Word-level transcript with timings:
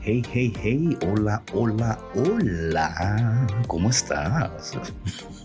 Hey, 0.00 0.22
hey, 0.32 0.52
hey, 0.62 0.96
hola, 1.04 1.42
hola, 1.52 1.98
hola. 2.14 3.46
¿Cómo 3.66 3.90
estás? 3.90 4.78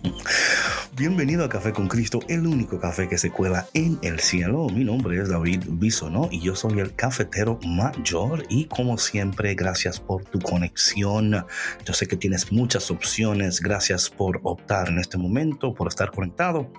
Bienvenido 0.95 1.43
a 1.43 1.49
Café 1.49 1.73
con 1.73 1.87
Cristo, 1.87 2.19
el 2.27 2.45
único 2.45 2.79
café 2.79 3.09
que 3.09 3.17
se 3.17 3.31
cuela 3.31 3.65
en 3.73 3.97
el 4.03 4.19
cielo. 4.19 4.67
Mi 4.69 4.83
nombre 4.83 5.19
es 5.19 5.29
David 5.29 5.63
Bisono 5.67 6.29
y 6.29 6.41
yo 6.41 6.55
soy 6.55 6.79
el 6.79 6.93
cafetero 6.93 7.59
mayor. 7.65 8.43
Y 8.49 8.65
como 8.65 8.99
siempre, 8.99 9.55
gracias 9.55 9.99
por 9.99 10.25
tu 10.25 10.39
conexión. 10.39 11.45
Yo 11.85 11.93
sé 11.93 12.07
que 12.07 12.17
tienes 12.17 12.51
muchas 12.51 12.91
opciones. 12.91 13.61
Gracias 13.61 14.11
por 14.11 14.41
optar 14.43 14.89
en 14.89 14.99
este 14.99 15.17
momento, 15.17 15.73
por 15.73 15.87
estar 15.87 16.11
conectado 16.11 16.71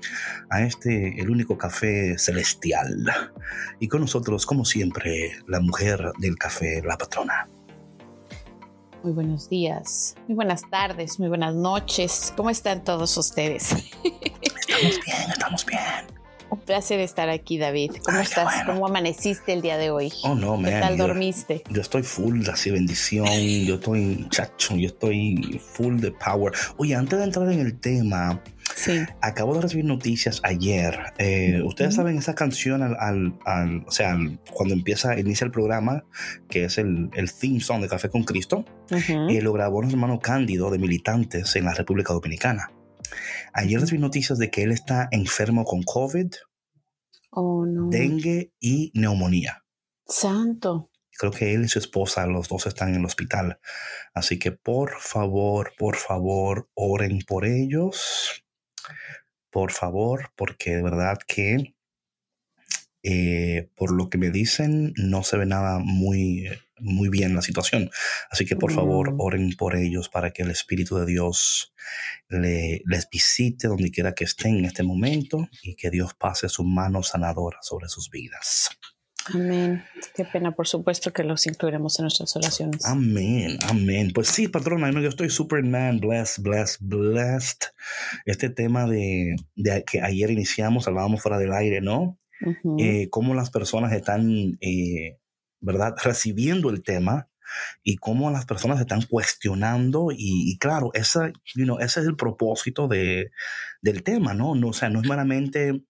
a 0.50 0.62
este, 0.62 1.20
el 1.20 1.30
único 1.30 1.58
café 1.58 2.16
celestial. 2.16 3.12
Y 3.80 3.88
con 3.88 4.02
nosotros, 4.02 4.46
como 4.46 4.64
siempre, 4.64 5.32
la 5.48 5.58
mujer 5.58 6.12
del 6.18 6.36
café, 6.38 6.80
la 6.84 6.96
patrona. 6.96 7.41
Muy 9.02 9.12
buenos 9.12 9.48
días, 9.48 10.14
muy 10.28 10.36
buenas 10.36 10.62
tardes, 10.70 11.18
muy 11.18 11.28
buenas 11.28 11.56
noches. 11.56 12.32
¿Cómo 12.36 12.50
están 12.50 12.84
todos 12.84 13.16
ustedes? 13.16 13.72
Estamos 14.42 15.00
bien, 15.04 15.30
estamos 15.32 15.66
bien. 15.66 15.80
Un 16.50 16.60
placer 16.60 17.00
estar 17.00 17.28
aquí, 17.28 17.58
David. 17.58 17.92
¿Cómo 18.04 18.20
estás? 18.20 18.64
¿Cómo 18.64 18.86
amaneciste 18.86 19.54
el 19.54 19.62
día 19.62 19.76
de 19.76 19.90
hoy? 19.90 20.12
Oh, 20.22 20.36
no, 20.36 20.56
¿Qué 20.62 20.70
tal 20.70 20.96
dormiste? 20.96 21.64
Yo 21.68 21.80
estoy 21.80 22.04
mundo, 22.04 22.52
así 22.52 22.70
bendición. 22.70 23.26
Yo 23.26 23.74
estoy, 23.74 24.28
chacho, 24.30 24.76
yo 24.76 24.86
estoy 24.86 25.60
full 25.72 25.98
de 25.98 26.12
power. 26.12 26.52
Oye, 26.76 26.94
antes 26.94 27.18
de 27.18 27.24
entrar 27.24 27.50
en 27.50 27.58
el 27.58 27.80
tema, 27.80 28.40
Sí. 28.74 29.00
Acabo 29.20 29.54
de 29.54 29.60
recibir 29.62 29.84
noticias 29.84 30.40
ayer. 30.44 30.98
Eh, 31.18 31.62
Ustedes 31.64 31.94
saben 31.94 32.18
esa 32.18 32.34
canción 32.34 32.82
al, 32.82 32.96
al, 33.44 33.84
o 33.86 33.90
sea, 33.90 34.16
cuando 34.52 34.74
empieza, 34.74 35.18
inicia 35.18 35.44
el 35.44 35.50
programa, 35.50 36.04
que 36.48 36.64
es 36.64 36.78
el, 36.78 37.10
el 37.14 37.32
theme 37.32 37.60
song 37.60 37.80
de 37.82 37.88
Café 37.88 38.08
con 38.08 38.24
Cristo, 38.24 38.64
eh, 38.90 39.40
lo 39.42 39.52
grabó 39.52 39.80
nuestro 39.80 39.98
hermano 39.98 40.20
Cándido 40.20 40.70
de 40.70 40.78
militantes 40.78 41.54
en 41.56 41.64
la 41.64 41.74
República 41.74 42.12
Dominicana. 42.12 42.70
Ayer 43.52 43.80
recibí 43.80 44.00
noticias 44.00 44.38
de 44.38 44.50
que 44.50 44.62
él 44.62 44.72
está 44.72 45.08
enfermo 45.10 45.64
con 45.64 45.82
COVID, 45.82 46.32
oh, 47.30 47.66
no. 47.66 47.88
dengue 47.90 48.52
y 48.58 48.90
neumonía. 48.94 49.64
Santo. 50.06 50.90
Creo 51.18 51.30
que 51.30 51.54
él 51.54 51.64
y 51.64 51.68
su 51.68 51.78
esposa, 51.78 52.26
los 52.26 52.48
dos 52.48 52.66
están 52.66 52.88
en 52.90 52.96
el 52.96 53.04
hospital. 53.04 53.60
Así 54.14 54.38
que 54.38 54.50
por 54.52 54.98
favor, 54.98 55.72
por 55.78 55.96
favor, 55.96 56.70
oren 56.74 57.20
por 57.26 57.44
ellos 57.44 58.41
por 59.50 59.72
favor, 59.72 60.32
porque 60.36 60.76
de 60.76 60.82
verdad 60.82 61.18
que 61.26 61.74
eh, 63.04 63.68
por 63.74 63.90
lo 63.90 64.08
que 64.08 64.16
me 64.16 64.30
dicen 64.30 64.92
no 64.96 65.24
se 65.24 65.36
ve 65.36 65.44
nada 65.44 65.80
muy, 65.80 66.48
muy 66.78 67.08
bien 67.08 67.34
la 67.34 67.42
situación. 67.42 67.90
Así 68.30 68.44
que 68.44 68.56
por 68.56 68.72
favor 68.72 69.14
oren 69.18 69.56
por 69.56 69.76
ellos 69.76 70.08
para 70.08 70.30
que 70.30 70.42
el 70.42 70.50
Espíritu 70.50 70.96
de 70.98 71.06
Dios 71.06 71.74
le, 72.28 72.82
les 72.86 73.08
visite 73.10 73.68
donde 73.68 73.90
quiera 73.90 74.14
que 74.14 74.24
estén 74.24 74.58
en 74.58 74.66
este 74.66 74.84
momento 74.84 75.48
y 75.62 75.74
que 75.74 75.90
Dios 75.90 76.14
pase 76.14 76.48
su 76.48 76.64
mano 76.64 77.02
sanadora 77.02 77.58
sobre 77.62 77.88
sus 77.88 78.08
vidas. 78.08 78.70
Amén. 79.34 79.84
Qué 80.14 80.24
pena, 80.24 80.52
por 80.52 80.66
supuesto 80.66 81.12
que 81.12 81.22
los 81.22 81.46
incluiremos 81.46 81.98
en 81.98 82.04
nuestras 82.04 82.34
oraciones. 82.36 82.84
Amén, 82.84 83.58
amén. 83.68 84.10
Pues 84.14 84.28
sí, 84.28 84.48
patrona, 84.48 84.90
yo 85.00 85.08
estoy 85.08 85.30
Superman, 85.30 86.00
blessed, 86.00 86.42
blessed, 86.42 86.78
blessed. 86.80 87.58
Este 88.26 88.50
tema 88.50 88.86
de, 88.86 89.36
que 89.86 90.00
ayer 90.00 90.30
iniciamos, 90.30 90.88
hablábamos 90.88 91.22
fuera 91.22 91.38
del 91.38 91.52
aire, 91.52 91.80
¿no? 91.80 92.18
Eh, 92.78 93.08
cómo 93.10 93.34
las 93.34 93.50
personas 93.50 93.92
están, 93.92 94.58
eh, 94.60 95.18
¿verdad?, 95.60 95.94
recibiendo 96.02 96.70
el 96.70 96.82
tema 96.82 97.28
y 97.82 97.96
cómo 97.96 98.30
las 98.30 98.46
personas 98.46 98.80
están 98.80 99.02
cuestionando 99.02 100.08
y, 100.10 100.58
claro, 100.58 100.90
esa, 100.94 101.32
you 101.54 101.78
ese 101.78 102.00
es 102.00 102.06
el 102.06 102.16
propósito 102.16 102.88
de, 102.88 103.30
del 103.80 104.02
tema, 104.02 104.34
¿no? 104.34 104.54
no 104.54 104.68
o 104.68 104.72
sea, 104.72 104.88
no 104.88 105.00
es 105.00 105.08
meramente 105.08 105.82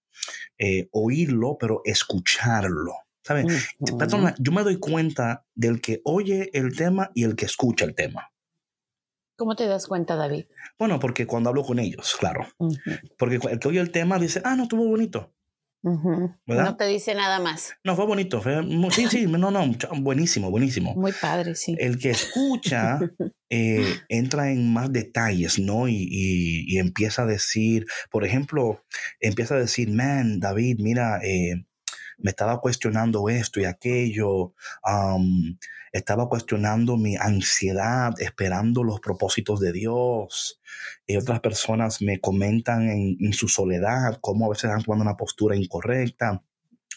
eh, 0.59 0.88
oírlo, 0.93 1.56
pero 1.59 1.81
escucharlo. 1.84 2.93
¿Sabes? 3.25 3.75
yo 4.38 4.53
me 4.53 4.62
doy 4.62 4.78
cuenta 4.78 5.47
del 5.55 5.81
que 5.81 6.00
oye 6.05 6.50
el 6.55 6.77
tema 6.77 7.10
y 7.15 7.25
el 7.25 7.37
que 7.37 7.47
escucha 7.47 7.84
el 7.84 7.94
tema. 7.94 8.33
¿Cómo 9.37 9.56
te 9.56 9.66
das 9.66 9.87
cuenta, 9.87 10.16
David? 10.16 10.47
Bueno, 10.78 10.99
porque 10.99 11.27
cuando 11.27 11.50
hablo 11.50 11.65
con 11.65 11.78
ellos, 11.78 12.16
claro. 12.19 12.47
Porque 13.19 13.41
el 13.50 13.59
que 13.59 13.69
oye 13.69 13.81
el 13.81 13.91
tema 13.91 14.19
dice, 14.19 14.43
ah, 14.44 14.56
no, 14.56 14.65
estuvo 14.65 14.87
bonito. 14.87 15.32
No 15.82 16.77
te 16.77 16.87
dice 16.87 17.15
nada 17.15 17.41
más. 17.41 17.75
No, 17.82 17.97
fue 17.97 18.06
bonito. 18.06 18.41
sí, 18.91 19.09
sí, 19.09 19.27
no, 19.27 19.50
no, 19.50 19.77
buenísimo, 19.99 20.50
buenísimo. 20.50 20.94
Muy 20.94 21.12
padre, 21.12 21.56
sí. 21.56 21.75
El 21.78 21.99
que 21.99 22.11
escucha 22.11 23.00
eh, 23.50 23.84
entra 24.09 24.53
en 24.53 24.72
más 24.72 24.93
detalles, 24.93 25.59
¿no? 25.59 25.88
Y, 25.88 26.06
y, 26.09 26.78
empieza 26.78 27.22
a 27.22 27.27
decir, 27.27 27.87
por 28.11 28.25
ejemplo, 28.25 28.84
empieza 29.19 29.56
a 29.56 29.59
decir, 29.59 29.91
man, 29.91 30.38
David, 30.38 30.78
mira, 30.78 31.19
eh, 31.25 31.65
me 32.22 32.31
estaba 32.31 32.60
cuestionando 32.60 33.28
esto 33.28 33.60
y 33.60 33.65
aquello, 33.65 34.55
estaba 35.93 36.28
cuestionando 36.28 36.97
mi 36.97 37.16
ansiedad, 37.16 38.15
esperando 38.19 38.83
los 38.83 39.00
propósitos 39.00 39.60
de 39.60 39.72
Dios. 39.72 40.61
Y 41.06 41.16
otras 41.16 41.41
personas 41.41 42.00
me 42.00 42.21
comentan 42.21 42.88
en, 42.88 43.16
en 43.21 43.32
su 43.32 43.49
soledad 43.49 44.19
cómo 44.21 44.47
a 44.47 44.50
veces 44.50 44.71
han 44.71 44.82
tomado 44.82 45.03
una 45.03 45.16
postura 45.16 45.56
incorrecta 45.56 46.43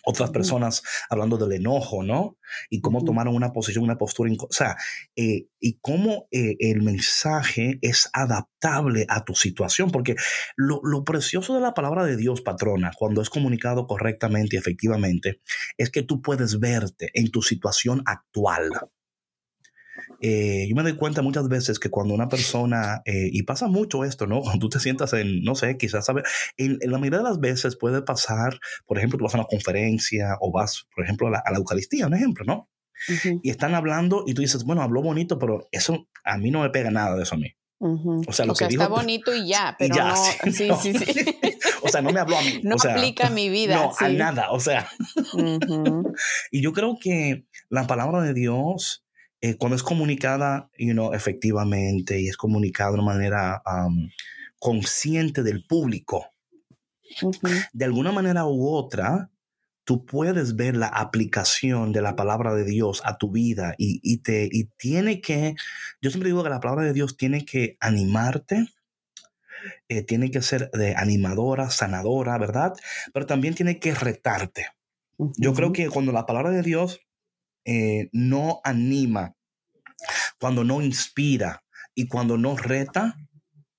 otras 0.05 0.31
personas 0.31 0.83
hablando 1.09 1.37
del 1.37 1.53
enojo, 1.53 2.03
¿no? 2.03 2.37
Y 2.69 2.81
cómo 2.81 3.03
tomaron 3.03 3.35
una 3.35 3.51
posición, 3.51 3.83
una 3.83 3.97
postura, 3.97 4.31
o 4.39 4.47
sea, 4.51 4.77
eh, 5.15 5.47
y 5.59 5.79
cómo 5.81 6.27
eh, 6.31 6.55
el 6.59 6.81
mensaje 6.81 7.79
es 7.81 8.09
adaptable 8.13 9.05
a 9.09 9.25
tu 9.25 9.35
situación, 9.35 9.91
porque 9.91 10.15
lo, 10.55 10.79
lo, 10.83 11.03
precioso 11.03 11.55
de 11.55 11.61
la 11.61 11.73
palabra 11.73 12.05
de 12.05 12.17
Dios, 12.17 12.41
patrona, 12.41 12.91
cuando 12.97 13.21
es 13.21 13.29
comunicado 13.29 13.87
correctamente 13.87 14.55
y 14.55 14.59
efectivamente, 14.59 15.41
es 15.77 15.89
que 15.89 16.03
tú 16.03 16.21
puedes 16.21 16.59
verte 16.59 17.09
en 17.13 17.31
tu 17.31 17.41
situación 17.41 18.01
actual. 18.05 18.69
Eh, 20.21 20.65
yo 20.69 20.75
me 20.75 20.83
doy 20.83 20.95
cuenta 20.95 21.21
muchas 21.21 21.47
veces 21.47 21.79
que 21.79 21.89
cuando 21.89 22.13
una 22.13 22.29
persona, 22.29 23.01
eh, 23.05 23.29
y 23.31 23.43
pasa 23.43 23.67
mucho 23.67 24.03
esto, 24.03 24.27
¿no? 24.27 24.41
Cuando 24.41 24.59
tú 24.59 24.69
te 24.69 24.79
sientas 24.79 25.13
en, 25.13 25.43
no 25.43 25.55
sé, 25.55 25.77
quizás, 25.77 26.05
¿sabes? 26.05 26.23
En, 26.57 26.79
la 26.81 26.97
mayoría 26.97 27.19
de 27.19 27.25
las 27.25 27.39
veces 27.39 27.75
puede 27.75 28.01
pasar, 28.01 28.59
por 28.85 28.97
ejemplo, 28.97 29.17
tú 29.17 29.25
vas 29.25 29.35
a 29.35 29.39
una 29.39 29.47
conferencia 29.47 30.37
o 30.41 30.51
vas, 30.51 30.87
por 30.95 31.03
ejemplo, 31.03 31.27
a 31.27 31.31
la, 31.31 31.57
Eucaristía, 31.57 32.07
un 32.07 32.13
ejemplo, 32.13 32.45
¿no? 32.45 32.69
Y 33.43 33.49
están 33.49 33.75
hablando 33.75 34.23
y 34.25 34.33
tú 34.33 34.41
dices, 34.41 34.63
bueno, 34.63 34.81
habló 34.81 35.01
bonito, 35.01 35.37
pero 35.37 35.67
eso 35.71 36.07
a 36.23 36.37
mí 36.37 36.49
no 36.49 36.61
me 36.61 36.69
pega 36.69 36.89
nada 36.91 37.15
de 37.15 37.23
eso 37.23 37.35
a 37.35 37.37
mí. 37.37 37.55
O 37.79 38.31
sea, 38.31 38.45
lo 38.45 38.53
que 38.53 38.65
está 38.65 38.87
bonito 38.87 39.35
y 39.35 39.47
ya, 39.47 39.75
pero 39.77 39.95
no, 39.95 40.15
sí, 40.15 40.69
sí, 40.81 40.93
sí, 40.93 41.37
o 41.83 41.89
sea, 41.89 42.01
no 42.01 42.11
me 42.11 42.19
habló 42.19 42.37
a 42.37 42.41
mí. 42.41 42.61
No 42.63 42.75
aplica 42.75 43.27
a 43.27 43.29
mi 43.29 43.49
vida. 43.49 43.75
No, 43.75 43.91
a 43.99 44.09
nada, 44.09 44.51
o 44.51 44.59
sea. 44.59 44.89
y 46.51 46.61
yo 46.61 46.73
creo 46.73 46.97
que 46.99 47.45
la 47.69 47.85
palabra 47.85 48.21
de 48.21 48.33
Dios 48.33 49.04
eh, 49.45 49.57
cuando 49.57 49.75
es 49.75 49.83
comunicada 49.83 50.71
you 50.75 50.93
know, 50.93 51.13
efectivamente 51.13 52.19
y 52.19 52.29
es 52.29 52.35
comunicada 52.35 52.89
de 52.89 52.95
una 52.95 53.03
manera 53.03 53.61
consciente 54.57 55.43
del 55.43 55.63
público, 55.67 56.25
de 57.71 57.85
alguna 57.85 58.11
manera 58.11 58.47
u 58.47 58.67
otra, 58.67 59.29
tú 59.83 60.03
puedes 60.03 60.55
ver 60.55 60.75
la 60.75 60.87
aplicación 60.87 61.91
de 61.91 62.01
la 62.01 62.15
palabra 62.15 62.55
de 62.55 62.65
Dios 62.65 63.03
a 63.05 63.19
tu 63.19 63.29
vida 63.29 63.75
y, 63.77 64.17
te, 64.23 64.49
y 64.51 64.63
tiene 64.77 65.21
que, 65.21 65.53
yo 66.01 66.09
siempre 66.09 66.29
digo 66.29 66.43
que 66.43 66.49
la 66.49 66.59
palabra 66.59 66.83
de 66.83 66.93
Dios 66.93 67.15
tiene 67.15 67.45
que 67.45 67.77
animarte, 67.79 68.65
eh, 69.89 70.01
tiene 70.01 70.31
que 70.31 70.41
ser 70.41 70.71
de 70.71 70.95
animadora, 70.95 71.69
sanadora, 71.69 72.39
¿verdad? 72.39 72.73
Pero 73.13 73.27
también 73.27 73.53
tiene 73.53 73.77
que 73.77 73.93
retarte. 73.93 74.69
Yo 75.37 75.53
creo 75.53 75.71
que 75.71 75.87
cuando 75.89 76.11
la 76.11 76.25
palabra 76.25 76.49
de 76.49 76.63
Dios 76.63 77.05
eh, 77.65 78.09
no 78.11 78.61
anima, 78.63 79.34
cuando 80.39 80.63
no 80.63 80.81
inspira 80.81 81.63
y 81.93 82.07
cuando 82.07 82.37
no 82.37 82.55
reta, 82.55 83.15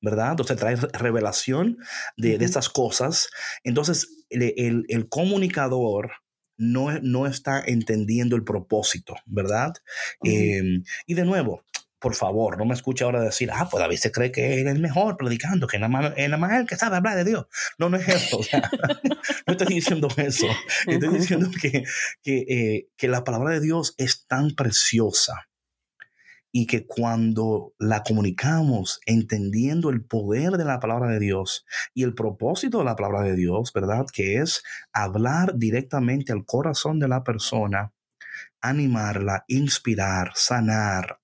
¿verdad? 0.01 0.31
Entonces 0.33 0.57
trae 0.57 0.77
revelación 0.77 1.79
de, 2.17 2.39
de 2.39 2.45
estas 2.45 2.69
cosas. 2.69 3.29
Entonces 3.65 4.25
el, 4.31 4.85
el, 4.89 5.09
comunicador 5.09 6.13
no, 6.57 6.93
no, 7.01 7.27
está 7.27 7.63
entendiendo 7.65 8.37
el 8.37 8.45
propósito, 8.45 9.17
¿verdad? 9.27 9.75
Em, 10.23 10.85
y 11.07 11.15
de 11.15 11.25
nuevo, 11.25 11.65
por 11.99 12.15
favor, 12.15 12.57
no 12.59 12.65
me 12.65 12.75
escuche 12.75 13.05
ahora 13.05 13.21
decir, 13.21 13.51
ah, 13.53 13.69
pues 13.71 13.81
David 13.81 13.97
se 13.97 14.13
cree 14.13 14.31
que 14.31 14.61
él 14.61 14.67
es 14.67 14.75
el 14.75 14.81
mejor 14.81 15.17
predicando, 15.17 15.67
que 15.67 15.79
nada 15.79 15.89
más, 15.89 16.17
nada 16.17 16.37
más 16.37 16.53
él 16.61 16.67
que 16.67 16.77
sabe 16.77 16.97
hablar 16.97 17.17
de 17.17 17.25
Dios. 17.25 17.47
No, 17.79 17.89
no 17.89 17.97
es 17.97 18.09
eso. 18.09 18.41
no 19.47 19.53
estoy 19.53 19.67
diciendo 19.75 20.09
eso. 20.17 20.47
Estoy 20.87 21.09
diciendo 21.09 21.51
que, 21.61 21.85
que, 22.23 22.39
eh, 22.49 22.89
que 22.97 23.09
la 23.09 23.25
palabra 23.25 23.51
de 23.51 23.61
Dios 23.61 23.95
es 23.99 24.27
tan 24.27 24.55
preciosa 24.55 25.49
y 26.59 26.67
que 26.67 26.87
cuando 26.87 27.75
la 27.79 28.03
comunicamos 28.03 28.99
entendiendo 29.05 29.91
el 29.91 30.03
poder 30.03 30.53
de 30.53 30.65
la 30.65 30.81
palabra 30.81 31.11
de 31.11 31.19
Dios 31.19 31.67
y 31.93 32.03
el 32.03 32.15
propósito 32.15 32.79
de 32.79 32.87
la 32.87 32.97
palabra 32.97 33.21
de 33.21 33.37
Dios, 33.37 33.75
¿verdad? 33.75 34.07
Que 34.11 34.39
es 34.39 34.63
hablar 34.91 35.59
directamente 35.59 36.33
al 36.33 36.47
corazón 36.47 36.99
de 36.99 37.09
la 37.09 37.23
persona, 37.23 37.93
animarla, 38.63 39.45
inspirar, 39.49 40.33
sanar, 40.35 41.21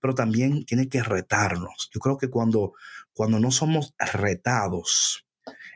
pero 0.00 0.16
también 0.16 0.64
tiene 0.64 0.88
que 0.88 1.00
retarnos. 1.00 1.88
Yo 1.94 2.00
creo 2.00 2.18
que 2.18 2.28
cuando, 2.28 2.72
cuando 3.12 3.38
no 3.38 3.52
somos 3.52 3.94
retados, 4.00 5.25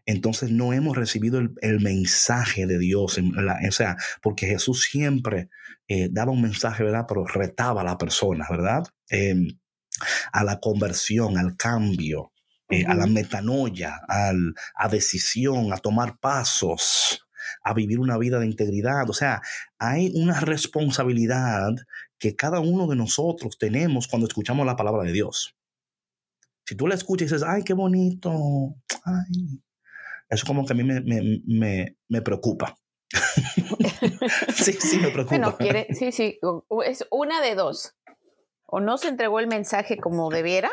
entonces 0.06 0.50
no 0.50 0.72
hemos 0.72 0.96
recibido 0.96 1.40
el, 1.60 1.80
mensaje 1.80 2.66
de 2.66 2.78
Dios. 2.78 3.18
o 3.18 3.72
sea, 3.72 3.96
porque 4.22 4.46
Jesús 4.46 4.82
siempre 4.82 5.48
eh, 5.88 6.08
daba 6.10 6.32
un 6.32 6.42
mensaje, 6.42 6.84
¿verdad? 6.84 7.06
Pero 7.08 7.26
retaba 7.26 7.82
a 7.82 7.84
la 7.84 7.98
persona, 7.98 8.46
¿verdad? 8.50 8.84
Em, 9.08 9.58
a 10.32 10.44
la 10.44 10.60
conversión, 10.60 11.36
al 11.38 11.56
cambio, 11.56 12.32
eh, 12.68 12.84
a 12.86 12.94
la 12.94 13.06
metanoia, 13.06 14.00
al, 14.08 14.54
a 14.74 14.88
decisión, 14.88 15.72
a 15.72 15.78
tomar 15.78 16.18
pasos, 16.18 17.26
a 17.62 17.74
vivir 17.74 17.98
una 17.98 18.16
vida 18.18 18.38
de 18.38 18.46
integridad. 18.46 19.08
O 19.10 19.12
sea, 19.12 19.42
hay 19.78 20.12
una 20.14 20.40
responsabilidad 20.40 21.72
que 22.18 22.36
cada 22.36 22.60
uno 22.60 22.86
de 22.86 22.96
nosotros 22.96 23.58
tenemos 23.58 24.06
cuando 24.08 24.28
escuchamos 24.28 24.66
la 24.66 24.76
palabra 24.76 25.04
de 25.04 25.12
Dios. 25.12 25.56
Si 26.70 26.76
tú 26.76 26.86
la 26.86 26.94
escuchas 26.94 27.22
y 27.22 27.34
dices, 27.34 27.42
ay, 27.44 27.64
qué 27.64 27.74
bonito, 27.74 28.30
ay, 29.04 29.60
eso 30.28 30.46
como 30.46 30.64
que 30.64 30.72
a 30.72 30.76
mí 30.76 30.84
me, 30.84 31.96
me, 32.08 32.22
preocupa. 32.22 32.78
sí, 34.54 34.74
sí, 34.74 34.98
me 34.98 35.08
preocupa. 35.08 35.36
Bueno, 35.36 35.56
quiere, 35.56 35.88
sí, 35.92 36.12
sí, 36.12 36.38
es 36.86 37.04
una 37.10 37.40
de 37.40 37.56
dos. 37.56 37.96
O 38.66 38.78
no 38.78 38.98
se 38.98 39.08
entregó 39.08 39.40
el 39.40 39.48
mensaje 39.48 39.96
como 39.96 40.30
debiera, 40.30 40.70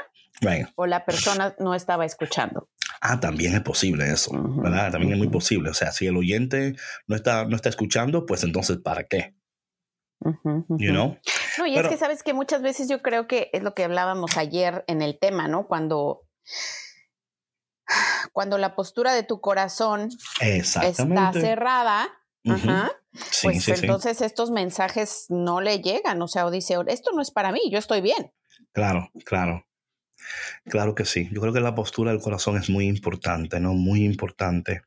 o 0.76 0.86
la 0.86 1.04
persona 1.04 1.56
no 1.58 1.74
estaba 1.74 2.06
escuchando. 2.06 2.70
Ah, 3.02 3.20
también 3.20 3.56
es 3.56 3.62
posible 3.62 4.08
eso, 4.12 4.34
¿verdad? 4.62 4.92
También 4.92 5.14
es 5.14 5.18
muy 5.18 5.30
posible. 5.30 5.72
O 5.72 5.74
sea, 5.74 5.92
si 5.92 6.06
el 6.06 6.16
oyente 6.16 6.76
no 7.08 7.16
está, 7.16 7.46
no 7.46 7.56
está 7.56 7.70
escuchando, 7.70 8.28
pues 8.28 8.44
entonces, 8.44 8.78
¿para 8.78 9.06
qué? 9.06 9.34
You 10.22 10.92
know? 10.92 11.16
No, 11.58 11.66
y 11.66 11.78
es 11.78 11.88
que 11.88 11.98
sabes 11.98 12.24
que 12.24 12.34
muchas 12.34 12.62
veces 12.62 12.90
yo 12.90 13.02
creo 13.02 13.28
que 13.28 13.50
es 13.54 13.64
lo 13.64 13.74
que 13.74 13.84
hablábamos 13.84 14.38
ayer 14.38 14.84
en 14.88 15.02
el 15.02 15.18
tema, 15.20 15.48
¿no? 15.48 15.68
Cuando 15.68 16.28
cuando 18.34 18.58
la 18.58 18.76
postura 18.76 19.14
de 19.14 19.24
tu 19.24 19.40
corazón 19.42 20.10
está 20.40 21.32
cerrada, 21.34 22.08
pues 23.42 23.68
entonces 23.68 24.22
estos 24.22 24.52
mensajes 24.52 25.26
no 25.30 25.62
le 25.62 25.82
llegan, 25.82 26.22
o 26.22 26.28
sea, 26.28 26.46
o 26.46 26.52
dice, 26.52 26.76
esto 26.88 27.12
no 27.14 27.22
es 27.22 27.32
para 27.32 27.52
mí, 27.52 27.62
yo 27.72 27.80
estoy 27.80 28.02
bien. 28.02 28.32
Claro, 28.74 29.10
claro. 29.26 29.67
Claro 30.66 30.96
que 30.96 31.06
sí. 31.06 31.30
Yo 31.32 31.42
creo 31.42 31.54
que 31.54 31.60
la 31.60 31.76
postura 31.76 32.12
del 32.12 32.22
corazón 32.22 32.58
es 32.58 32.70
muy 32.70 32.88
importante, 32.88 33.60
¿no? 33.60 33.74
Muy 33.74 34.04
importante. 34.04 34.82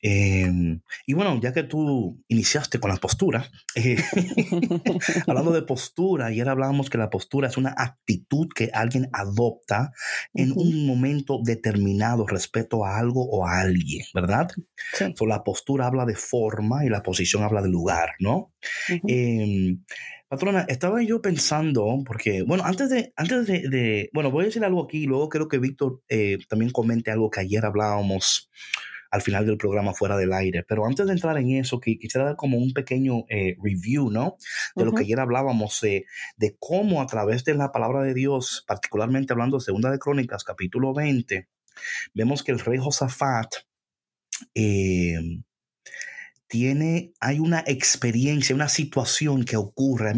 Em, 0.00 0.80
y 1.06 1.12
bueno, 1.12 1.38
ya 1.40 1.52
que 1.52 1.62
tú 1.62 2.22
iniciaste 2.28 2.80
con 2.80 2.90
la 2.90 2.96
postura, 2.96 3.50
eh, 3.74 3.96
hablando 5.26 5.52
de 5.52 5.62
postura, 5.62 6.26
ayer 6.26 6.48
hablábamos 6.48 6.90
que 6.90 6.98
la 6.98 7.10
postura 7.10 7.48
es 7.48 7.56
una 7.56 7.74
actitud 7.76 8.48
que 8.54 8.70
alguien 8.72 9.08
adopta 9.12 9.92
en 10.34 10.52
un 10.56 10.86
momento 10.86 11.40
determinado 11.42 12.26
respecto 12.26 12.84
a 12.84 12.98
algo 12.98 13.24
o 13.28 13.46
a 13.46 13.60
alguien, 13.60 14.04
¿verdad? 14.14 14.48
Sí. 14.94 15.14
la 15.26 15.44
postura 15.44 15.86
habla 15.86 16.04
de 16.04 16.16
forma 16.16 16.84
y 16.84 16.88
la 16.88 17.02
posición 17.02 17.42
habla 17.42 17.62
de 17.62 17.68
lugar, 17.68 18.14
¿no? 18.18 18.52
Patrona, 20.32 20.64
estaba 20.66 21.02
yo 21.02 21.20
pensando, 21.20 22.02
porque, 22.06 22.40
bueno, 22.40 22.64
antes 22.64 22.88
de, 22.88 23.12
antes 23.16 23.46
de, 23.46 24.08
bueno, 24.14 24.30
voy 24.30 24.44
a 24.44 24.46
decir 24.46 24.64
algo 24.64 24.82
aquí, 24.82 25.04
luego 25.04 25.28
creo 25.28 25.46
que 25.46 25.58
Víctor 25.58 26.00
eh, 26.08 26.38
también 26.48 26.70
comente 26.70 27.10
algo 27.10 27.28
que 27.28 27.40
ayer 27.40 27.62
hablábamos 27.66 28.50
al 29.10 29.20
final 29.20 29.44
del 29.44 29.58
programa 29.58 29.92
fuera 29.92 30.16
del 30.16 30.32
aire, 30.32 30.64
pero 30.66 30.86
antes 30.86 31.04
de 31.04 31.12
entrar 31.12 31.36
en 31.36 31.50
eso, 31.50 31.80
quisiera 31.80 32.24
dar 32.24 32.36
como 32.36 32.56
un 32.56 32.72
pequeño 32.72 33.26
eh, 33.28 33.56
review, 33.62 34.10
¿no? 34.10 34.38
De 34.74 34.86
lo 34.86 34.92
que 34.92 35.02
ayer 35.02 35.20
hablábamos, 35.20 35.84
eh, 35.84 36.06
de 36.38 36.56
cómo 36.58 37.02
a 37.02 37.06
través 37.06 37.44
de 37.44 37.52
la 37.52 37.70
palabra 37.70 38.00
de 38.00 38.14
Dios, 38.14 38.64
particularmente 38.66 39.34
hablando 39.34 39.58
de 39.58 39.64
Segunda 39.64 39.90
de 39.90 39.98
Crónicas, 39.98 40.44
capítulo 40.44 40.94
20, 40.94 41.46
vemos 42.14 42.42
que 42.42 42.52
el 42.52 42.60
rey 42.60 42.78
Josafat, 42.78 43.50
eh, 44.54 45.42
tiene, 46.52 47.14
hay 47.18 47.38
una 47.38 47.64
experiencia, 47.66 48.54
una 48.54 48.68
situación 48.68 49.46
que 49.46 49.56
ocurre. 49.56 50.12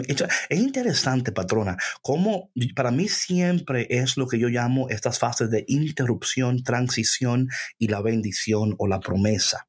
Es 0.48 0.58
interesante, 0.58 1.30
patrona, 1.30 1.76
como 2.02 2.50
para 2.74 2.90
mí 2.90 3.06
siempre 3.06 3.86
es 3.88 4.16
lo 4.16 4.26
que 4.26 4.40
yo 4.40 4.48
llamo 4.48 4.88
estas 4.88 5.20
fases 5.20 5.48
de 5.48 5.64
interrupción, 5.68 6.64
transición 6.64 7.46
y 7.78 7.86
la 7.86 8.02
bendición 8.02 8.74
o 8.78 8.88
la 8.88 8.98
promesa. 8.98 9.68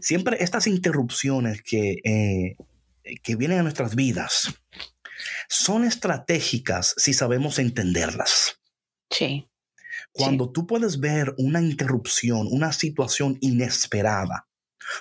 Siempre 0.00 0.38
estas 0.40 0.66
interrupciones 0.66 1.62
que, 1.62 1.98
eh, 2.02 2.56
que 3.22 3.36
vienen 3.36 3.60
a 3.60 3.62
nuestras 3.62 3.94
vidas 3.94 4.52
son 5.48 5.84
estratégicas 5.84 6.94
si 6.96 7.14
sabemos 7.14 7.60
entenderlas. 7.60 8.58
Sí. 9.08 9.46
Cuando 10.10 10.50
tú 10.50 10.66
puedes 10.66 10.98
ver 10.98 11.32
una 11.38 11.60
interrupción, 11.60 12.48
una 12.50 12.72
situación 12.72 13.38
inesperada, 13.40 14.48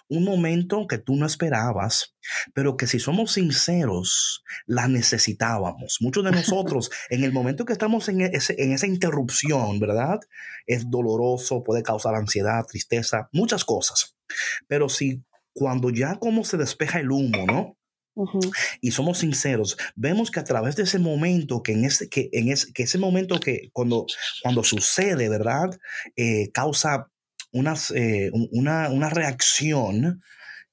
un 0.08 0.24
momento 0.24 0.88
que 0.88 0.98
tú 0.98 1.16
no 1.16 1.26
esperabas, 1.26 2.16
pero 2.54 2.78
que 2.78 2.88
si 2.88 3.00
somos 3.00 3.34
sinceros, 3.34 4.44
la 4.66 4.88
necesitábamos. 4.88 5.98
Muchos 6.02 6.24
de 6.24 6.32
nosotros, 6.32 6.90
en 7.10 7.24
el 7.24 7.32
momento 7.32 7.66
que 7.66 7.74
estamos 7.74 8.10
en, 8.10 8.22
en 8.22 8.72
esa 8.72 8.88
interrupción, 8.88 9.80
¿verdad? 9.80 10.20
Es 10.66 10.90
doloroso, 10.90 11.64
puede 11.64 11.84
causar 11.84 12.16
ansiedad, 12.16 12.66
tristeza, 12.66 13.30
muchas 13.32 13.66
cosas. 13.66 14.16
Pero 14.68 14.90
si 14.90 15.24
cuando 15.54 15.90
ya 15.90 16.16
como 16.16 16.44
se 16.44 16.58
despeja 16.58 17.00
el 17.00 17.12
humo, 17.12 17.46
¿no? 17.46 17.76
Y 18.82 18.92
somos 18.92 19.20
sinceros, 19.20 19.78
vemos 19.96 20.30
que 20.30 20.42
a 20.42 20.44
través 20.44 20.76
de 20.76 20.84
ese 20.84 21.00
momento, 21.00 21.64
que 21.64 21.72
en 21.72 21.86
ese, 21.86 22.10
que 22.10 22.30
en 22.34 22.50
ese, 22.50 22.74
que 22.74 22.84
ese 22.84 22.98
momento 22.98 23.40
que 23.40 23.70
cuando, 23.72 24.06
cuando 24.44 24.64
sucede, 24.64 25.30
¿verdad? 25.30 25.70
Eh, 26.18 26.52
causa 26.52 27.10
eh, 27.52 28.32
una, 28.52 28.90
una, 28.90 29.10
reacción, 29.10 30.22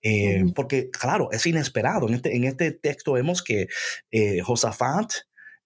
eh, 0.02 0.44
porque 0.54 0.90
claro, 0.90 1.30
es 1.32 1.46
inesperado. 1.46 2.08
En 2.08 2.14
este, 2.14 2.36
en 2.36 2.44
este 2.44 2.70
texto 2.72 3.12
vemos 3.12 3.42
que 3.42 3.68
eh, 4.10 4.40
Josafat, 4.40 5.10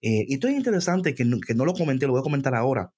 y 0.03 0.33
esto 0.33 0.47
es 0.47 0.55
interesante 0.55 1.13
que 1.13 1.25
no, 1.25 1.39
que 1.39 1.53
no, 1.53 1.63
lo 1.63 1.73
comenté, 1.73 2.07
lo 2.07 2.13
voy 2.13 2.21
a 2.21 2.23
comentar 2.23 2.55
ahora, 2.55 2.91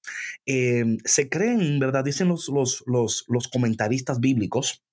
se 0.46 1.27
creen, 1.29 1.77
¿verdad? 1.77 2.05
Dicen 2.05 2.29
los, 2.29 2.48
los, 2.48 2.82
los, 2.88 3.25
los 3.27 3.50
comentaristas 3.50 4.22
bíblicos, 4.22 4.86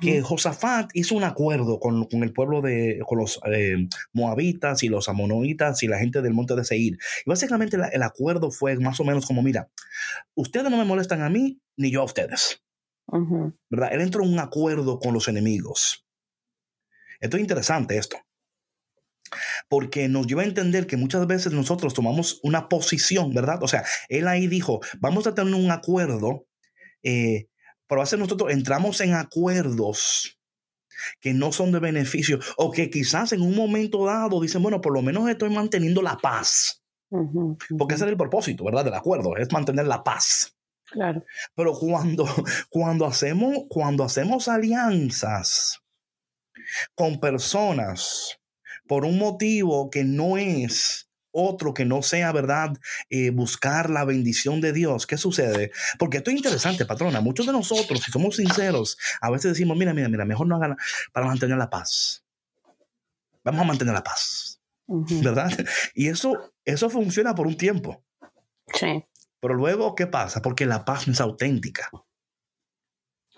que 0.00 0.22
Josafat 0.22 0.90
hizo 0.94 1.16
un 1.16 1.24
acuerdo 1.24 1.80
con, 1.80 2.04
con 2.04 2.22
el 2.22 2.32
pueblo 2.32 2.62
de, 2.62 3.00
con 3.04 3.18
los 3.18 3.40
moabitas 4.12 4.84
y 4.84 4.88
los 4.88 5.08
amonoitas 5.08 5.82
y 5.82 5.88
la 5.88 5.98
gente 5.98 6.22
del 6.22 6.34
monte 6.34 6.54
de 6.54 6.64
Seir. 6.64 6.98
Y 7.24 7.28
básicamente 7.28 7.76
el 7.92 8.02
acuerdo 8.02 8.52
fue 8.52 8.76
más 8.76 9.00
o 9.00 9.04
menos 9.04 9.26
como, 9.26 9.42
mira, 9.42 9.68
ustedes 10.36 10.70
no 10.70 10.76
me 10.76 10.84
molestan 10.84 11.22
a 11.22 11.30
mí, 11.30 11.58
ni 11.76 11.90
yo 11.90 12.02
a 12.02 12.04
ustedes. 12.04 12.62
¿Verdad? 13.70 13.90
Él 13.92 14.00
entró 14.00 14.24
en 14.24 14.32
un 14.32 14.38
acuerdo 14.38 14.98
con 14.98 15.14
los 15.14 15.28
enemigos. 15.28 16.06
Esto 17.20 17.36
es 17.36 17.40
interesante 17.40 17.96
esto. 17.96 18.18
Porque 19.68 20.08
nos 20.08 20.26
lleva 20.26 20.42
a 20.42 20.46
entender 20.46 20.86
que 20.86 20.96
muchas 20.96 21.26
veces 21.26 21.52
nosotros 21.52 21.94
tomamos 21.94 22.40
una 22.42 22.68
posición, 22.68 23.32
¿verdad? 23.34 23.62
O 23.62 23.68
sea, 23.68 23.84
él 24.08 24.28
ahí 24.28 24.46
dijo, 24.46 24.80
vamos 25.00 25.26
a 25.26 25.34
tener 25.34 25.54
un 25.54 25.70
acuerdo, 25.70 26.46
eh, 27.02 27.48
pero 27.88 28.00
a 28.00 28.04
veces 28.04 28.18
nosotros 28.18 28.52
entramos 28.52 29.00
en 29.00 29.14
acuerdos 29.14 30.38
que 31.20 31.34
no 31.34 31.52
son 31.52 31.72
de 31.72 31.78
beneficio 31.78 32.38
o 32.56 32.70
que 32.70 32.90
quizás 32.90 33.32
en 33.32 33.42
un 33.42 33.54
momento 33.54 34.04
dado 34.04 34.40
dicen, 34.40 34.62
bueno, 34.62 34.80
por 34.80 34.92
lo 34.92 35.02
menos 35.02 35.28
estoy 35.28 35.50
manteniendo 35.50 36.02
la 36.02 36.16
paz. 36.16 36.82
Porque 37.78 37.94
ese 37.94 38.04
es 38.04 38.10
el 38.10 38.16
propósito, 38.16 38.64
¿verdad? 38.64 38.84
Del 38.84 38.94
acuerdo, 38.94 39.36
es 39.36 39.52
mantener 39.52 39.86
la 39.86 40.02
paz. 40.02 40.55
Claro. 40.90 41.24
Pero 41.54 41.72
cuando, 41.74 42.26
cuando, 42.70 43.06
hacemos, 43.06 43.64
cuando 43.68 44.04
hacemos 44.04 44.48
alianzas 44.48 45.82
con 46.94 47.20
personas 47.20 48.38
por 48.86 49.04
un 49.04 49.18
motivo 49.18 49.90
que 49.90 50.04
no 50.04 50.38
es 50.38 51.06
otro 51.38 51.74
que 51.74 51.84
no 51.84 52.02
sea, 52.02 52.32
¿verdad? 52.32 52.78
Eh, 53.10 53.30
buscar 53.30 53.90
la 53.90 54.04
bendición 54.04 54.62
de 54.62 54.72
Dios. 54.72 55.06
¿Qué 55.06 55.18
sucede? 55.18 55.70
Porque 55.98 56.18
esto 56.18 56.30
es 56.30 56.36
interesante, 56.36 56.86
patrona. 56.86 57.20
Muchos 57.20 57.44
de 57.44 57.52
nosotros, 57.52 58.00
si 58.02 58.10
somos 58.10 58.36
sinceros, 58.36 58.96
a 59.20 59.30
veces 59.30 59.52
decimos, 59.52 59.76
mira, 59.76 59.92
mira, 59.92 60.08
mira, 60.08 60.24
mejor 60.24 60.46
no 60.46 60.56
hagan 60.56 60.76
para 61.12 61.26
mantener 61.26 61.58
la 61.58 61.68
paz. 61.68 62.24
Vamos 63.44 63.60
a 63.60 63.64
mantener 63.64 63.92
la 63.92 64.02
paz. 64.02 64.60
¿Verdad? 64.86 65.50
Y 65.94 66.08
eso, 66.08 66.54
eso 66.64 66.88
funciona 66.88 67.34
por 67.34 67.46
un 67.46 67.56
tiempo. 67.56 68.02
Sí. 68.72 69.04
Pero 69.40 69.54
luego, 69.54 69.94
¿qué 69.94 70.06
pasa? 70.06 70.42
Porque 70.42 70.66
la 70.66 70.84
paz 70.84 71.06
no 71.06 71.12
es 71.12 71.20
auténtica. 71.20 71.90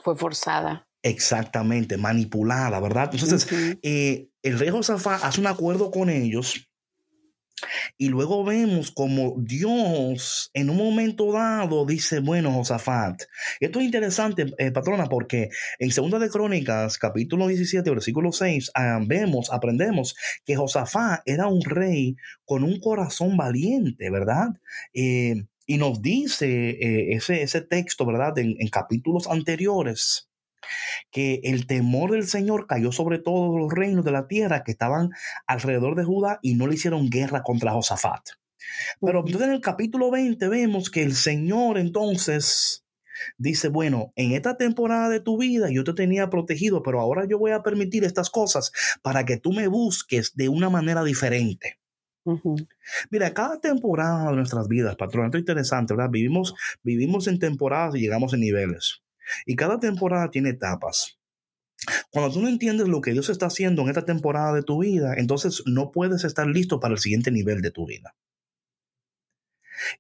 Fue 0.03 0.17
forzada. 0.17 0.89
Exactamente, 1.03 1.97
manipulada, 1.97 2.81
¿verdad? 2.81 3.11
Entonces, 3.13 3.47
eh, 3.83 4.29
el 4.43 4.59
rey 4.59 4.71
Josafá 4.71 5.17
hace 5.17 5.41
un 5.41 5.47
acuerdo 5.47 5.91
con 5.91 6.11
ellos 6.11 6.69
y 7.97 8.09
luego 8.09 8.45
vemos 8.45 8.91
como 8.91 9.35
Dios 9.39 10.51
en 10.55 10.71
un 10.71 10.77
momento 10.77 11.33
dado 11.33 11.85
dice, 11.85 12.21
bueno, 12.21 12.53
Josafat, 12.53 13.23
esto 13.61 13.81
es 13.81 13.85
interesante, 13.85 14.47
eh, 14.59 14.71
patrona, 14.71 15.07
porque 15.07 15.51
en 15.79 15.91
Segunda 15.91 16.19
de 16.19 16.31
Crónicas, 16.31 16.99
capítulo 16.99 17.49
17, 17.49 17.89
versículo 17.91 18.33
6, 18.33 18.71
ah, 18.75 19.01
vemos, 19.05 19.51
aprendemos 19.53 20.15
que 20.45 20.57
Josafat 20.57 21.21
era 21.27 21.49
un 21.49 21.63
rey 21.63 22.17
con 22.45 22.63
un 22.63 22.79
corazón 22.81 23.37
valiente, 23.37 24.11
¿verdad? 24.11 24.49
Eh, 24.95 25.45
y 25.69 25.77
nos 25.77 26.01
dice 26.01 26.71
eh, 26.71 27.13
ese, 27.15 27.43
ese 27.43 27.61
texto, 27.61 28.07
¿verdad? 28.07 28.37
En, 28.39 28.57
en 28.59 28.69
capítulos 28.69 29.29
anteriores 29.29 30.31
que 31.11 31.41
el 31.45 31.67
temor 31.67 32.13
del 32.13 32.27
Señor 32.27 32.67
cayó 32.67 32.91
sobre 32.91 33.19
todos 33.19 33.55
los 33.61 33.71
reinos 33.71 34.05
de 34.05 34.13
la 34.13 34.27
tierra 34.27 34.65
que 34.65 34.73
estaban 34.73 35.11
alrededor 35.47 35.95
de 35.95 36.05
Judá 36.05 36.39
y 36.43 36.55
no 36.55 36.67
le 36.67 36.75
hicieron 36.75 37.11
guerra 37.11 37.43
contra 37.43 37.73
Josafat. 37.73 38.23
Pero 39.01 39.21
entonces 39.21 39.49
en 39.49 39.55
el 39.55 39.61
capítulo 39.61 40.11
20 40.11 40.49
vemos 40.49 40.91
que 40.91 41.03
el 41.03 41.15
Señor 41.15 41.79
entonces 41.79 42.87
dice, 43.37 43.69
bueno, 43.69 44.13
en 44.17 44.33
esta 44.33 44.57
temporada 44.57 45.11
de 45.11 45.21
tu 45.21 45.37
vida 45.37 45.69
yo 45.71 45.85
te 45.85 45.93
tenía 45.93 46.31
protegido, 46.31 46.83
pero 46.83 46.99
ahora 47.01 47.27
yo 47.29 47.39
voy 47.39 47.51
a 47.51 47.63
permitir 47.63 48.05
estas 48.05 48.31
cosas 48.31 48.73
para 49.03 49.27
que 49.27 49.37
tú 49.37 49.53
me 49.53 49.69
busques 49.69 50.35
de 50.35 50.49
una 50.49 50.71
manera 50.71 51.05
diferente. 51.05 51.79
Mira, 53.11 53.33
cada 53.35 53.61
temporada 53.61 54.31
de 54.31 54.37
nuestras 54.37 54.69
vidas, 54.69 54.97
patrón, 54.97 55.27
esto 55.27 55.39
es 55.39 55.43
interesante, 55.43 55.95
¿verdad? 55.95 56.11
Vivimos, 56.11 56.55
vivimos 56.83 57.27
en 57.27 57.39
temporadas 57.39 57.95
y 57.97 58.01
llegamos 58.01 58.35
en 58.35 58.41
niveles. 58.41 59.03
Y 59.47 59.57
cada 59.57 59.79
temporada 59.79 60.31
tiene 60.31 60.51
etapas. 60.51 61.19
Cuando 62.11 62.33
tú 62.33 62.41
no 62.41 62.49
entiendes 62.49 62.89
lo 62.89 63.01
que 63.01 63.13
Dios 63.13 63.29
está 63.29 63.47
haciendo 63.47 63.83
en 63.83 63.89
esta 63.89 64.05
temporada 64.05 64.53
de 64.53 64.63
tu 64.63 64.81
vida, 64.81 65.15
entonces 65.17 65.63
no 65.67 65.91
puedes 65.91 66.25
estar 66.25 66.47
listo 66.47 66.81
para 66.81 66.95
el 66.95 67.01
siguiente 67.01 67.31
nivel 67.31 67.63
de 67.63 67.71
tu 67.71 67.87
vida. 67.87 68.15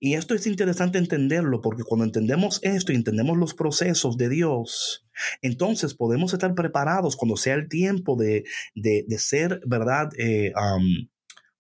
Y 0.00 0.14
esto 0.14 0.34
es 0.34 0.46
interesante 0.46 0.98
entenderlo 0.98 1.60
porque 1.60 1.84
cuando 1.84 2.04
entendemos 2.04 2.60
esto 2.62 2.92
y 2.92 2.96
entendemos 2.96 3.36
los 3.36 3.54
procesos 3.54 4.16
de 4.16 4.28
Dios, 4.28 5.06
entonces 5.40 5.94
podemos 5.94 6.32
estar 6.32 6.54
preparados 6.54 7.16
cuando 7.16 7.36
sea 7.36 7.54
el 7.54 7.68
tiempo 7.68 8.16
de, 8.16 8.44
ser, 9.18 9.60
¿verdad? 9.66 10.10
Eh, 10.18 10.52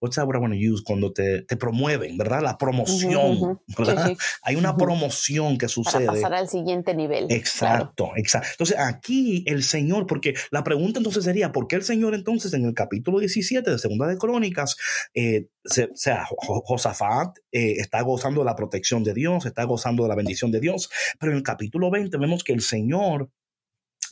what's 0.00 0.16
that 0.16 0.26
word 0.26 0.36
I 0.36 0.40
want 0.40 0.54
to 0.54 0.58
use? 0.58 0.82
Cuando 0.84 1.12
te, 1.12 1.42
te 1.42 1.56
promueven, 1.56 2.16
¿verdad? 2.16 2.42
La 2.42 2.58
promoción, 2.58 3.60
¿verdad? 3.76 4.12
Hay 4.42 4.56
una 4.56 4.76
promoción 4.76 5.58
que 5.58 5.68
sucede. 5.68 6.06
Para 6.06 6.20
pasar 6.20 6.34
al 6.34 6.48
siguiente 6.48 6.94
nivel. 6.94 7.26
Exacto, 7.30 8.12
exacto. 8.16 8.48
Entonces 8.52 8.78
aquí 8.78 9.44
el 9.46 9.62
Señor, 9.62 10.06
porque 10.06 10.34
la 10.50 10.64
pregunta 10.64 10.98
entonces 10.98 11.24
sería, 11.24 11.52
¿por 11.52 11.66
qué 11.68 11.76
el 11.76 11.84
Señor 11.84 12.14
entonces 12.14 12.52
en 12.54 12.64
el 12.64 12.74
capítulo 12.74 13.18
17 13.18 13.70
de 13.70 13.78
Segunda 13.78 14.06
de 14.06 14.18
Crónicas, 14.18 14.76
eh, 15.14 15.48
o 15.64 15.90
sea, 15.94 16.26
Josafat 16.26 17.36
eh, 17.52 17.74
está 17.78 18.00
gozando 18.02 18.40
de 18.40 18.46
la 18.46 18.56
protección 18.56 19.04
de 19.04 19.14
Dios, 19.14 19.46
está 19.46 19.64
gozando 19.64 20.04
de 20.04 20.08
la 20.08 20.14
bendición 20.14 20.50
de 20.50 20.60
Dios, 20.60 20.90
pero 21.18 21.32
en 21.32 21.38
el 21.38 21.44
capítulo 21.44 21.90
20 21.90 22.16
vemos 22.18 22.44
que 22.44 22.52
el 22.52 22.62
Señor 22.62 23.30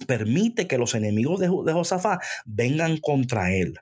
permite 0.07 0.67
que 0.67 0.79
los 0.79 0.95
enemigos 0.95 1.41
de, 1.41 1.47
de 1.47 1.73
Josafat 1.73 2.21
vengan 2.45 2.99
contra 2.99 3.55
él. 3.55 3.79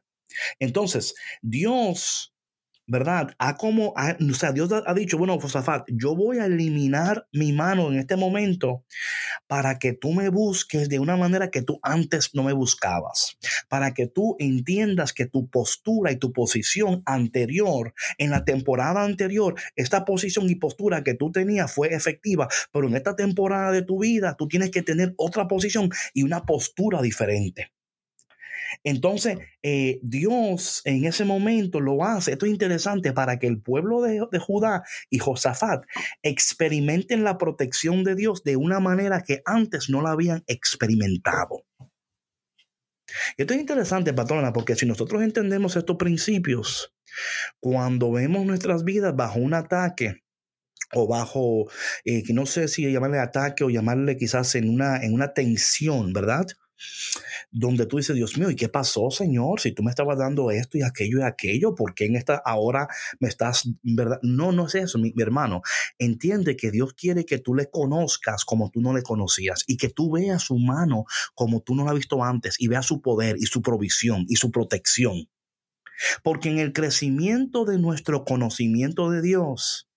Entonces, 0.59 1.15
Dios 1.43 2.35
¿verdad? 2.87 3.35
A 3.39 3.57
como, 3.57 3.95
o 3.97 4.35
sea, 4.35 4.53
Dios 4.53 4.71
ha 4.73 4.95
dicho, 4.95 5.17
bueno, 5.17 5.41
Fosafat, 5.41 5.89
yo 5.89 6.15
voy 6.15 6.39
a 6.39 6.47
eliminar 6.47 7.27
mi 7.33 7.53
mano 7.53 7.89
en 7.91 7.99
este 7.99 8.17
momento 8.17 8.85
para 9.47 9.79
que 9.79 9.95
tú 9.95 10.13
me 10.13 10.29
busques 10.29 10.89
de 10.89 10.99
una 10.99 11.17
manera 11.17 11.51
que 11.51 11.63
tú 11.63 11.79
antes 11.83 12.35
no 12.35 12.43
me 12.43 12.53
buscabas, 12.53 13.39
para 13.69 13.95
que 13.95 14.07
tú 14.07 14.37
entiendas 14.39 15.13
que 15.13 15.27
tu 15.27 15.49
postura 15.49 16.13
y 16.13 16.17
tu 16.17 16.33
posición 16.33 17.03
anterior, 17.07 17.95
en 18.19 18.31
la 18.31 18.45
temporada 18.45 19.03
anterior, 19.03 19.55
esta 19.77 20.05
posición 20.05 20.49
y 20.51 20.57
postura 20.57 21.03
que 21.03 21.15
tú 21.15 21.33
tenías 21.33 21.73
fue 21.73 21.95
efectiva, 21.95 22.49
pero 22.73 22.89
en 22.89 22.97
esta 22.97 23.17
temporada 23.17 23.73
de 23.73 23.83
tu 23.83 24.01
vida 24.01 24.37
tú 24.37 24.47
tienes 24.47 24.71
que 24.71 24.83
tener 24.83 25.15
otra 25.17 25.49
posición 25.49 25.91
y 26.13 26.23
una 26.23 26.45
postura 26.45 27.01
diferente. 27.01 27.73
Entonces, 28.83 29.39
eh, 29.63 30.01
Dios 30.03 30.83
en 30.85 31.05
ese 31.05 31.25
momento 31.25 31.81
lo 31.81 32.05
hace. 32.05 32.33
Esto 32.33 32.47
es 32.47 32.53
interesante 32.53 33.13
para 33.13 33.39
que 33.39 33.47
el 33.47 33.61
pueblo 33.61 34.03
de, 34.03 34.21
Judá 34.39 34.83
y 35.11 35.19
Josafat 35.19 35.85
experimenten 36.23 37.25
la 37.25 37.39
protección 37.39 38.05
de 38.05 38.15
Dios 38.15 38.43
de 38.43 38.57
una 38.57 38.81
manera 38.81 39.23
que 39.23 39.43
antes 39.45 39.89
no 39.89 40.03
la 40.03 40.11
habían 40.11 40.43
experimentado. 40.47 41.65
Esto 43.37 43.55
es 43.55 43.61
interesante, 43.61 44.13
patrona, 44.13 44.53
porque 44.53 44.75
si 44.75 44.87
nosotros 44.87 45.23
entendemos 45.23 45.77
estos 45.77 45.97
principios, 45.97 46.95
cuando 47.61 48.11
vemos 48.11 48.45
nuestras 48.45 48.83
vidas 48.83 49.15
bajo 49.15 49.39
un 49.39 49.55
ataque, 49.55 50.25
o 50.93 51.07
bajo, 51.09 51.71
eh, 52.05 52.23
que 52.23 52.33
no 52.33 52.47
sé 52.47 52.69
si 52.69 52.91
llamarle 52.91 53.19
ataque 53.19 53.65
o 53.65 53.71
llamarle 53.71 54.17
quizás 54.17 54.55
en 54.55 54.69
una, 54.69 55.03
en 55.03 55.15
una 55.15 55.33
tensión, 55.33 56.13
¿verdad? 56.13 56.47
Donde 57.51 57.87
tú 57.87 57.99
dices, 57.99 58.17
Dios 58.17 58.37
mío, 58.37 58.51
¿y 58.51 58.57
qué 58.57 58.69
pasó, 58.69 59.11
Señor? 59.11 59.61
Si 59.61 59.73
tú 59.73 59.83
me 59.83 59.91
estabas 59.91 60.19
dando 60.19 60.51
esto 60.51 60.77
y 60.79 60.83
aquello 60.83 61.21
y 61.21 61.23
aquello, 61.23 61.75
¿por 61.75 61.95
qué 61.95 62.07
en 62.07 62.17
esta 62.17 62.43
ahora 62.45 62.89
me 63.21 63.29
estás, 63.29 63.69
verdad? 63.83 64.19
No, 64.23 64.53
no 64.53 64.67
es 64.67 64.75
eso, 64.75 64.99
mi, 64.99 65.15
hermano. 65.19 65.63
Entiende 65.99 66.57
que 66.57 66.71
Dios 66.71 66.95
quiere 66.95 67.25
que 67.25 67.39
tú 67.39 67.55
le 67.55 67.71
conozcas 67.71 68.45
como 68.45 68.71
tú 68.71 68.81
no 68.81 68.93
le 68.93 69.03
conocías 69.03 69.65
y 69.67 69.77
que 69.77 69.89
tú 69.89 70.13
veas 70.13 70.43
su 70.43 70.59
mano 70.59 71.05
como 71.35 71.61
tú 71.61 71.75
no 71.75 71.85
la 71.85 71.91
has 71.91 71.97
visto 71.97 72.25
antes 72.25 72.57
y 72.59 72.69
veas 72.69 72.87
su 72.87 73.01
poder 73.01 73.37
y 73.39 73.47
su 73.47 73.63
provisión 73.63 74.25
y 74.29 74.37
su 74.37 74.51
protección. 74.51 75.29
Porque 76.25 76.49
en 76.49 76.59
el 76.59 76.73
crecimiento 76.73 77.65
de 77.65 77.79
nuestro 77.79 78.25
conocimiento 78.25 79.11
de 79.11 79.23
Dios, 79.23 79.89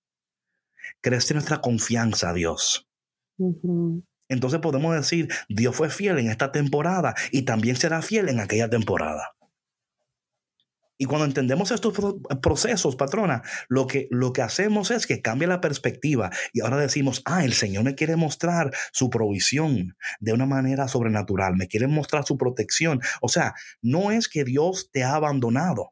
crece 1.02 1.34
nuestra 1.34 1.60
confianza 1.60 2.30
a 2.30 2.34
Dios 2.34 2.88
entonces 4.30 4.60
podemos 4.60 4.96
decir, 4.96 5.30
Dios 5.50 5.76
fue 5.76 5.90
fiel 5.90 6.20
en 6.20 6.30
esta 6.30 6.52
temporada 6.52 7.16
y 7.32 7.44
también 7.44 7.76
será 7.76 8.02
fiel 8.02 8.30
en 8.30 8.40
aquella 8.40 8.70
temporada. 8.70 9.34
Y 11.00 11.06
cuando 11.06 11.26
entendemos 11.26 11.70
estos 11.70 11.94
procesos, 12.42 12.96
patrona, 12.96 13.44
lo 13.70 13.86
que, 13.86 14.08
lo 14.10 14.34
que 14.34 14.42
hacemos 14.42 14.90
es 14.90 15.06
que 15.06 15.22
cambia 15.22 15.48
la 15.48 15.62
perspectiva 15.62 16.32
y 16.54 16.62
ahora 16.62 16.78
decimos, 16.78 17.22
ah, 17.26 17.46
el 17.46 17.54
Señor 17.54 17.84
me 17.84 17.94
quiere 17.94 18.16
mostrar 18.16 18.72
su 18.92 19.12
provisión 19.12 19.96
de 20.20 20.34
una 20.34 20.48
manera 20.48 20.88
sobrenatural, 20.88 21.56
me 21.56 21.68
quiere 21.68 21.88
mostrar 21.88 22.26
su 22.26 22.38
protección. 22.38 23.00
O 23.22 23.30
sea, 23.30 23.54
no 23.82 24.12
es 24.12 24.28
que 24.28 24.44
Dios 24.44 24.90
te 24.92 25.04
ha 25.04 25.14
abandonado, 25.14 25.92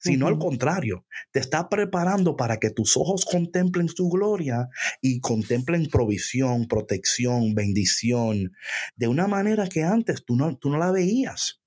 sino 0.00 0.26
al 0.26 0.38
contrario, 0.38 1.04
te 1.30 1.40
está 1.40 1.68
preparando 1.68 2.36
para 2.36 2.58
que 2.58 2.70
tus 2.70 2.96
ojos 2.96 3.24
contemplen 3.24 3.88
su 3.88 4.08
gloria 4.08 4.68
y 5.00 5.20
contemplen 5.20 5.86
provisión, 5.86 6.66
protección, 6.66 7.54
bendición, 7.54 8.52
de 8.96 9.08
una 9.08 9.26
manera 9.26 9.68
que 9.68 9.82
antes 9.82 10.24
tú 10.24 10.36
no, 10.36 10.56
tú 10.56 10.70
no 10.70 10.78
la 10.78 10.90
veías. 10.90 11.60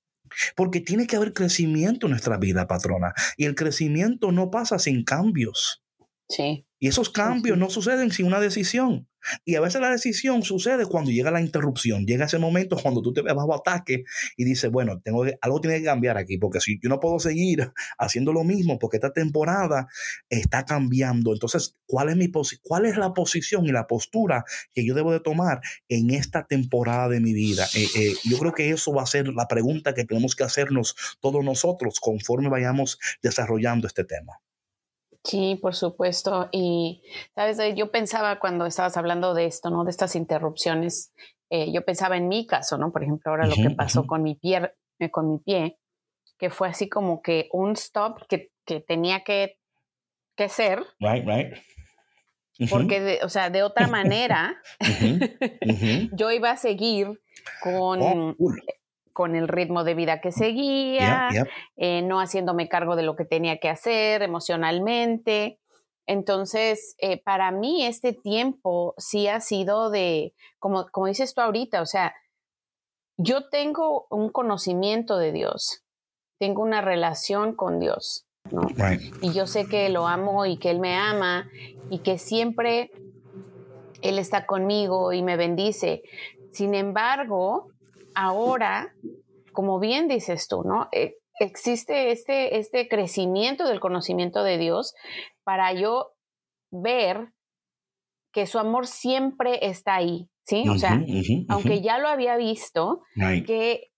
Porque 0.56 0.80
tiene 0.80 1.06
que 1.06 1.14
haber 1.14 1.32
crecimiento 1.32 2.06
en 2.06 2.10
nuestra 2.10 2.38
vida, 2.38 2.66
patrona. 2.66 3.14
Y 3.36 3.44
el 3.44 3.54
crecimiento 3.54 4.32
no 4.32 4.50
pasa 4.50 4.80
sin 4.80 5.04
cambios. 5.04 5.83
Sí. 6.28 6.66
Y 6.78 6.88
esos 6.88 7.10
cambios 7.10 7.56
no 7.56 7.70
suceden 7.70 8.10
sin 8.10 8.26
una 8.26 8.40
decisión. 8.40 9.08
Y 9.44 9.54
a 9.54 9.60
veces 9.60 9.80
la 9.80 9.90
decisión 9.90 10.42
sucede 10.42 10.84
cuando 10.84 11.10
llega 11.10 11.30
la 11.30 11.40
interrupción, 11.40 12.04
llega 12.04 12.26
ese 12.26 12.38
momento 12.38 12.76
cuando 12.76 13.00
tú 13.00 13.12
te 13.12 13.22
ves 13.22 13.34
bajo 13.34 13.54
ataque 13.54 14.04
y 14.36 14.44
dices, 14.44 14.70
bueno, 14.70 15.00
tengo 15.00 15.24
algo 15.40 15.60
tiene 15.60 15.78
que 15.78 15.84
cambiar 15.84 16.18
aquí, 16.18 16.36
porque 16.36 16.60
si 16.60 16.78
yo 16.82 16.90
no 16.90 17.00
puedo 17.00 17.18
seguir 17.18 17.72
haciendo 17.98 18.32
lo 18.32 18.44
mismo, 18.44 18.78
porque 18.78 18.98
esta 18.98 19.12
temporada 19.12 19.86
está 20.28 20.64
cambiando. 20.64 21.32
Entonces, 21.32 21.76
¿cuál 21.86 22.10
es, 22.10 22.16
mi 22.16 22.30
cuál 22.62 22.84
es 22.84 22.96
la 22.96 23.14
posición 23.14 23.64
y 23.66 23.72
la 23.72 23.86
postura 23.86 24.44
que 24.74 24.84
yo 24.84 24.94
debo 24.94 25.12
de 25.12 25.20
tomar 25.20 25.60
en 25.88 26.10
esta 26.10 26.46
temporada 26.46 27.08
de 27.08 27.20
mi 27.20 27.32
vida? 27.32 27.66
Eh, 27.74 27.86
eh, 27.96 28.14
yo 28.24 28.38
creo 28.38 28.52
que 28.52 28.70
eso 28.70 28.92
va 28.92 29.02
a 29.02 29.06
ser 29.06 29.28
la 29.28 29.48
pregunta 29.48 29.94
que 29.94 30.04
tenemos 30.04 30.36
que 30.36 30.44
hacernos 30.44 30.96
todos 31.20 31.42
nosotros 31.42 31.98
conforme 32.00 32.50
vayamos 32.50 32.98
desarrollando 33.22 33.86
este 33.86 34.04
tema. 34.04 34.40
Sí, 35.24 35.58
por 35.60 35.74
supuesto. 35.74 36.48
Y, 36.52 37.02
sabes, 37.34 37.58
yo 37.74 37.90
pensaba 37.90 38.38
cuando 38.38 38.66
estabas 38.66 38.96
hablando 38.98 39.32
de 39.32 39.46
esto, 39.46 39.70
¿no? 39.70 39.84
De 39.84 39.90
estas 39.90 40.16
interrupciones, 40.16 41.12
eh, 41.48 41.72
yo 41.72 41.82
pensaba 41.84 42.16
en 42.18 42.28
mi 42.28 42.46
caso, 42.46 42.76
¿no? 42.76 42.92
Por 42.92 43.02
ejemplo, 43.02 43.30
ahora 43.30 43.46
lo 43.46 43.54
que 43.54 43.70
pasó 43.70 44.06
con 44.06 44.22
mi, 44.22 44.38
eh, 44.42 45.10
con 45.10 45.32
mi 45.32 45.38
pie, 45.38 45.78
que 46.38 46.50
fue 46.50 46.68
así 46.68 46.88
como 46.88 47.22
que 47.22 47.48
un 47.52 47.72
stop 47.72 48.26
que, 48.28 48.52
que 48.66 48.80
tenía 48.80 49.24
que, 49.24 49.58
que 50.36 50.50
ser. 50.50 50.84
Right, 51.00 51.26
right. 51.26 51.54
Porque, 52.70 53.20
o 53.22 53.28
sea, 53.28 53.50
de 53.50 53.62
otra 53.62 53.86
manera, 53.88 54.60
yo 56.12 56.30
iba 56.32 56.50
a 56.50 56.56
seguir 56.56 57.20
con, 57.62 58.02
oh, 58.02 58.36
con 59.14 59.36
el 59.36 59.48
ritmo 59.48 59.84
de 59.84 59.94
vida 59.94 60.20
que 60.20 60.32
seguía, 60.32 61.30
eh, 61.76 62.02
no 62.02 62.20
haciéndome 62.20 62.68
cargo 62.68 62.96
de 62.96 63.04
lo 63.04 63.16
que 63.16 63.24
tenía 63.24 63.58
que 63.58 63.70
hacer 63.70 64.22
emocionalmente. 64.22 65.60
Entonces, 66.06 66.96
eh, 66.98 67.22
para 67.22 67.50
mí 67.52 67.86
este 67.86 68.12
tiempo 68.12 68.94
sí 68.98 69.28
ha 69.28 69.40
sido 69.40 69.88
de, 69.88 70.34
como, 70.58 70.86
como 70.90 71.06
dices 71.06 71.32
tú 71.32 71.40
ahorita, 71.40 71.80
o 71.80 71.86
sea, 71.86 72.14
yo 73.16 73.48
tengo 73.48 74.06
un 74.10 74.28
conocimiento 74.30 75.16
de 75.16 75.30
Dios, 75.32 75.84
tengo 76.38 76.62
una 76.62 76.80
relación 76.80 77.54
con 77.54 77.78
Dios, 77.78 78.26
¿no? 78.50 78.66
Y 79.22 79.32
yo 79.32 79.46
sé 79.46 79.66
que 79.66 79.88
lo 79.88 80.08
amo 80.08 80.44
y 80.44 80.58
que 80.58 80.70
Él 80.70 80.80
me 80.80 80.96
ama 80.96 81.48
y 81.88 82.00
que 82.00 82.18
siempre 82.18 82.90
Él 84.02 84.18
está 84.18 84.44
conmigo 84.44 85.12
y 85.12 85.22
me 85.22 85.36
bendice. 85.36 86.02
Sin 86.52 86.74
embargo, 86.74 87.68
ahora, 88.14 88.94
como 89.52 89.78
bien 89.78 90.08
dices 90.08 90.48
tú, 90.48 90.62
¿no? 90.64 90.88
Eh, 90.92 91.16
existe 91.38 92.12
este, 92.12 92.58
este 92.58 92.88
crecimiento 92.88 93.66
del 93.66 93.80
conocimiento 93.80 94.42
de 94.42 94.58
Dios 94.58 94.94
para 95.42 95.72
yo 95.72 96.12
ver 96.70 97.32
que 98.32 98.46
su 98.46 98.58
amor 98.58 98.86
siempre 98.86 99.66
está 99.66 99.94
ahí, 99.94 100.28
¿sí? 100.44 100.68
O 100.68 100.76
sea, 100.78 101.00
aunque 101.48 101.80
ya 101.82 101.98
lo 101.98 102.08
había 102.08 102.36
visto, 102.36 103.02
que, 103.46 103.92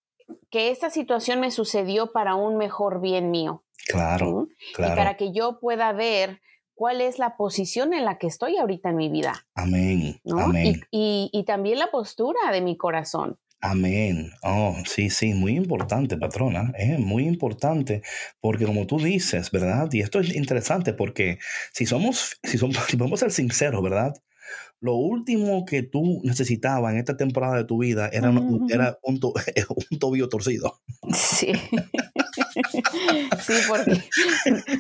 que 0.51 0.71
esta 0.71 0.91
situación 0.91 1.41
me 1.41 1.51
sucedió 1.51 2.13
para 2.13 2.35
un 2.35 2.59
mejor 2.59 3.01
bien 3.01 3.31
mío. 3.31 3.65
Claro, 3.89 4.49
claro. 4.75 4.93
Y 4.93 4.97
para 4.97 5.17
que 5.17 5.33
yo 5.33 5.59
pueda 5.59 5.93
ver 5.93 6.41
cuál 6.75 7.01
es 7.01 7.19
la 7.19 7.37
posición 7.37 7.95
en 7.95 8.05
la 8.05 8.19
que 8.19 8.27
estoy 8.27 8.59
ahorita 8.59 8.91
en 8.91 8.97
mi 8.97 9.09
vida. 9.09 9.47
Amén. 9.55 10.21
Amén. 10.31 10.83
Y, 10.91 11.31
y, 11.33 11.45
también 11.45 11.79
la 11.79 11.91
postura 11.91 12.39
de 12.53 12.61
mi 12.61 12.77
corazón. 12.77 13.39
Amén. 13.61 14.31
Oh, 14.43 14.77
sí, 14.87 15.11
sí, 15.11 15.35
muy 15.35 15.57
importante, 15.57 16.17
patrona. 16.19 16.73
¿eh? 16.79 16.99
Muy 16.99 17.27
importante, 17.27 18.03
porque 18.41 18.67
como 18.67 18.87
tú 18.87 18.99
dices, 18.99 19.51
¿verdad? 19.51 19.89
Y 19.93 20.01
esto 20.01 20.21
es 20.21 20.35
interesante 20.35 20.93
porque 20.93 21.39
si 21.73 21.87
somos, 21.87 22.39
si 22.43 22.59
somos, 22.59 22.77
si 22.89 22.97
podemos 22.97 23.21
ser 23.21 23.33
sinceros, 23.33 23.83
¿verdad? 23.83 24.15
Lo 24.81 24.95
último 24.95 25.65
que 25.65 25.83
tú 25.83 26.21
necesitabas 26.23 26.93
en 26.93 26.99
esta 26.99 27.17
temporada 27.17 27.57
de 27.57 27.65
tu 27.65 27.79
vida 27.79 28.09
era, 28.13 28.31
un, 28.31 28.71
era 28.71 28.99
un, 29.03 29.19
un 29.91 29.99
tobillo 29.99 30.29
torcido. 30.29 30.81
Sí. 31.13 31.53
Sí, 33.41 33.55
porque 33.69 34.03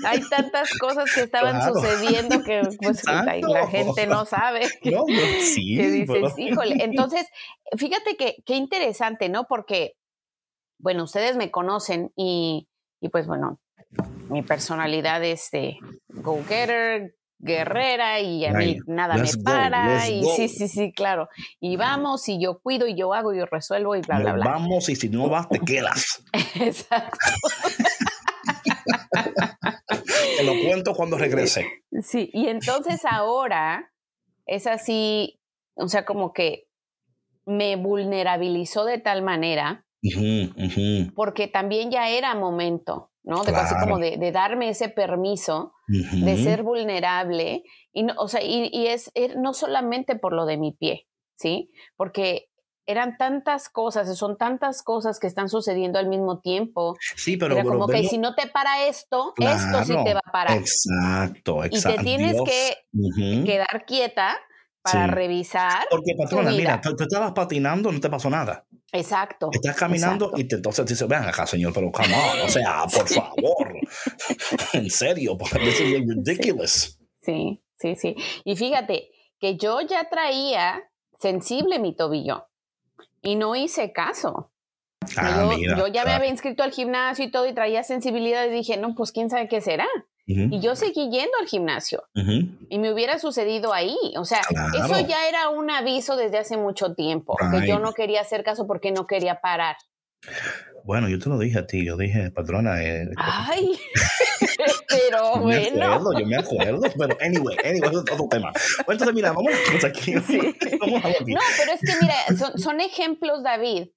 hay 0.05 0.21
tantas 0.29 0.71
cosas 0.79 1.13
que 1.15 1.23
estaban 1.23 1.63
sucediendo 1.63 2.43
que 2.43 2.63
pues, 2.81 3.05
la 3.05 3.67
gente 3.69 4.07
no 4.07 4.25
sabe. 4.25 4.63
No, 4.85 5.05
sí, 5.41 5.77
que 5.77 5.91
dices, 5.91 6.35
híjole. 6.39 6.77
Entonces, 6.83 7.27
fíjate 7.77 8.17
que 8.17 8.37
qué 8.45 8.57
interesante, 8.57 9.29
¿no? 9.29 9.47
Porque, 9.49 9.95
bueno, 10.79 11.05
ustedes 11.05 11.37
me 11.37 11.51
conocen 11.51 12.13
y, 12.17 12.69
y 13.01 13.09
pues 13.09 13.27
bueno, 13.27 13.61
mi 14.29 14.43
personalidad 14.43 15.23
es 15.25 15.51
de 15.51 15.77
go-getter, 16.09 17.15
guerrera 17.38 18.21
y 18.21 18.45
a 18.47 18.52
mí 18.52 18.78
nada 18.87 19.16
me 19.16 19.28
para 19.45 20.09
y 20.09 20.23
sí, 20.37 20.49
sí, 20.49 20.69
sí, 20.69 20.93
claro. 20.93 21.28
Y 21.61 21.76
vamos 21.76 22.28
y 22.28 22.40
yo 22.40 22.61
cuido 22.61 22.87
y 22.87 22.97
yo 22.97 23.12
hago 23.14 23.35
y 23.35 23.38
yo 23.38 23.47
resuelvo 23.47 23.95
y 23.95 24.00
bla, 24.00 24.21
bla, 24.21 24.33
bla. 24.35 24.45
Vamos 24.45 24.88
y 24.88 24.97
si 24.97 25.09
no 25.09 25.28
vas 25.28 25.49
te 25.49 25.59
quedas. 25.66 26.23
Exacto. 26.55 27.19
te 30.37 30.45
lo 30.45 30.52
cuento 30.64 30.95
cuando 30.95 31.19
regrese. 31.19 31.66
Sí, 32.02 32.31
y 32.33 32.49
entonces 32.49 33.03
ahora 33.09 33.92
es 34.46 34.66
así, 34.66 35.40
o 35.75 35.88
sea, 35.88 36.05
como 36.05 36.33
que 36.33 36.68
me 37.44 37.77
vulnerabilizó 37.77 38.85
de 38.85 38.99
tal 38.99 39.22
manera 39.22 39.87
porque 41.14 41.49
también 41.49 41.90
ya 41.90 42.09
era 42.09 42.35
momento 42.35 43.11
¿no? 43.27 43.43
De 43.43 43.53
casi 43.53 43.75
como 43.75 43.99
de, 43.99 44.31
darme 44.33 44.71
ese 44.71 44.89
permiso 44.89 45.75
de 45.89 46.43
ser 46.43 46.62
vulnerable. 46.62 47.65
Y, 47.93 48.05
no, 48.05 48.15
o 48.19 48.29
sea, 48.29 48.41
y, 48.43 48.87
es, 48.87 49.12
no 49.37 49.53
solamente 49.53 50.17
por 50.17 50.33
lo 50.33 50.47
de 50.47 50.57
mi 50.57 50.73
pie, 50.73 51.09
¿sí? 51.37 51.71
Porque 51.97 52.49
eran 52.87 53.17
tantas 53.17 53.69
cosas, 53.69 54.17
son 54.17 54.39
tantas 54.39 54.85
cosas 54.85 55.19
que 55.19 55.27
están 55.27 55.49
sucediendo 55.49 55.99
al 55.99 56.09
mismo 56.09 56.39
tiempo. 56.39 56.97
Sí, 57.17 57.37
pero, 57.37 57.61
como 57.65 57.89
que 57.89 58.05
si 58.05 58.17
no 58.17 58.37
te 58.37 58.47
para 58.47 58.87
esto, 58.87 59.35
esto 59.37 59.85
sí 59.85 59.95
te 60.05 60.15
va 60.15 60.23
a 60.25 60.31
parar. 60.31 60.57
Exacto, 60.57 61.65
exacto. 61.65 62.01
Y 62.01 62.05
te 62.05 62.05
tienes 62.05 62.37
que 62.43 63.43
quedar 63.45 63.85
quieta 63.87 64.39
para 64.92 65.07
revisar. 65.09 65.87
Porque, 65.90 66.14
patrona, 66.16 66.51
mira, 66.51 66.81
tú, 66.81 66.94
estabas 66.99 67.33
patinando, 67.33 67.92
no 67.92 68.01
te 68.01 68.09
pasó 68.09 68.31
nada. 68.31 68.66
Exacto. 68.92 69.51
Estás 69.53 69.77
caminando 69.77 70.33
y 70.37 70.44
te, 70.44 70.57
entonces 70.57 70.87
dices, 70.87 71.07
vean 71.07 71.25
acá, 71.25 71.46
señor, 71.46 71.72
pero 71.72 71.90
come 71.90 72.14
on, 72.14 72.40
o 72.46 72.49
sea, 72.49 72.85
por 72.92 73.09
favor. 73.09 73.75
en 74.72 74.90
serio, 74.90 75.37
porque 75.37 75.59
this 75.59 75.81
is 75.81 76.07
ridiculous. 76.07 76.99
Sí, 77.20 77.62
sí, 77.79 77.96
sí. 77.96 78.16
Y 78.44 78.57
fíjate 78.57 79.11
que 79.40 79.57
yo 79.57 79.81
ya 79.81 80.09
traía 80.09 80.83
sensible 81.18 81.79
mi 81.79 81.94
tobillo 81.94 82.49
y 83.22 83.37
no 83.37 83.57
hice 83.57 83.92
caso. 83.92 84.53
Ah, 85.16 85.51
yo, 85.59 85.87
ya 85.88 86.05
me 86.05 86.12
había 86.12 86.31
inscrito 86.31 86.62
al 86.62 86.72
gimnasio 86.72 87.25
y 87.25 87.31
todo 87.31 87.46
y 87.46 87.55
traía 87.55 87.83
sensibilidad 87.83 88.46
y 88.46 88.51
dije, 88.51 88.77
no, 88.77 88.94
pues 88.94 89.12
quién 89.12 89.31
sabe 89.31 89.49
qué 89.49 89.61
será. 89.61 89.87
Y 90.27 90.61
yo 90.61 90.75
seguí 90.75 91.09
yendo 91.11 91.33
al 91.41 91.47
gimnasio. 91.47 92.05
Y 92.69 92.79
me 92.79 92.93
hubiera 92.93 93.19
sucedido 93.19 93.73
ahí. 93.73 93.97
O 94.17 94.25
sea, 94.25 94.41
eso 94.75 95.01
ya 95.07 95.29
era 95.29 95.49
un 95.51 95.71
aviso 95.71 96.17
desde 96.17 96.39
hace 96.39 96.57
mucho 96.57 96.95
tiempo, 96.95 97.37
que 97.51 97.67
yo 97.67 97.79
no 97.79 97.93
quería 97.93 98.21
hacer 98.21 98.43
caso 98.43 98.67
porque 98.67 98.91
no 98.91 99.07
quería 99.07 99.41
parar. 99.41 99.77
Bueno, 100.85 101.09
yo 101.09 101.19
te 101.19 101.29
lo 101.29 101.37
dije 101.37 101.59
a 101.59 101.67
ti, 101.67 101.85
yo 101.85 101.97
dije, 101.97 102.31
patrona. 102.31 102.81
Eh, 102.81 103.11
Ay, 103.17 103.73
pero 104.89 105.37
bueno. 105.41 106.01
yo 106.17 106.27
me 106.27 106.37
acuerdo, 106.37 106.81
pero 106.97 107.17
anyway, 107.21 107.57
anyway, 107.65 107.91
es 107.91 107.97
otro 107.97 108.29
tema. 108.31 108.53
entonces, 108.79 109.12
mira, 109.12 109.33
vamos 109.33 109.53
a 109.53 109.87
aquí. 109.89 110.15
Vamos 110.81 111.05
a 111.05 111.09
No, 111.09 111.41
pero 111.59 111.73
es 111.73 111.81
que, 111.81 111.93
mira, 112.01 112.15
son, 112.39 112.57
son 112.57 112.81
ejemplos, 112.81 113.43
David, 113.43 113.89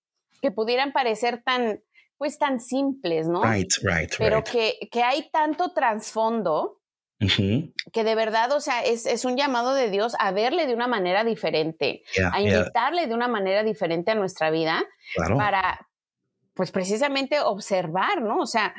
que 0.42 0.50
pudieran 0.50 0.92
parecer 0.92 1.44
tan, 1.44 1.80
pues 2.19 2.38
tan 2.38 2.60
simples, 2.60 3.27
¿no? 3.27 3.41
Right, 3.41 3.71
right, 3.82 4.13
Pero 4.17 4.43
Que, 4.43 4.77
que 4.91 5.01
hay 5.01 5.29
tanto 5.32 5.71
trasfondo 5.71 6.82
que 7.19 8.03
de 8.03 8.15
verdad, 8.15 8.51
o 8.53 8.62
sea, 8.62 8.82
es, 8.82 9.05
es, 9.05 9.25
un 9.25 9.36
llamado 9.36 9.73
de 9.73 9.89
Dios 9.89 10.15
a 10.19 10.32
verle 10.32 10.67
de 10.67 10.73
una 10.73 10.88
manera 10.88 11.25
diferente, 11.25 12.03
a 12.32 12.41
invitarle 12.41 13.08
de 13.08 13.13
una 13.13 13.27
manera 13.27 13.63
diferente 13.63 14.12
a 14.12 14.15
nuestra 14.15 14.51
vida 14.51 14.86
para, 15.36 15.88
pues 16.53 16.71
precisamente 16.71 17.41
observar, 17.41 18.21
¿no? 18.21 18.39
O 18.39 18.45
sea, 18.45 18.73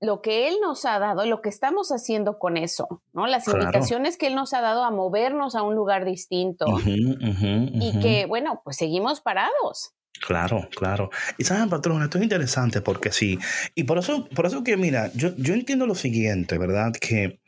lo 0.00 0.20
que 0.20 0.48
Él 0.48 0.56
nos 0.60 0.84
ha 0.84 0.98
dado, 0.98 1.24
lo 1.24 1.40
que 1.40 1.48
estamos 1.48 1.90
haciendo 1.90 2.38
con 2.38 2.58
eso, 2.58 3.02
¿no? 3.14 3.26
Las 3.26 3.48
invitaciones 3.48 4.18
que 4.18 4.26
Él 4.26 4.34
nos 4.34 4.52
ha 4.52 4.60
dado 4.60 4.84
a 4.84 4.90
movernos 4.90 5.54
a 5.54 5.62
un 5.62 5.74
lugar 5.74 6.04
distinto 6.04 6.66
y 6.84 7.98
que, 8.00 8.26
bueno, 8.26 8.60
pues 8.62 8.76
seguimos 8.76 9.22
parados. 9.22 9.94
Claro, 10.18 10.68
claro. 10.76 11.10
Y 11.38 11.44
saben, 11.44 11.68
patrón, 11.68 12.02
esto 12.02 12.18
es 12.18 12.24
interesante 12.24 12.80
porque 12.82 13.10
sí. 13.10 13.38
Y 13.74 13.84
por 13.84 13.98
eso, 13.98 14.28
por 14.28 14.46
eso 14.46 14.62
que, 14.62 14.76
mira, 14.76 15.10
yo, 15.14 15.34
yo 15.36 15.54
entiendo 15.54 15.86
lo 15.86 15.94
siguiente, 15.94 16.58
¿verdad? 16.58 16.92
Que, 16.92 17.40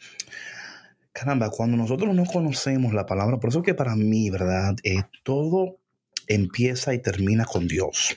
caramba, 1.13 1.51
cuando 1.51 1.77
nosotros 1.77 2.15
no 2.15 2.25
conocemos 2.25 2.95
la 2.95 3.07
palabra, 3.07 3.39
por 3.39 3.51
eso 3.51 3.63
que 3.63 3.75
para 3.75 3.95
mí, 3.97 4.31
¿verdad? 4.31 4.77
Eh, 4.85 5.03
todo 5.23 5.79
empieza 6.29 6.95
y 6.95 7.03
termina 7.03 7.45
con 7.45 7.69
Dios. 7.69 8.17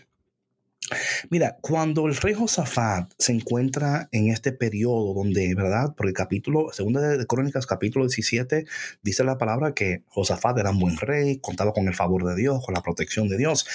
Mira, 1.30 1.58
cuando 1.62 2.06
el 2.08 2.16
rey 2.16 2.34
Josafat 2.34 3.12
se 3.18 3.32
encuentra 3.32 4.08
en 4.12 4.30
este 4.30 4.52
periodo 4.52 5.14
donde, 5.14 5.56
¿verdad? 5.56 5.94
Porque 5.96 6.10
el 6.10 6.16
capítulo, 6.16 6.72
segunda 6.72 7.02
de 7.02 7.26
Crónicas, 7.26 7.66
capítulo 7.66 8.06
17, 8.06 8.66
dice 9.02 9.24
la 9.24 9.38
palabra 9.38 9.74
que 9.74 10.04
Josafat 10.08 10.58
era 10.60 10.72
un 10.72 10.80
buen 10.80 10.98
rey, 10.98 11.40
contaba 11.40 11.74
con 11.74 11.88
el 11.88 11.96
favor 11.96 12.26
de 12.26 12.36
Dios, 12.36 12.64
con 12.64 12.74
la 12.74 12.82
protección 12.82 13.28
de 13.28 13.38
Dios. 13.38 13.66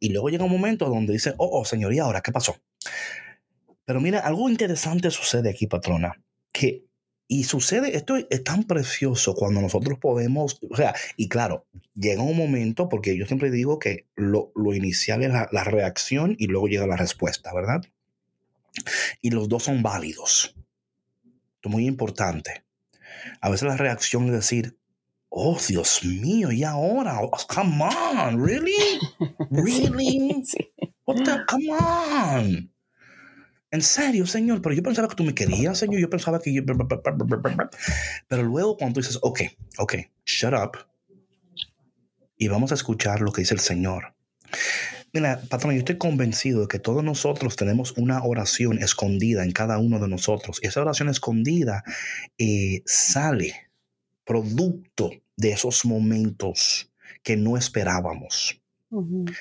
Y 0.00 0.10
luego 0.10 0.28
llega 0.28 0.44
un 0.44 0.52
momento 0.52 0.88
donde 0.88 1.12
dice, 1.14 1.34
oh, 1.38 1.60
oh, 1.60 1.64
señoría, 1.64 2.04
ahora, 2.04 2.20
¿qué 2.20 2.32
pasó? 2.32 2.56
Pero 3.84 4.00
mira, 4.00 4.20
algo 4.20 4.50
interesante 4.50 5.10
sucede 5.10 5.48
aquí, 5.48 5.66
patrona, 5.66 6.20
que 6.52 6.87
y 7.30 7.44
sucede, 7.44 7.94
esto 7.94 8.16
es 8.16 8.42
tan 8.42 8.64
precioso 8.64 9.34
cuando 9.34 9.60
nosotros 9.60 9.98
podemos, 9.98 10.58
o 10.68 10.74
sea, 10.74 10.94
y 11.18 11.28
claro, 11.28 11.66
llega 11.94 12.22
un 12.22 12.36
momento, 12.36 12.88
porque 12.88 13.18
yo 13.18 13.26
siempre 13.26 13.50
digo 13.50 13.78
que 13.78 14.06
lo, 14.16 14.50
inicial 14.74 15.22
es 15.22 15.30
la, 15.30 15.64
reacción 15.64 16.34
y 16.38 16.46
luego 16.46 16.68
llega 16.68 16.86
la 16.86 16.96
respuesta, 16.96 17.52
¿verdad? 17.52 17.82
Y 19.20 19.30
los 19.30 19.50
dos 19.50 19.64
son 19.64 19.82
válidos. 19.82 20.56
Esto 21.56 21.68
es 21.68 21.70
muy 21.70 21.86
importante. 21.86 22.64
A 23.42 23.50
veces 23.50 23.68
la 23.68 23.76
reacción 23.76 24.24
es 24.26 24.32
decir, 24.32 24.78
oh 25.28 25.58
Dios 25.68 26.02
mío, 26.04 26.50
y 26.50 26.64
ahora, 26.64 27.20
oh, 27.20 27.30
come 27.46 27.84
on, 27.84 28.42
really? 28.42 28.72
Really? 29.50 30.44
What 31.04 31.24
the, 31.24 31.44
come 31.46 31.68
on. 31.70 32.77
En 33.70 33.82
serio, 33.82 34.26
Señor, 34.26 34.62
pero 34.62 34.74
yo 34.74 34.82
pensaba 34.82 35.08
que 35.08 35.14
tú 35.14 35.24
me 35.24 35.34
querías, 35.34 35.78
Señor. 35.78 36.00
Yo 36.00 36.08
pensaba 36.08 36.40
que 36.40 36.52
yo... 36.52 36.62
Pero 38.28 38.42
luego 38.42 38.76
cuando 38.76 38.94
tú 38.94 39.00
dices, 39.00 39.18
ok, 39.20 39.40
ok, 39.78 39.94
shut 40.24 40.54
up. 40.54 40.78
Y 42.36 42.48
vamos 42.48 42.70
a 42.72 42.74
escuchar 42.74 43.20
lo 43.20 43.32
que 43.32 43.42
dice 43.42 43.54
el 43.54 43.60
Señor. 43.60 44.14
Mira, 45.12 45.42
patrón, 45.48 45.74
yo 45.74 45.80
estoy 45.80 45.98
convencido 45.98 46.62
de 46.62 46.68
que 46.68 46.78
todos 46.78 47.02
nosotros 47.02 47.56
tenemos 47.56 47.92
una 47.96 48.22
oración 48.22 48.78
escondida 48.78 49.42
en 49.42 49.52
cada 49.52 49.78
uno 49.78 49.98
de 49.98 50.08
nosotros. 50.08 50.60
Esa 50.62 50.80
oración 50.80 51.08
escondida 51.08 51.82
eh, 52.38 52.82
sale 52.86 53.70
producto 54.24 55.10
de 55.36 55.52
esos 55.52 55.84
momentos 55.84 56.90
que 57.22 57.36
no 57.36 57.56
esperábamos. 57.56 58.60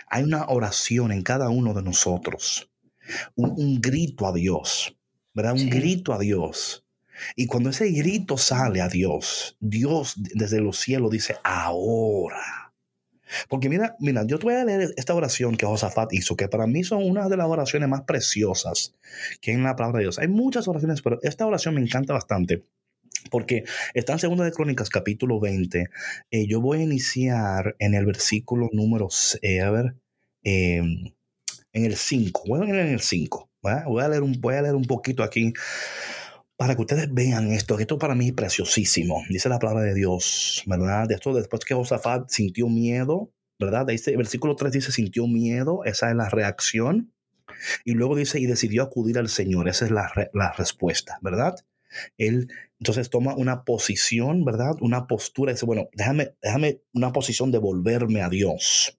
Hay 0.08 0.24
una 0.24 0.46
oración 0.48 1.12
en 1.12 1.22
cada 1.22 1.50
uno 1.50 1.74
de 1.74 1.82
nosotros 1.82 2.70
un, 3.36 3.82
grito 3.82 4.28
a 4.28 4.34
Dios, 4.34 4.96
¿verdad? 5.34 5.54
Un 5.54 5.70
grito 5.70 6.13
a 6.13 6.20
Dios. 6.20 6.86
Y 7.36 7.48
cuando 7.48 7.70
ese 7.70 7.89
grito 7.91 8.38
sale 8.38 8.82
a 8.82 8.89
Dios, 8.89 9.58
Dios 9.60 10.13
desde 10.17 10.62
los 10.62 10.78
cielos 10.80 11.12
dice, 11.12 11.36
ahora. 11.43 12.74
Porque 13.50 13.70
mira, 13.70 13.96
mira, 14.00 14.26
yo 14.26 14.39
te 14.39 14.46
voy 14.46 14.54
a 14.54 14.63
leer 14.63 14.93
esta 14.96 15.13
oración 15.13 15.58
que 15.58 15.65
Josafat 15.65 16.13
hizo, 16.13 16.36
que 16.36 16.48
para 16.48 16.67
mí 16.67 16.84
son 16.84 17.04
una 17.04 17.28
de 17.28 17.38
las 17.38 17.48
oraciones 17.48 17.89
más 17.89 18.04
preciosas 18.04 18.96
que 19.41 19.52
en 19.52 19.63
la 19.63 19.76
palabra 19.76 20.00
de 20.00 20.06
Dios. 20.06 20.20
Hay 20.20 20.28
muchas 20.28 20.67
oraciones, 20.67 21.02
pero 21.02 21.20
esta 21.24 21.46
oración 21.46 21.76
me 21.76 21.82
encanta 21.82 22.13
bastante. 22.13 22.63
Porque 23.30 23.65
está 23.93 24.13
en 24.13 24.20
Segunda 24.20 24.46
de 24.46 24.52
Crónicas, 24.52 24.89
capítulo 24.89 25.39
20. 25.39 25.89
Eh, 26.32 26.48
yo 26.48 26.62
voy 26.62 26.80
a 26.80 26.84
iniciar 26.84 27.76
en 27.80 27.93
el 27.93 28.06
versículo 28.06 28.70
número, 28.72 29.10
eh, 29.41 29.62
a 29.62 29.72
ver, 29.72 29.96
eh, 30.43 30.82
en 31.78 31.86
el 31.86 31.96
5. 31.96 32.44
Voy 32.48 32.62
a 32.62 32.63
leer 32.66 32.88
en 32.88 32.94
el 32.94 33.02
5. 33.02 33.50
Voy 33.62 34.04
a 34.04 34.08
leer 34.08 34.24
un, 34.24 34.40
voy 34.40 34.56
a 34.56 34.62
leer 34.62 34.76
un 34.76 34.86
poquito 34.86 35.24
aquí 35.24 35.54
para 36.58 36.76
que 36.76 36.82
ustedes 36.82 37.13
vean 37.13 37.52
esto, 37.52 37.78
esto 37.78 38.00
para 38.00 38.16
mí 38.16 38.30
es 38.30 38.34
preciosísimo. 38.34 39.24
Dice 39.30 39.48
la 39.48 39.60
palabra 39.60 39.84
de 39.84 39.94
Dios, 39.94 40.63
¿verdad? 40.66 41.08
De 41.08 41.16
esto 41.16 41.34
después 41.34 41.63
que 41.63 41.76
Josafat 41.76 42.30
sintió 42.30 42.68
miedo, 42.68 43.32
¿verdad? 43.60 43.86
De 43.86 43.94
este 43.94 44.18
versículo 44.18 44.56
3 44.56 44.72
dice 44.72 44.92
sintió 44.92 45.28
miedo, 45.28 45.84
esa 45.86 46.10
es 46.10 46.16
la 46.16 46.30
reacción. 46.30 47.13
Y 47.86 47.94
luego 47.94 48.16
dice, 48.16 48.40
y 48.40 48.46
decidió 48.46 48.84
acudir 48.84 49.18
al 49.18 49.30
Señor, 49.30 49.70
esa 49.70 49.86
es 49.86 49.92
la, 49.92 50.12
la 50.34 50.52
respuesta, 50.54 51.18
¿verdad? 51.22 51.56
Él 52.18 52.50
entonces 52.80 53.10
toma 53.10 53.36
una 53.36 53.63
posición, 53.63 54.44
¿verdad? 54.44 54.76
Una 54.82 55.08
postura, 55.08 55.54
dice, 55.54 55.66
bueno, 55.66 55.90
déjame, 55.94 56.36
déjame 56.42 56.82
una 56.94 57.12
posición 57.12 57.52
de 57.52 57.58
volverme 57.60 58.22
a 58.22 58.30
Dios. 58.30 58.98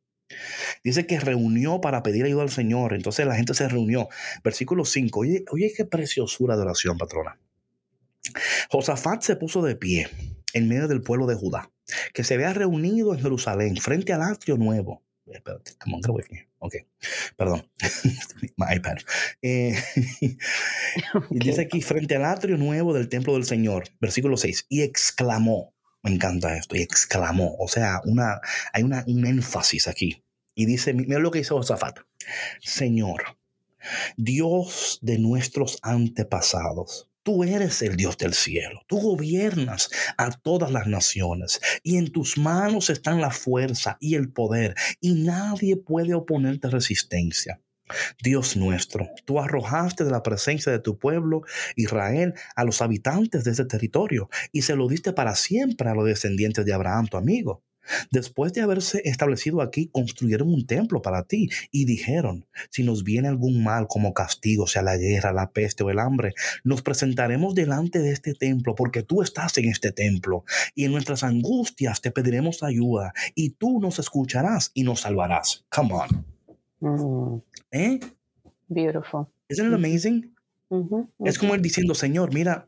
Dice 0.84 1.06
que 1.06 1.20
reunió 1.20 1.80
para 1.80 2.02
pedir 2.02 2.24
ayuda 2.24 2.42
al 2.42 2.50
Señor. 2.50 2.94
Entonces 2.94 3.26
la 3.26 3.36
gente 3.36 3.54
se 3.54 3.68
reunió. 3.68 4.08
Versículo 4.44 4.84
5. 4.84 5.20
Oye, 5.20 5.44
oye, 5.50 5.72
qué 5.76 5.84
preciosura 5.84 6.56
de 6.56 6.62
oración, 6.62 6.98
patrona. 6.98 7.38
Josafat 8.70 9.22
se 9.22 9.36
puso 9.36 9.62
de 9.62 9.76
pie 9.76 10.08
en 10.52 10.68
medio 10.68 10.88
del 10.88 11.02
pueblo 11.02 11.26
de 11.26 11.34
Judá, 11.34 11.70
que 12.12 12.24
se 12.24 12.34
había 12.34 12.52
reunido 12.52 13.14
en 13.14 13.20
Jerusalén 13.20 13.76
frente 13.76 14.12
al 14.12 14.22
atrio 14.22 14.56
nuevo. 14.56 15.02
Espérate, 15.26 15.72
come 15.78 15.96
on, 15.96 16.24
Ok, 16.60 16.74
perdón. 17.36 17.70
My 18.56 18.74
iPad. 18.76 18.96
Eh, 19.42 19.76
dice 21.30 21.62
aquí, 21.62 21.82
frente 21.82 22.16
al 22.16 22.24
atrio 22.24 22.56
nuevo 22.56 22.94
del 22.94 23.08
templo 23.08 23.34
del 23.34 23.44
Señor, 23.44 23.84
versículo 24.00 24.36
6, 24.36 24.66
y 24.68 24.82
exclamó, 24.82 25.74
me 26.02 26.12
encanta 26.12 26.56
esto, 26.56 26.76
y 26.76 26.82
exclamó, 26.82 27.56
o 27.58 27.68
sea, 27.68 28.00
una, 28.04 28.40
hay 28.72 28.82
un 28.82 29.26
énfasis 29.26 29.88
aquí. 29.88 30.22
Y 30.54 30.66
dice, 30.66 30.92
mira 30.94 31.18
lo 31.18 31.30
que 31.30 31.38
dice 31.38 31.54
Josafat, 31.54 31.98
Señor, 32.60 33.38
Dios 34.16 34.98
de 35.02 35.18
nuestros 35.18 35.78
antepasados, 35.82 37.08
Tú 37.28 37.44
eres 37.44 37.82
el 37.82 37.94
Dios 37.96 38.16
del 38.16 38.32
cielo, 38.32 38.80
tú 38.86 39.00
gobiernas 39.00 39.90
a 40.16 40.30
todas 40.30 40.70
las 40.70 40.86
naciones 40.86 41.60
y 41.82 41.98
en 41.98 42.10
tus 42.10 42.38
manos 42.38 42.88
están 42.88 43.20
la 43.20 43.30
fuerza 43.30 43.98
y 44.00 44.14
el 44.14 44.32
poder 44.32 44.74
y 45.02 45.12
nadie 45.12 45.76
puede 45.76 46.14
oponerte 46.14 46.70
resistencia. 46.70 47.60
Dios 48.22 48.56
nuestro, 48.56 49.08
tú 49.24 49.40
arrojaste 49.40 50.04
de 50.04 50.10
la 50.10 50.22
presencia 50.22 50.72
de 50.72 50.78
tu 50.78 50.98
pueblo 50.98 51.42
Israel 51.76 52.34
a 52.56 52.64
los 52.64 52.82
habitantes 52.82 53.44
de 53.44 53.52
ese 53.52 53.64
territorio 53.64 54.28
y 54.52 54.62
se 54.62 54.76
lo 54.76 54.88
diste 54.88 55.12
para 55.12 55.34
siempre 55.34 55.88
a 55.88 55.94
los 55.94 56.06
descendientes 56.06 56.64
de 56.64 56.72
Abraham, 56.72 57.06
tu 57.06 57.16
amigo. 57.16 57.62
Después 58.10 58.52
de 58.52 58.60
haberse 58.60 59.02
establecido 59.04 59.60
aquí, 59.60 59.88
construyeron 59.88 60.52
un 60.52 60.66
templo 60.66 61.02
para 61.02 61.24
ti 61.24 61.48
y 61.70 61.84
dijeron, 61.84 62.46
si 62.70 62.82
nos 62.82 63.04
viene 63.04 63.28
algún 63.28 63.62
mal 63.62 63.86
como 63.88 64.12
castigo, 64.12 64.66
sea 64.66 64.82
la 64.82 64.96
guerra, 64.96 65.32
la 65.32 65.50
peste 65.50 65.84
o 65.84 65.90
el 65.90 65.98
hambre, 65.98 66.34
nos 66.64 66.82
presentaremos 66.82 67.54
delante 67.54 68.00
de 68.00 68.12
este 68.12 68.34
templo 68.34 68.74
porque 68.74 69.02
tú 69.02 69.22
estás 69.22 69.56
en 69.58 69.68
este 69.68 69.92
templo 69.92 70.44
y 70.74 70.84
en 70.84 70.92
nuestras 70.92 71.22
angustias 71.22 72.00
te 72.00 72.10
pediremos 72.10 72.62
ayuda 72.62 73.12
y 73.34 73.50
tú 73.50 73.80
nos 73.80 73.98
escucharás 73.98 74.70
y 74.74 74.82
nos 74.82 75.00
salvarás. 75.00 75.64
Come 75.70 75.94
on. 75.94 76.26
Mm. 76.80 77.42
¿Eh? 77.70 78.00
Beautiful. 78.68 79.26
Isn't 79.48 79.68
it 79.68 79.74
amazing? 79.74 80.34
Es 81.24 81.38
como 81.38 81.54
él 81.54 81.62
diciendo, 81.62 81.94
Señor, 81.94 82.34
mira, 82.34 82.66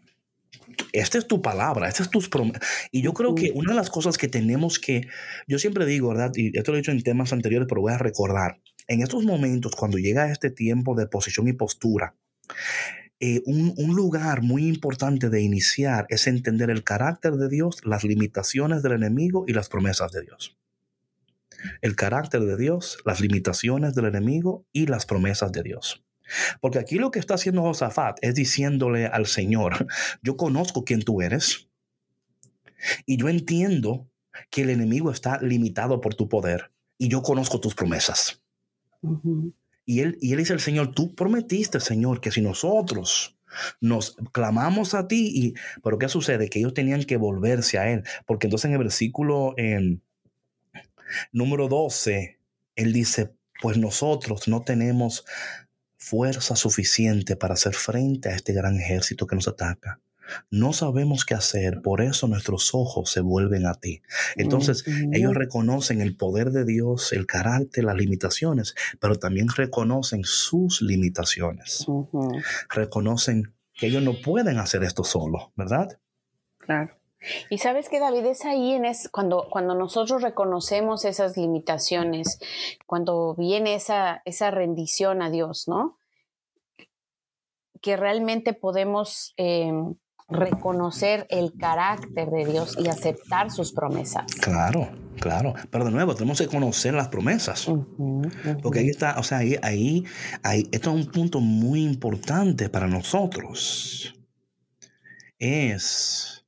esta 0.92 1.18
es 1.18 1.26
tu 1.26 1.42
palabra, 1.42 1.88
esta 1.88 2.02
es 2.02 2.10
tus 2.10 2.28
promesas. 2.28 2.62
Y 2.90 3.02
yo 3.02 3.12
creo 3.12 3.34
que 3.34 3.52
una 3.54 3.72
de 3.72 3.76
las 3.76 3.90
cosas 3.90 4.18
que 4.18 4.28
tenemos 4.28 4.78
que, 4.78 5.06
yo 5.46 5.58
siempre 5.58 5.86
digo, 5.86 6.08
¿verdad? 6.08 6.32
Y 6.34 6.56
esto 6.56 6.72
lo 6.72 6.78
he 6.78 6.80
dicho 6.80 6.92
en 6.92 7.02
temas 7.02 7.32
anteriores, 7.32 7.68
pero 7.68 7.82
voy 7.82 7.92
a 7.92 7.98
recordar, 7.98 8.60
en 8.86 9.02
estos 9.02 9.24
momentos, 9.24 9.76
cuando 9.76 9.98
llega 9.98 10.30
este 10.32 10.50
tiempo 10.50 10.94
de 10.94 11.06
posición 11.06 11.46
y 11.48 11.52
postura, 11.52 12.14
eh, 13.20 13.42
un, 13.44 13.74
un, 13.76 13.94
lugar 13.94 14.42
muy 14.42 14.66
importante 14.66 15.28
de 15.28 15.42
iniciar 15.42 16.06
es 16.08 16.26
entender 16.26 16.70
el 16.70 16.82
carácter 16.82 17.34
de 17.34 17.50
Dios, 17.50 17.84
las 17.84 18.02
limitaciones 18.02 18.82
del 18.82 18.92
enemigo 18.92 19.44
y 19.46 19.52
las 19.52 19.68
promesas 19.68 20.10
de 20.12 20.22
Dios. 20.22 20.56
El 21.80 21.96
carácter 21.96 22.42
de 22.42 22.56
Dios, 22.56 22.98
las 23.04 23.20
limitaciones 23.20 23.94
del 23.94 24.06
enemigo 24.06 24.66
y 24.72 24.86
las 24.86 25.06
promesas 25.06 25.52
de 25.52 25.62
Dios. 25.62 26.04
Porque 26.60 26.78
aquí 26.78 26.96
lo 26.96 27.10
que 27.10 27.18
está 27.18 27.34
haciendo 27.34 27.62
Josafat 27.62 28.18
es 28.22 28.34
diciéndole 28.34 29.06
al 29.06 29.26
Señor, 29.26 29.86
yo 30.22 30.36
conozco 30.36 30.84
quién 30.84 31.02
tú 31.02 31.22
eres 31.22 31.68
y 33.06 33.16
yo 33.16 33.28
entiendo 33.28 34.08
que 34.50 34.62
el 34.62 34.70
enemigo 34.70 35.10
está 35.10 35.40
limitado 35.40 36.00
por 36.00 36.14
tu 36.14 36.28
poder 36.28 36.72
y 36.98 37.08
yo 37.08 37.22
conozco 37.22 37.60
tus 37.60 37.74
promesas. 37.74 38.42
y, 39.84 40.00
él, 40.00 40.18
y 40.20 40.32
él 40.32 40.38
dice 40.38 40.52
al 40.52 40.60
Señor, 40.60 40.92
tú 40.94 41.14
prometiste, 41.14 41.80
Señor, 41.80 42.20
que 42.20 42.30
si 42.30 42.40
nosotros 42.40 43.36
nos 43.80 44.16
clamamos 44.32 44.94
a 44.94 45.08
ti, 45.08 45.32
y, 45.34 45.54
pero 45.82 45.98
¿qué 45.98 46.08
sucede? 46.08 46.48
Que 46.48 46.60
ellos 46.60 46.74
tenían 46.74 47.04
que 47.04 47.16
volverse 47.16 47.78
a 47.78 47.90
Él, 47.90 48.04
porque 48.26 48.46
entonces 48.46 48.66
en 48.66 48.72
el 48.72 48.78
versículo 48.78 49.54
en 49.56 50.02
número 51.32 51.68
12, 51.68 52.38
Él 52.76 52.92
dice, 52.92 53.32
pues 53.60 53.76
nosotros 53.76 54.48
no 54.48 54.62
tenemos 54.62 55.24
fuerza 55.96 56.56
suficiente 56.56 57.36
para 57.36 57.54
hacer 57.54 57.74
frente 57.74 58.30
a 58.30 58.34
este 58.34 58.52
gran 58.52 58.78
ejército 58.80 59.26
que 59.26 59.36
nos 59.36 59.48
ataca. 59.48 60.00
No 60.50 60.72
sabemos 60.72 61.24
qué 61.24 61.34
hacer, 61.34 61.82
por 61.82 62.00
eso 62.00 62.28
nuestros 62.28 62.74
ojos 62.74 63.10
se 63.10 63.20
vuelven 63.20 63.66
a 63.66 63.74
ti. 63.74 64.00
Entonces, 64.36 64.84
ellos 65.12 65.34
reconocen 65.34 66.00
el 66.00 66.16
poder 66.16 66.52
de 66.52 66.64
Dios, 66.64 67.12
el 67.12 67.26
carácter, 67.26 67.84
las 67.84 67.96
limitaciones, 67.96 68.74
pero 69.00 69.16
también 69.16 69.48
reconocen 69.48 70.22
sus 70.24 70.82
limitaciones. 70.82 71.84
Reconocen 72.68 73.52
que 73.74 73.88
ellos 73.88 74.02
no 74.02 74.20
pueden 74.20 74.58
hacer 74.58 74.84
esto 74.84 75.04
solo, 75.04 75.52
¿verdad? 75.56 75.98
Claro. 76.58 76.99
Y 77.50 77.58
sabes 77.58 77.88
que 77.88 78.00
David 78.00 78.26
es 78.26 78.44
ahí 78.44 78.72
en 78.72 78.84
es 78.84 79.08
cuando, 79.08 79.48
cuando 79.50 79.74
nosotros 79.74 80.22
reconocemos 80.22 81.04
esas 81.04 81.36
limitaciones, 81.36 82.38
cuando 82.86 83.34
viene 83.34 83.74
esa, 83.74 84.22
esa 84.24 84.50
rendición 84.50 85.22
a 85.22 85.30
Dios, 85.30 85.68
¿no? 85.68 85.98
Que 87.82 87.96
realmente 87.96 88.54
podemos 88.54 89.34
em, 89.36 89.94
reconocer 90.30 91.26
el 91.28 91.52
carácter 91.58 92.30
de 92.30 92.46
Dios 92.46 92.76
y 92.78 92.88
aceptar 92.88 93.50
sus 93.50 93.72
promesas. 93.72 94.24
Claro, 94.40 94.90
claro. 95.18 95.54
Pero 95.70 95.84
de 95.84 95.90
nuevo, 95.90 96.14
tenemos 96.14 96.38
que 96.38 96.46
conocer 96.46 96.94
las 96.94 97.08
promesas. 97.08 97.68
Porque 98.62 98.78
ahí 98.78 98.88
está, 98.88 99.18
o 99.18 99.22
sea, 99.22 99.38
ahí, 99.38 99.56
ahí, 99.62 100.04
ahí, 100.42 100.68
esto 100.72 100.90
es 100.90 101.06
un 101.06 101.12
punto 101.12 101.40
muy 101.40 101.82
importante 101.82 102.68
para 102.68 102.86
nosotros. 102.86 104.14
Es 105.38 106.39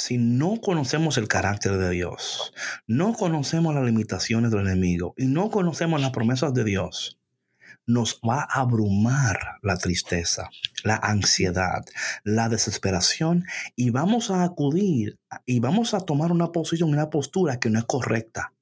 si 0.00 0.18
no 0.18 0.60
conocemos 0.60 1.18
el 1.18 1.28
carácter 1.28 1.76
de 1.78 1.90
Dios, 1.90 2.52
no 2.86 3.12
conocemos 3.12 3.74
las 3.74 3.84
limitaciones 3.84 4.50
del 4.50 4.60
enemigo 4.60 5.14
y 5.16 5.26
no 5.26 5.50
conocemos 5.50 6.00
las 6.00 6.10
promesas 6.10 6.54
de 6.54 6.64
Dios, 6.64 7.20
nos 7.86 8.20
va 8.26 8.42
a 8.42 8.60
abrumar 8.60 9.38
la 9.62 9.76
tristeza, 9.76 10.48
la 10.84 10.96
ansiedad, 10.96 11.84
la 12.24 12.48
desesperación 12.48 13.44
y 13.76 13.90
vamos 13.90 14.30
a 14.30 14.42
acudir 14.42 15.18
y 15.44 15.60
vamos 15.60 15.92
a 15.94 16.00
tomar 16.00 16.32
una 16.32 16.52
posición, 16.52 16.90
una 16.90 17.10
postura 17.10 17.60
que 17.60 17.70
no 17.70 17.78
es 17.78 17.84
correcta. 17.84 18.52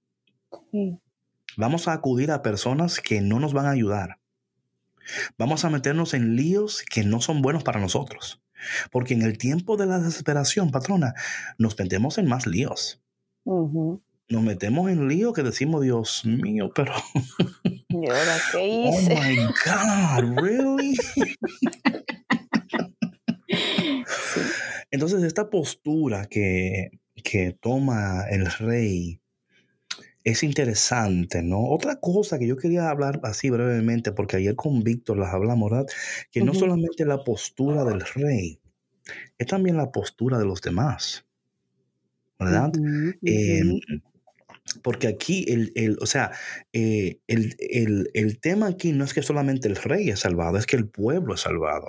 Vamos 1.57 1.89
a 1.89 1.93
acudir 1.93 2.31
a 2.31 2.43
personas 2.43 3.01
que 3.01 3.21
no 3.21 3.39
nos 3.39 3.53
van 3.53 3.67
a 3.67 3.71
ayudar. 3.71 4.19
Vamos 5.39 5.65
a 5.65 5.71
meternos 5.71 6.15
en 6.15 6.37
líos 6.37 6.83
que 6.83 7.05
no 7.05 7.21
son 7.21 7.43
buenos 7.43 7.65
para 7.65 7.81
nosotros. 7.81 8.41
Porque 8.91 9.15
en 9.15 9.23
el 9.23 9.39
tiempo 9.39 9.77
de 9.77 9.87
la 9.87 9.99
desesperación, 9.99 10.71
patrona, 10.71 11.15
nos 11.59 11.79
metemos 11.79 12.19
en 12.19 12.27
más 12.29 12.47
líos. 12.47 13.03
Nos 13.45 14.43
metemos 14.43 14.91
en 14.91 15.09
líos 15.09 15.33
que 15.33 15.43
decimos, 15.43 15.83
Dios 15.83 16.25
mío, 16.25 16.71
pero... 16.75 16.93
¿Y 17.89 18.09
ahora 18.09 18.37
qué 18.53 18.67
hice? 18.69 19.15
Oh 19.15 19.21
my 19.21 19.37
God, 19.65 20.43
really? 20.43 20.97
Entonces, 24.91 25.23
esta 25.23 25.51
postura 25.51 26.27
que, 26.27 26.91
que 27.23 27.57
toma 27.61 28.25
el 28.31 28.47
rey 28.47 29.21
es 30.31 30.43
interesante, 30.43 31.43
¿no? 31.43 31.65
Otra 31.71 31.97
cosa 32.01 32.39
que 32.39 32.47
yo 32.47 32.57
quería 32.57 32.91
hablar 32.91 33.21
así 33.23 33.51
brevemente, 33.51 34.13
porque 34.13 34.37
ayer 34.37 34.55
con 34.57 34.83
Víctor 34.83 35.17
las 35.17 35.33
hablamos, 35.33 35.71
¿verdad? 35.71 35.87
Que 36.31 36.43
no 36.43 36.55
solamente 36.55 37.05
la 37.05 37.25
postura 37.25 37.85
del 37.85 38.01
rey, 38.01 38.61
es 39.39 39.47
también 39.47 39.77
la 39.77 39.91
postura 39.91 40.39
de 40.39 40.45
los 40.45 40.61
demás, 40.61 41.25
¿verdad? 42.39 42.73
Em, 43.23 43.81
porque 44.83 45.09
aquí, 45.09 45.47
el, 45.49 45.97
o 46.01 46.07
sea, 46.07 46.33
eh, 46.73 47.21
el, 47.27 48.39
tema 48.41 48.67
aquí 48.67 48.93
no 48.93 49.05
es 49.05 49.15
que 49.15 49.23
solamente 49.23 49.67
el 49.67 49.77
rey 49.77 50.11
es 50.11 50.21
salvado, 50.21 50.59
es 50.59 50.67
que 50.67 50.77
el 50.77 50.89
pueblo 50.89 51.35
es 51.35 51.41
salvado. 51.41 51.89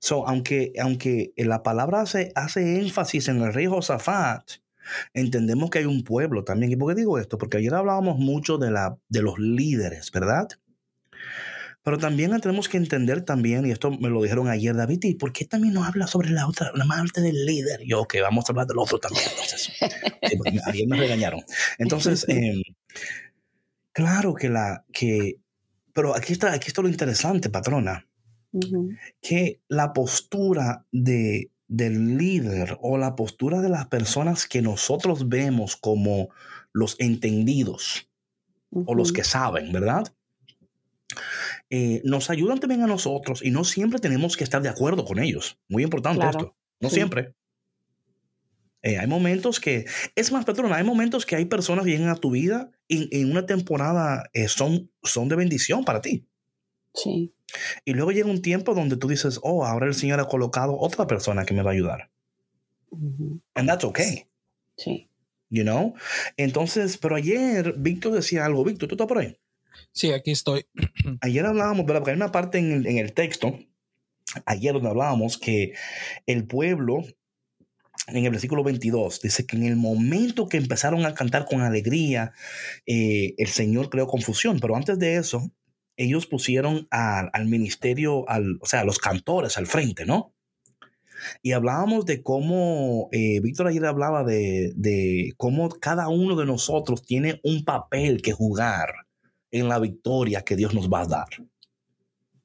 So, 0.00 0.26
aunque, 0.28 0.72
aunque 0.80 1.32
la 1.36 1.62
palabra 1.62 2.02
hace, 2.02 2.32
hace 2.34 2.80
énfasis 2.80 3.28
en 3.28 3.40
el 3.40 3.54
rey 3.54 3.66
Josafat, 3.66 4.58
entendemos 5.14 5.70
que 5.70 5.80
hay 5.80 5.84
un 5.84 6.04
pueblo 6.04 6.44
también. 6.44 6.72
¿Y 6.72 6.76
por 6.76 6.94
qué 6.94 7.00
digo 7.00 7.18
esto? 7.18 7.38
Porque 7.38 7.58
ayer 7.58 7.74
hablábamos 7.74 8.18
mucho 8.18 8.58
de, 8.58 8.70
la, 8.70 8.96
de 9.08 9.22
los 9.22 9.38
líderes, 9.38 10.10
¿verdad? 10.10 10.48
Pero 11.88 11.96
también 11.96 12.38
tenemos 12.40 12.68
que 12.68 12.76
entender 12.76 13.22
también, 13.22 13.64
y 13.66 13.70
esto 13.70 13.90
me 13.90 14.10
lo 14.10 14.22
dijeron 14.22 14.48
ayer, 14.48 14.76
David, 14.76 15.04
¿y 15.04 15.14
por 15.14 15.32
qué 15.32 15.46
también 15.46 15.72
no 15.72 15.84
habla 15.84 16.06
sobre 16.06 16.28
la 16.28 16.46
otra, 16.46 16.70
la 16.74 16.84
parte 16.84 17.22
del 17.22 17.46
líder? 17.46 17.80
Yo, 17.86 18.04
que 18.04 18.20
vamos 18.20 18.44
a 18.46 18.52
hablar 18.52 18.66
del 18.66 18.78
otro 18.78 18.98
también. 18.98 19.24
Entonces, 19.30 19.72
ayer 20.66 20.86
me 20.86 20.98
regañaron. 20.98 21.42
Entonces, 21.78 22.26
em, 22.28 22.62
claro 23.92 24.34
que 24.34 24.50
la, 24.50 24.84
que, 24.92 25.38
pero 25.94 26.14
aquí 26.14 26.34
está, 26.34 26.52
aquí 26.52 26.68
está 26.68 26.82
lo 26.82 26.88
interesante, 26.88 27.48
patrona, 27.48 28.06
que 29.22 29.62
la 29.68 29.94
postura 29.94 30.84
de, 30.92 31.50
del 31.68 32.16
líder 32.16 32.78
o 32.80 32.98
la 32.98 33.14
postura 33.14 33.60
de 33.60 33.68
las 33.68 33.86
personas 33.86 34.46
que 34.46 34.62
nosotros 34.62 35.28
vemos 35.28 35.76
como 35.76 36.30
los 36.72 36.96
entendidos 36.98 38.08
o 38.70 38.94
los 38.94 39.12
que 39.12 39.24
saben, 39.24 39.72
¿verdad? 39.72 40.12
Eh, 41.70 42.00
nos 42.04 42.30
ayudan 42.30 42.60
también 42.60 42.82
a 42.82 42.86
nosotros 42.86 43.42
y 43.42 43.50
no 43.50 43.64
siempre 43.64 43.98
tenemos 43.98 44.36
que 44.36 44.44
estar 44.44 44.62
de 44.62 44.68
acuerdo 44.68 45.04
con 45.04 45.18
ellos. 45.18 45.58
Muy 45.68 45.82
importante 45.82 46.26
esto. 46.26 46.56
No 46.80 46.90
siempre. 46.90 47.34
Eh, 48.82 48.98
hay 48.98 49.06
momentos 49.06 49.58
que, 49.58 49.86
es 50.14 50.30
más, 50.30 50.44
patrón, 50.44 50.72
hay 50.72 50.84
momentos 50.84 51.26
que 51.26 51.36
hay 51.36 51.46
personas 51.46 51.84
que 51.84 51.90
llegan 51.90 52.10
a 52.10 52.16
tu 52.16 52.30
vida 52.30 52.70
y 52.86 53.14
en 53.18 53.30
una 53.30 53.44
temporada 53.44 54.30
eh, 54.32 54.48
son, 54.48 54.90
son 55.02 55.28
de 55.28 55.36
bendición 55.36 55.84
para 55.84 56.00
ti. 56.00 56.26
Sí. 56.94 57.34
Y 57.84 57.94
luego 57.94 58.12
llega 58.12 58.30
un 58.30 58.42
tiempo 58.42 58.74
donde 58.74 58.96
tú 58.96 59.08
dices, 59.08 59.40
oh, 59.42 59.64
ahora 59.64 59.86
el 59.86 59.94
Señor 59.94 60.20
ha 60.20 60.28
colocado 60.28 60.76
otra 60.78 61.06
persona 61.06 61.44
que 61.44 61.54
me 61.54 61.62
va 61.62 61.70
a 61.70 61.74
ayudar. 61.74 62.10
And 63.54 63.68
that's 63.68 63.84
okay. 63.84 64.26
Sí. 64.76 65.08
You 65.50 65.62
know? 65.62 65.94
Entonces, 66.36 66.98
pero 66.98 67.16
ayer 67.16 67.74
Víctor 67.78 68.12
decía 68.12 68.44
algo. 68.44 68.64
Víctor, 68.64 68.88
¿tú 68.88 68.94
estás 68.94 69.06
por 69.06 69.18
ahí? 69.18 69.38
Sí, 69.92 70.12
aquí 70.12 70.32
estoy. 70.32 70.66
Ayer 71.20 71.46
hablábamos, 71.46 71.86
¿verdad? 71.86 72.00
Porque 72.00 72.10
hay 72.12 72.16
una 72.16 72.32
parte 72.32 72.58
en 72.58 72.72
el, 72.72 72.86
en 72.86 72.98
el 72.98 73.14
texto, 73.14 73.58
ayer 74.44 74.72
donde 74.72 74.88
hablábamos 74.88 75.38
que 75.38 75.72
el 76.26 76.46
pueblo, 76.46 77.04
en 78.06 78.24
el 78.24 78.30
versículo 78.30 78.62
22, 78.62 79.20
dice 79.20 79.46
que 79.46 79.56
en 79.56 79.64
el 79.64 79.76
momento 79.76 80.48
que 80.48 80.56
empezaron 80.56 81.06
a 81.06 81.14
cantar 81.14 81.46
con 81.46 81.62
alegría, 81.62 82.32
eh, 82.86 83.34
el 83.38 83.48
Señor 83.48 83.90
creó 83.90 84.06
confusión. 84.06 84.58
Pero 84.60 84.76
antes 84.76 84.98
de 84.98 85.16
eso, 85.16 85.50
ellos 85.98 86.26
pusieron 86.26 86.86
al 86.90 87.46
ministerio, 87.46 88.26
al, 88.30 88.58
o 88.60 88.66
sea, 88.66 88.80
a 88.80 88.84
los 88.84 88.98
cantores 88.98 89.58
al 89.58 89.66
frente, 89.66 90.06
¿no? 90.06 90.32
Y 91.42 91.50
hablábamos 91.52 92.06
de 92.06 92.22
cómo, 92.22 93.08
eh, 93.10 93.40
Víctor 93.40 93.66
ayer 93.66 93.84
hablaba 93.84 94.22
de, 94.22 94.72
de, 94.76 95.34
cómo 95.36 95.68
cada 95.68 96.08
uno 96.08 96.36
de 96.36 96.46
nosotros 96.46 97.02
tiene 97.02 97.40
un 97.42 97.64
papel 97.64 98.22
que 98.22 98.32
jugar 98.32 98.88
en 99.50 99.68
la 99.68 99.80
victoria 99.80 100.42
que 100.42 100.54
Dios 100.54 100.72
nos 100.72 100.88
va 100.88 101.02
a 101.02 101.06
dar. 101.06 101.28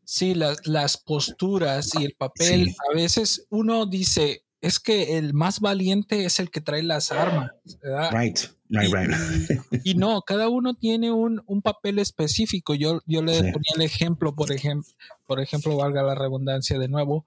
Sí, 0.04 0.34
las 0.34 0.98
posturas 0.98 1.92
y 2.00 2.06
el 2.06 2.16
papel, 2.18 2.76
a 2.92 2.96
veces 2.96 3.46
uno 3.50 3.86
dice, 3.86 4.43
es 4.64 4.80
que 4.80 5.18
el 5.18 5.34
más 5.34 5.60
valiente 5.60 6.24
es 6.24 6.40
el 6.40 6.50
que 6.50 6.62
trae 6.62 6.84
las 6.84 7.12
armas. 7.12 7.52
¿verdad? 7.82 8.12
Right, 8.14 8.40
right, 8.70 8.94
right. 8.94 9.62
Y, 9.84 9.96
no, 9.96 10.22
cada 10.22 10.48
uno 10.48 10.74
tiene 10.74 11.12
un, 11.12 11.44
un 11.48 11.62
papel 11.62 12.00
específico. 12.00 12.74
Yo, 12.74 13.02
yo 13.06 13.22
le 13.22 13.40
ponía 13.40 13.74
el 13.76 13.82
ejemplo, 13.82 14.34
por 14.34 14.54
ejemplo, 14.54 14.90
por 15.28 15.42
ejemplo, 15.42 15.76
valga 15.76 16.02
la 16.02 16.16
redundancia 16.16 16.80
de 16.80 16.88
nuevo, 16.88 17.26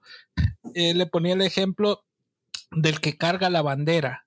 eh, 0.73 0.95
le 0.95 1.05
ponía 1.05 1.35
el 1.35 1.43
ejemplo 1.43 2.03
del 2.71 2.99
que 2.99 3.17
carga 3.17 3.51
la 3.51 3.61
bandera. 3.61 4.25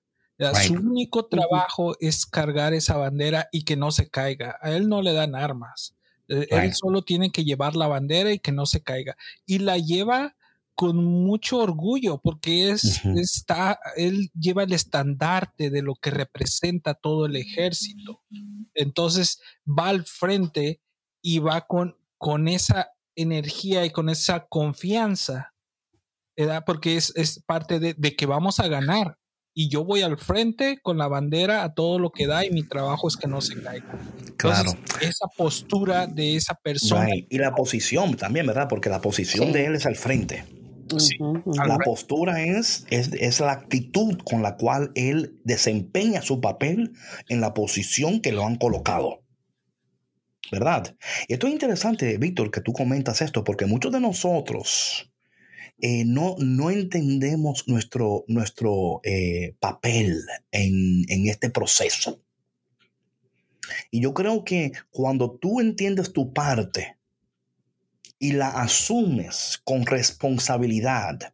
Su 0.65 0.73
único 0.75 1.25
trabajo 1.25 1.97
es 1.99 2.25
cargar 2.25 2.73
esa 2.73 2.95
bandera 2.95 3.49
y 3.51 3.63
que 3.63 3.75
no 3.75 3.91
se 3.91 4.09
caiga. 4.09 4.57
A 4.61 4.71
él 4.71 4.87
no 4.87 5.01
le 5.01 5.11
dan 5.11 5.35
armas. 5.35 5.95
Eh, 6.29 6.47
él 6.49 6.73
solo 6.73 7.01
tiene 7.01 7.29
que 7.29 7.43
llevar 7.43 7.75
la 7.75 7.87
bandera 7.87 8.31
y 8.31 8.39
que 8.39 8.53
no 8.53 8.65
se 8.65 8.81
caiga. 8.81 9.17
Y 9.45 9.59
la 9.59 9.77
lleva 9.77 10.37
con 10.81 10.97
mucho 11.05 11.59
orgullo 11.59 12.19
porque 12.23 12.71
es, 12.71 13.05
está, 13.15 13.79
él 13.97 14.31
lleva 14.33 14.63
el 14.63 14.73
estandarte 14.73 15.69
de 15.69 15.83
lo 15.83 15.93
que 15.93 16.09
representa 16.09 16.95
todo 16.95 17.27
el 17.27 17.35
ejército. 17.35 18.23
Entonces 18.73 19.39
va 19.67 19.89
al 19.89 20.05
frente 20.05 20.81
y 21.21 21.37
va 21.37 21.67
con, 21.67 21.97
con 22.17 22.47
esa 22.47 22.93
energía 23.15 23.85
y 23.85 23.91
con 23.91 24.09
esa 24.09 24.47
confianza, 24.47 25.53
¿verdad? 26.35 26.63
porque 26.65 26.97
es, 26.97 27.13
es 27.15 27.43
parte 27.45 27.79
de, 27.79 27.93
de, 27.93 28.15
que 28.15 28.25
vamos 28.25 28.59
a 28.59 28.67
ganar. 28.67 29.19
Y 29.53 29.69
yo 29.69 29.85
voy 29.85 30.01
al 30.01 30.17
frente 30.17 30.79
con 30.81 30.97
la 30.97 31.07
bandera 31.07 31.61
a 31.61 31.75
todo 31.75 31.99
lo 31.99 32.09
que 32.11 32.25
da 32.25 32.43
y 32.43 32.49
mi 32.49 32.63
trabajo 32.63 33.07
es 33.07 33.17
que 33.17 33.27
no 33.27 33.41
se 33.41 33.61
caiga. 33.61 33.85
claro. 34.35 34.71
Esa 34.99 35.27
postura 35.37 36.07
de 36.07 36.37
esa 36.37 36.55
persona. 36.55 37.09
Y 37.29 37.37
la 37.37 37.53
posición 37.53 38.17
también, 38.17 38.47
¿verdad? 38.47 38.67
Porque 38.67 38.89
la 38.89 38.99
posición 38.99 39.51
de 39.51 39.67
él 39.67 39.75
es 39.75 39.85
al 39.85 39.95
frente. 39.95 40.43
La 41.65 41.77
postura 41.79 42.43
es, 42.43 42.85
es, 42.89 43.39
la 43.39 43.51
actitud 43.51 44.17
con 44.23 44.41
la 44.41 44.57
cual 44.57 44.91
él 44.95 45.39
desempeña 45.43 46.21
su 46.21 46.41
papel 46.41 46.93
en 47.29 47.41
la 47.41 47.53
posición 47.53 48.21
que 48.21 48.31
lo 48.31 48.45
han 48.45 48.55
colocado. 48.55 49.23
¿Verdad? 50.51 50.95
Y 51.27 51.33
esto 51.33 51.47
es 51.47 51.53
interesante, 51.53 52.17
Víctor, 52.17 52.51
que 52.51 52.61
tú 52.61 52.73
comentas 52.73 53.21
esto, 53.21 53.43
porque 53.43 53.65
muchos 53.65 53.91
de 53.91 54.01
nosotros 54.01 55.09
eh, 55.79 56.03
no, 56.05 56.35
no 56.39 56.69
entendemos 56.69 57.67
nuestro, 57.67 58.25
nuestro 58.27 58.99
eh, 59.03 59.55
papel 59.59 60.21
en, 60.51 61.05
en 61.07 61.27
este 61.27 61.49
proceso. 61.49 62.21
Y 63.89 64.01
yo 64.01 64.13
creo 64.13 64.43
que 64.43 64.73
cuando 64.89 65.31
tú 65.31 65.59
entiendes 65.61 66.11
tu 66.11 66.33
parte, 66.33 66.97
y 68.21 68.33
la 68.33 68.49
asumes 68.49 69.59
con 69.63 69.83
responsabilidad 69.83 71.33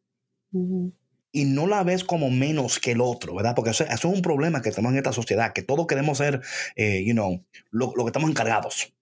y 1.34 1.44
no 1.44 1.68
la 1.68 1.84
ves 1.84 2.06
como 2.06 2.32
menos 2.32 2.80
que 2.80 2.94
el 2.94 3.02
otro, 3.02 3.36
¿verdad? 3.36 3.54
Porque 3.56 3.72
eso, 3.72 3.84
es 3.84 4.06
un 4.06 4.22
problema 4.22 4.62
que 4.62 4.72
tenemos 4.72 4.94
en 4.94 5.00
esta 5.00 5.12
sociedad, 5.12 5.52
que 5.52 5.64
todos 5.64 5.86
queremos 5.86 6.18
ser, 6.18 6.42
eh, 6.78 7.04
you 7.06 7.12
know, 7.12 7.46
lo, 7.72 7.94
que 7.94 8.06
estamos 8.06 8.30
encargados. 8.30 8.96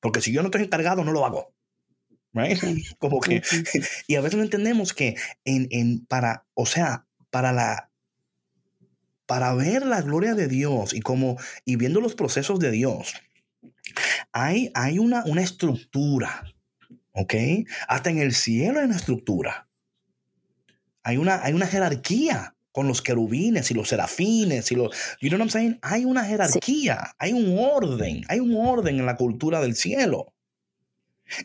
Porque 0.00 0.20
si 0.20 0.32
yo 0.32 0.42
no 0.42 0.48
estoy 0.48 0.64
encargado, 0.64 1.02
no 1.02 1.12
lo 1.12 1.24
hago. 1.24 1.54
Right? 2.34 2.58
Como 2.98 3.20
que, 3.20 3.42
y 4.06 4.16
a 4.16 4.20
veces 4.20 4.36
no 4.36 4.44
entendemos 4.44 4.92
que 4.92 5.16
en, 5.46 5.68
en, 5.70 6.04
para, 6.04 6.44
o 6.52 6.66
sea, 6.66 7.06
para 7.30 7.52
la, 7.52 7.90
para 9.24 9.54
ver 9.54 9.86
la 9.86 10.02
gloria 10.02 10.34
de 10.34 10.46
Dios 10.46 10.92
y 10.92 11.00
como, 11.00 11.38
y 11.64 11.76
viendo 11.76 12.02
los 12.02 12.14
procesos 12.14 12.60
de 12.60 12.70
Dios, 12.70 13.14
hay, 14.32 14.70
hay 14.74 14.98
una, 14.98 15.24
una 15.24 15.42
estructura 15.42 16.44
¿ok? 17.16 17.34
Hasta 17.88 18.10
en 18.10 18.18
el 18.18 18.34
cielo 18.34 18.78
hay 18.78 18.84
una 18.84 18.96
estructura. 18.96 19.68
Hay 21.02 21.16
una, 21.16 21.42
hay 21.42 21.54
una 21.54 21.66
jerarquía 21.66 22.54
con 22.72 22.88
los 22.88 23.00
querubines 23.00 23.70
y 23.70 23.74
los 23.74 23.88
serafines 23.88 24.70
y 24.70 24.74
los... 24.74 24.94
You 25.20 25.30
know 25.30 25.38
what 25.38 25.46
I'm 25.46 25.50
saying? 25.50 25.78
Hay 25.82 26.04
una 26.04 26.24
jerarquía, 26.24 27.14
hay 27.18 27.32
un 27.32 27.58
orden, 27.58 28.22
hay 28.28 28.38
un 28.38 28.54
orden 28.54 28.98
en 28.98 29.06
la 29.06 29.16
cultura 29.16 29.60
del 29.60 29.74
cielo. 29.74 30.34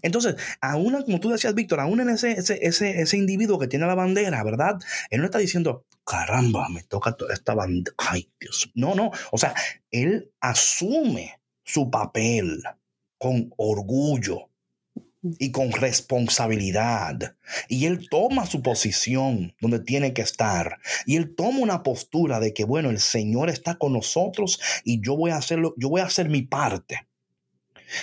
Entonces, 0.02 0.36
aún, 0.60 1.02
como 1.04 1.20
tú 1.20 1.30
decías, 1.30 1.56
Víctor, 1.56 1.80
aún 1.80 2.02
en 2.02 2.10
ese, 2.10 2.34
ese, 2.34 2.60
ese, 2.62 3.02
ese, 3.02 3.18
individuo 3.18 3.58
que 3.58 3.68
tiene 3.68 3.88
la 3.88 3.96
bandera, 3.96 4.44
¿verdad? 4.44 4.78
Él 5.10 5.22
no 5.22 5.26
está 5.26 5.40
diciendo, 5.40 5.86
caramba, 6.06 6.68
me 6.70 6.84
toca 6.84 7.16
esta 7.34 7.56
bandera. 7.56 7.96
Ay, 7.98 8.30
Dios. 8.40 8.70
No, 8.76 8.94
no. 8.94 9.12
O 9.32 9.38
sea, 9.38 9.56
él 9.90 10.32
asume 10.40 11.40
su 11.64 11.90
papel 11.90 12.62
con 13.18 13.54
orgullo, 13.58 14.51
y 15.24 15.52
con 15.52 15.72
responsabilidad. 15.72 17.36
Y 17.68 17.86
él 17.86 18.08
toma 18.10 18.46
su 18.46 18.62
posición 18.62 19.54
donde 19.62 19.80
tiene 19.80 20.14
que 20.14 20.22
estar. 20.22 20.80
Y 21.06 21.16
él 21.16 21.36
toma 21.36 21.60
una 21.60 21.84
postura 21.84 22.40
de 22.40 22.54
que, 22.54 22.64
bueno, 22.64 22.90
el 22.90 23.00
Señor 23.00 23.50
está 23.50 23.76
con 23.76 23.94
nosotros 23.94 24.60
y 24.84 25.02
yo 25.02 25.16
voy 25.16 25.32
a 25.32 25.38
hacerlo, 25.38 25.74
yo 25.78 25.90
voy 25.90 26.02
a 26.02 26.06
hacer 26.06 26.30
mi 26.30 26.42
parte. 26.42 27.08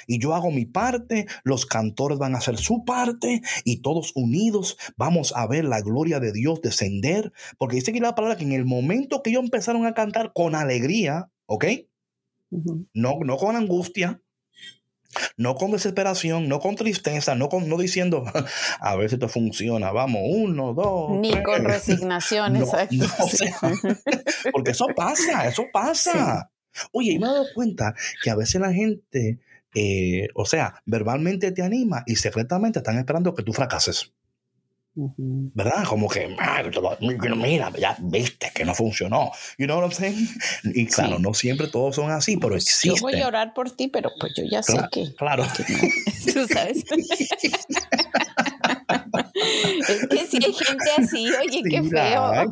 Y 0.06 0.18
yo 0.18 0.34
hago 0.34 0.50
mi 0.50 0.66
parte, 0.66 1.26
los 1.44 1.64
cantores 1.64 2.18
van 2.18 2.34
a 2.34 2.38
hacer 2.38 2.58
su 2.58 2.84
parte 2.84 3.40
y 3.64 3.80
todos 3.80 4.12
unidos 4.14 4.76
vamos 4.96 5.32
a 5.34 5.46
ver 5.46 5.64
la 5.64 5.80
gloria 5.80 6.20
de 6.20 6.32
Dios 6.32 6.60
descender. 6.60 7.32
Porque 7.56 7.76
dice 7.76 7.90
aquí 7.90 8.00
la 8.00 8.14
palabra 8.14 8.36
que 8.36 8.44
en 8.44 8.52
el 8.52 8.66
momento 8.66 9.22
que 9.22 9.30
ellos 9.30 9.44
empezaron 9.44 9.86
a 9.86 9.94
cantar 9.94 10.32
con 10.34 10.54
alegría, 10.54 11.30
¿ok? 11.46 11.64
no, 12.50 13.18
no 13.24 13.36
con 13.36 13.56
angustia, 13.56 14.22
no 15.36 15.54
con 15.54 15.70
desesperación, 15.70 16.48
no 16.48 16.60
con 16.60 16.76
tristeza, 16.76 17.34
no, 17.34 17.48
con, 17.48 17.68
no 17.68 17.78
diciendo, 17.78 18.24
a 18.80 18.96
ver 18.96 19.08
si 19.08 19.16
esto 19.16 19.28
funciona, 19.28 19.90
vamos, 19.92 20.22
uno, 20.24 20.74
dos. 20.74 21.18
Ni 21.18 21.42
con 21.42 21.64
resignación, 21.64 22.56
exacto. 22.56 23.06
porque 24.52 24.72
eso 24.72 24.86
pasa, 24.94 25.48
eso 25.48 25.64
pasa. 25.72 26.50
Oye, 26.92 27.12
y 27.12 27.18
me 27.18 27.26
he 27.26 27.30
dado 27.30 27.46
cuenta 27.54 27.94
que 28.22 28.30
a 28.30 28.36
veces 28.36 28.60
la 28.60 28.72
gente, 28.72 29.40
eh, 29.74 30.28
o 30.34 30.44
sea, 30.44 30.82
verbalmente 30.86 31.50
te 31.52 31.62
anima 31.62 32.04
y 32.06 32.16
secretamente 32.16 32.78
están 32.80 32.98
esperando 32.98 33.34
que 33.34 33.42
tú 33.42 33.52
fracases. 33.52 34.12
¿Verdad? 35.54 35.84
Como 35.84 36.08
que, 36.08 36.34
mira, 37.36 37.70
ya 37.78 37.96
viste 38.00 38.50
que 38.52 38.64
no 38.64 38.74
funcionó. 38.74 39.30
You 39.56 39.66
know 39.66 39.78
what 39.78 39.84
I'm 39.84 39.92
saying? 39.92 40.28
Y 40.74 40.86
claro, 40.86 41.20
no 41.20 41.34
siempre 41.34 41.68
todos 41.68 41.94
son 41.94 42.10
así, 42.10 42.36
pero 42.36 42.56
existe. 42.56 42.88
Yo 42.88 42.96
voy 43.00 43.20
a 43.20 43.28
orar 43.28 43.54
por 43.54 43.70
ti, 43.70 43.86
pero 43.88 44.10
pues 44.18 44.32
yo 44.36 44.42
ya 44.50 44.62
sé 44.62 44.76
que. 44.90 45.14
Claro. 45.14 45.44
Tú 46.34 46.46
sabes. 46.48 46.84
es 49.88 50.06
que 50.08 50.26
si 50.26 50.44
hay 50.44 50.52
gente 50.52 50.90
así, 50.98 51.30
oye, 51.30 51.62
qué 51.70 51.82
feo. 51.84 52.26
Hay, 52.26 52.48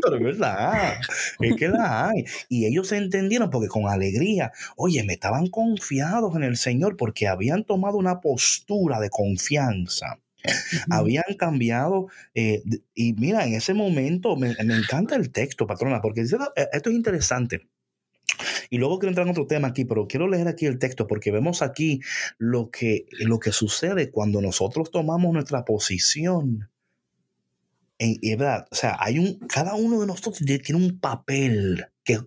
pero 0.00 0.16
es 0.16 0.22
verdad. 0.22 0.94
Es 1.40 1.56
que 1.56 1.68
la 1.68 2.08
hay. 2.08 2.24
Y 2.48 2.66
ellos 2.66 2.88
se 2.88 2.98
entendieron 2.98 3.50
porque 3.50 3.68
con 3.68 3.88
alegría, 3.88 4.52
oye, 4.76 5.02
me 5.02 5.14
estaban 5.14 5.48
confiados 5.48 6.36
en 6.36 6.44
el 6.44 6.56
Señor 6.56 6.96
porque 6.96 7.26
habían 7.26 7.64
tomado 7.64 7.96
una 7.96 8.20
postura 8.20 9.00
de 9.00 9.10
confianza 9.10 10.20
habían 10.90 11.24
cambiado. 11.38 12.08
Eh, 12.34 12.62
y 12.94 13.14
mira, 13.14 13.46
en 13.46 13.54
ese 13.54 13.74
momento 13.74 14.36
me, 14.36 14.50
encanta 14.50 15.16
el 15.16 15.30
texto, 15.30 15.66
patrona, 15.66 16.00
porque 16.00 16.22
eh, 16.22 16.68
esto 16.72 16.90
es 16.90 16.96
interesante. 16.96 17.68
Y 18.70 18.78
luego 18.78 18.98
quiero 18.98 19.10
entrar 19.10 19.26
en 19.26 19.32
otro 19.32 19.46
tema 19.46 19.68
aquí, 19.68 19.84
pero 19.84 20.08
quiero 20.08 20.28
leer 20.28 20.48
aquí 20.48 20.66
el 20.66 20.78
texto 20.78 21.06
porque 21.06 21.30
vemos 21.30 21.62
aquí 21.62 22.00
lo 22.38 22.70
que, 22.70 23.06
lo 23.12 23.38
que 23.38 23.52
sucede 23.52 24.10
cuando 24.10 24.40
nosotros 24.40 24.90
tomamos 24.90 25.32
nuestra 25.32 25.64
posición. 25.64 26.70
En, 27.98 28.18
verdad, 28.36 28.66
o 28.70 28.74
sea, 28.74 28.96
hay 28.98 29.18
un, 29.18 29.38
cada 29.46 29.76
uno 29.76 30.00
de 30.00 30.06
nosotros 30.06 30.38
tiene 30.38 30.74
un 30.74 30.98
papel 30.98 31.86
que, 32.02 32.18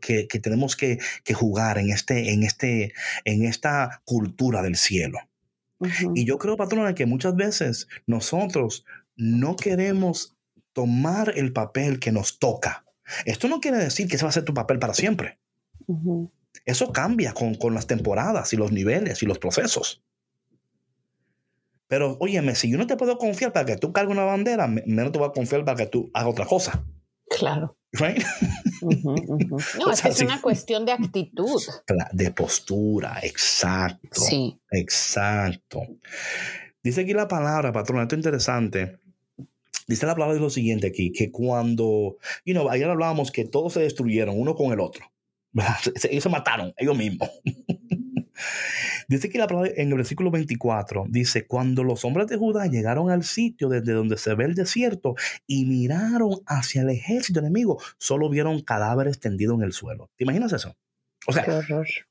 tenemos 0.41 0.75
que, 0.75 0.97
que, 1.23 1.33
jugar 1.33 1.77
en, 1.77 1.89
este, 1.89 2.31
en, 2.31 2.43
este, 2.43 2.93
en 3.25 3.43
esta 3.43 4.01
cultura 4.05 4.61
del 4.61 4.77
cielo. 4.77 5.19
Y 6.15 6.25
yo 6.25 6.37
creo, 6.37 6.57
patrona, 6.57 6.95
que 6.95 7.05
muchas 7.05 7.35
veces 7.35 7.87
nosotros 8.05 8.85
no 9.15 9.55
queremos 9.55 10.35
tomar 10.73 11.33
el 11.35 11.53
papel 11.53 11.99
que 11.99 12.11
nos 12.11 12.39
toca. 12.39 12.85
Esto 13.25 13.47
no 13.47 13.59
quiere 13.59 13.77
decir 13.77 14.07
que 14.07 14.15
ese 14.15 14.25
va 14.25 14.29
a 14.29 14.33
ser 14.33 14.43
tu 14.43 14.53
papel 14.53 14.79
para 14.79 14.93
siempre. 14.93 15.39
Eso 16.65 16.91
cambia 16.91 17.33
con, 17.33 17.55
con, 17.55 17.73
las 17.73 17.87
temporadas 17.87 18.51
y 18.53 18.57
los 18.57 18.71
niveles 18.71 19.23
y 19.23 19.25
los 19.25 19.39
procesos. 19.39 20.03
Pero, 21.87 22.17
óyeme, 22.19 22.55
si 22.55 22.69
yo 22.69 22.77
no 22.77 22.85
te 22.85 22.97
puedo 22.97 23.17
confiar 23.17 23.53
para 23.53 23.65
que 23.65 23.77
tú 23.77 23.93
cargues 23.93 24.11
una 24.11 24.25
bandera, 24.25 24.67
menos 24.67 25.11
te 25.11 25.19
voy 25.19 25.29
a 25.29 25.31
confiar 25.31 25.63
para 25.63 25.77
que 25.77 25.85
tú 25.85 26.11
hagas 26.13 26.31
otra 26.31 26.45
cosa. 26.45 26.83
Claro. 27.29 27.77
No, 29.79 29.91
es 29.91 30.01
que 30.01 30.09
es 30.09 30.21
una 30.21 30.41
cuestión 30.41 30.85
de 30.85 30.91
actitud. 30.91 31.61
De 32.13 32.31
postura, 32.31 33.19
exacto. 33.23 34.21
Sí. 34.21 34.59
Exacto. 34.71 35.81
Dice 36.83 37.01
aquí 37.01 37.13
la 37.13 37.27
palabra, 37.27 37.71
patrón, 37.71 38.01
esto 38.01 38.15
es 38.15 38.19
interesante. 38.19 38.99
Dice 39.87 40.05
la 40.05 40.13
palabra 40.13 40.35
de 40.35 40.41
lo 40.41 40.49
siguiente 40.49 40.87
aquí, 40.87 41.11
que 41.11 41.31
cuando, 41.31 42.17
you 42.45 42.53
know, 42.53 42.69
ayer 42.69 42.89
hablábamos 42.89 43.31
que 43.31 43.45
todos 43.45 43.73
se 43.73 43.81
destruyeron 43.81 44.39
uno 44.39 44.55
con 44.55 44.71
el 44.71 44.79
otro. 44.79 45.05
Ellos 46.09 46.23
se 46.23 46.29
mataron, 46.29 46.73
ellos 46.77 46.97
mismos. 46.97 47.29
Dice 49.09 49.29
que 49.29 49.37
la 49.37 49.47
palabra 49.47 49.71
en 49.75 49.89
el 49.89 49.95
versículo 49.95 50.31
24 50.31 51.05
dice, 51.07 51.47
cuando 51.47 51.83
los 51.83 52.03
hombres 52.03 52.27
de 52.27 52.35
Judá 52.35 52.67
llegaron 52.67 53.09
al 53.09 53.23
sitio 53.23 53.69
desde 53.69 53.93
donde 53.93 54.17
se 54.17 54.35
ve 54.35 54.43
el 54.43 54.53
desierto 54.53 55.15
y 55.45 55.65
miraron 55.65 56.41
hacia 56.45 56.81
el 56.81 56.89
ejército 56.89 57.39
enemigo, 57.39 57.81
solo 57.97 58.29
vieron 58.29 58.61
cadáveres 58.61 59.19
tendidos 59.19 59.57
en 59.57 59.63
el 59.63 59.71
suelo. 59.71 60.09
¿Te 60.17 60.25
imaginas 60.25 60.51
eso? 60.51 60.75
O 61.25 61.31
sea, 61.31 61.45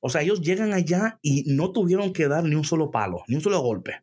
o 0.01 0.09
sea, 0.09 0.23
ellos 0.23 0.41
llegan 0.41 0.73
allá 0.73 1.19
y 1.21 1.45
no 1.55 1.71
tuvieron 1.71 2.15
que 2.15 2.29
dar 2.29 2.45
ni 2.45 2.55
un 2.55 2.65
solo 2.65 2.91
palo, 2.91 3.25
ni 3.29 3.37
un 3.37 3.43
solo 3.43 3.61
golpe. 3.61 4.03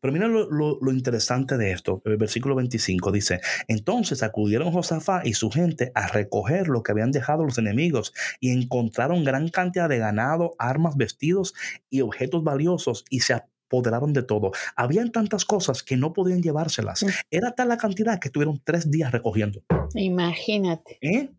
Pero 0.00 0.12
mira 0.12 0.28
lo, 0.28 0.92
interesante 0.92 1.56
de 1.56 1.72
esto. 1.72 2.02
El 2.04 2.16
versículo 2.16 2.54
25 2.54 3.12
dice, 3.12 3.40
entonces 3.68 4.22
acudieron 4.22 4.72
Josafá 4.72 5.22
y 5.24 5.34
su 5.34 5.50
gente 5.50 5.92
a 5.94 6.06
recoger 6.08 6.68
lo 6.68 6.82
que 6.82 6.92
habían 6.92 7.12
dejado 7.12 7.44
los 7.44 7.58
enemigos 7.58 8.12
y 8.40 8.50
encontraron 8.50 9.24
gran 9.24 9.48
cantidad 9.48 9.88
de 9.88 9.98
ganado, 9.98 10.54
armas, 10.58 10.96
vestidos 10.96 11.54
y 11.90 12.00
objetos 12.00 12.44
valiosos 12.44 13.04
y 13.10 13.20
se 13.20 13.34
apoderaron 13.34 14.12
de 14.12 14.22
todo. 14.22 14.52
Habían 14.76 15.12
tantas 15.12 15.44
cosas 15.44 15.82
que 15.82 15.96
no 15.96 16.12
podían 16.12 16.42
llevárselas. 16.42 17.02
Mm. 17.02 17.08
Era 17.30 17.52
tal 17.52 17.68
la 17.68 17.78
cantidad 17.78 18.18
que 18.18 18.30
tuvieron 18.30 18.60
tres 18.62 18.90
días 18.90 19.12
recogiendo. 19.12 19.62
Imagínate. 19.94 20.98
¿Eh? 21.00 21.30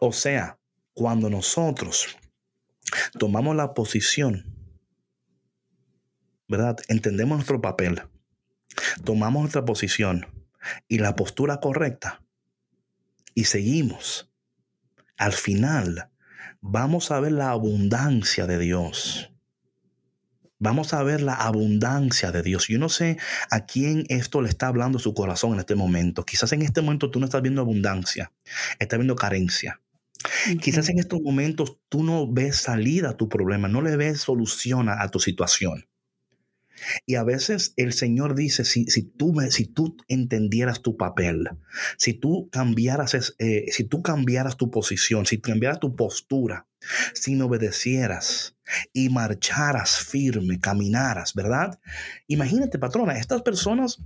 O 0.00 0.12
sea, 0.12 0.58
cuando 0.94 1.30
nosotros 1.30 2.16
tomamos 3.18 3.56
la 3.56 3.74
posición 3.74 4.57
¿verdad? 6.48 6.78
Entendemos 6.88 7.36
nuestro 7.36 7.60
papel, 7.60 8.02
tomamos 9.04 9.42
nuestra 9.42 9.64
posición 9.64 10.26
y 10.88 10.98
la 10.98 11.14
postura 11.14 11.60
correcta 11.60 12.22
y 13.34 13.44
seguimos. 13.44 14.30
Al 15.16 15.32
final 15.32 16.10
vamos 16.60 17.10
a 17.10 17.20
ver 17.20 17.32
la 17.32 17.50
abundancia 17.50 18.46
de 18.46 18.58
Dios. 18.58 19.32
Vamos 20.60 20.92
a 20.92 21.04
ver 21.04 21.20
la 21.20 21.34
abundancia 21.34 22.32
de 22.32 22.42
Dios. 22.42 22.66
Yo 22.66 22.80
no 22.80 22.88
sé 22.88 23.16
a 23.50 23.64
quién 23.64 24.04
esto 24.08 24.42
le 24.42 24.48
está 24.48 24.66
hablando 24.66 24.98
su 24.98 25.14
corazón 25.14 25.52
en 25.54 25.60
este 25.60 25.76
momento. 25.76 26.24
Quizás 26.24 26.52
en 26.52 26.62
este 26.62 26.80
momento 26.80 27.10
tú 27.10 27.20
no 27.20 27.26
estás 27.26 27.42
viendo 27.42 27.60
abundancia, 27.60 28.32
estás 28.80 28.98
viendo 28.98 29.14
carencia. 29.14 29.80
Quizás 30.60 30.88
en 30.88 30.98
estos 30.98 31.20
momentos 31.20 31.78
tú 31.88 32.02
no 32.02 32.26
ves 32.26 32.56
salida 32.56 33.10
a 33.10 33.16
tu 33.16 33.28
problema, 33.28 33.68
no 33.68 33.82
le 33.82 33.96
ves 33.96 34.20
solución 34.20 34.88
a 34.88 35.08
tu 35.10 35.20
situación. 35.20 35.87
Y 37.06 37.16
a 37.16 37.24
veces 37.24 37.74
el 37.76 37.92
Señor 37.92 38.34
dice, 38.34 38.64
si, 38.64 38.84
si, 38.86 39.02
tú, 39.02 39.34
si 39.50 39.66
tú 39.66 39.96
entendieras 40.08 40.82
tu 40.82 40.96
papel, 40.96 41.48
si 41.96 42.14
tú, 42.14 42.48
cambiaras, 42.50 43.34
eh, 43.38 43.66
si 43.70 43.84
tú 43.84 44.02
cambiaras 44.02 44.56
tu 44.56 44.70
posición, 44.70 45.26
si 45.26 45.40
cambiaras 45.40 45.80
tu 45.80 45.96
postura, 45.96 46.66
si 47.14 47.34
me 47.34 47.44
obedecieras 47.44 48.56
y 48.92 49.08
marcharas 49.08 49.98
firme, 49.98 50.60
caminaras, 50.60 51.34
¿verdad? 51.34 51.80
Imagínate, 52.26 52.78
patrona, 52.78 53.18
estas 53.18 53.42
personas 53.42 54.02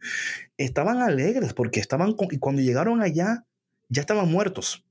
estaban 0.56 1.00
alegres 1.00 1.54
porque 1.54 1.80
estaban, 1.80 2.14
y 2.30 2.38
cuando 2.38 2.62
llegaron 2.62 3.02
allá, 3.02 3.46
ya 3.88 4.00
estaban 4.00 4.30
muertos. 4.30 4.84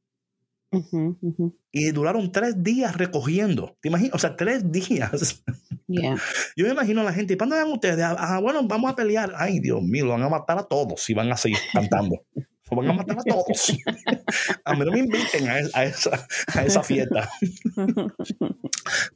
Y 1.71 1.91
duraron 1.91 2.31
tres 2.31 2.61
días 2.63 2.95
recogiendo. 2.95 3.75
¿Te 3.81 3.89
imaginas? 3.89 4.15
O 4.15 4.19
sea, 4.19 4.35
tres 4.35 4.71
días. 4.71 5.43
Yo 5.87 6.65
me 6.65 6.71
imagino 6.71 7.01
a 7.01 7.03
la 7.03 7.13
gente, 7.13 7.37
¿cuándo 7.37 7.55
van 7.55 7.71
ustedes? 7.71 8.03
Ah, 8.03 8.15
ah, 8.17 8.39
bueno, 8.39 8.67
vamos 8.67 8.91
a 8.91 8.95
pelear. 8.95 9.33
Ay, 9.35 9.59
Dios 9.59 9.81
mío, 9.81 10.05
lo 10.05 10.11
van 10.11 10.23
a 10.23 10.29
matar 10.29 10.59
a 10.59 10.63
todos 10.63 11.01
si 11.01 11.13
van 11.13 11.31
a 11.31 11.37
seguir 11.37 11.59
cantando. 11.73 12.23
Lo 12.35 12.77
van 12.77 12.89
a 12.89 12.93
matar 12.93 13.17
a 13.19 13.23
todos. 13.23 13.73
a 14.65 14.73
mí 14.75 14.85
no 14.85 14.91
me 14.91 14.99
inviten 14.99 15.47
a, 15.47 15.83
esa, 15.83 16.27
a 16.53 16.63
esa 16.63 16.83
fiesta. 16.83 17.29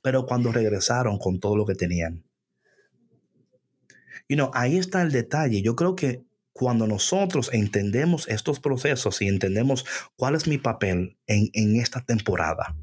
Pero 0.02 0.26
cuando 0.26 0.52
regresaron 0.52 1.20
con 1.20 1.40
todo 1.40 1.56
lo 1.56 1.66
que 1.66 1.76
tenían. 1.76 2.24
You 4.28 4.38
know, 4.38 4.52
ahí 4.54 4.78
está 4.78 5.02
el 5.04 5.12
detalle. 5.12 5.62
Yo 5.62 5.76
creo 5.76 5.96
que 5.96 6.24
cuando 6.54 6.88
nosotros 6.88 7.50
entendemos 7.52 8.28
estos 8.28 8.60
procesos 8.60 9.22
y 9.22 9.28
entendemos 9.28 9.86
cuál 10.16 10.36
es 10.36 10.48
mi 10.48 10.58
papel 10.58 11.18
en, 11.28 11.50
en 11.54 11.76
esta 11.76 12.06
temporada, 12.06 12.76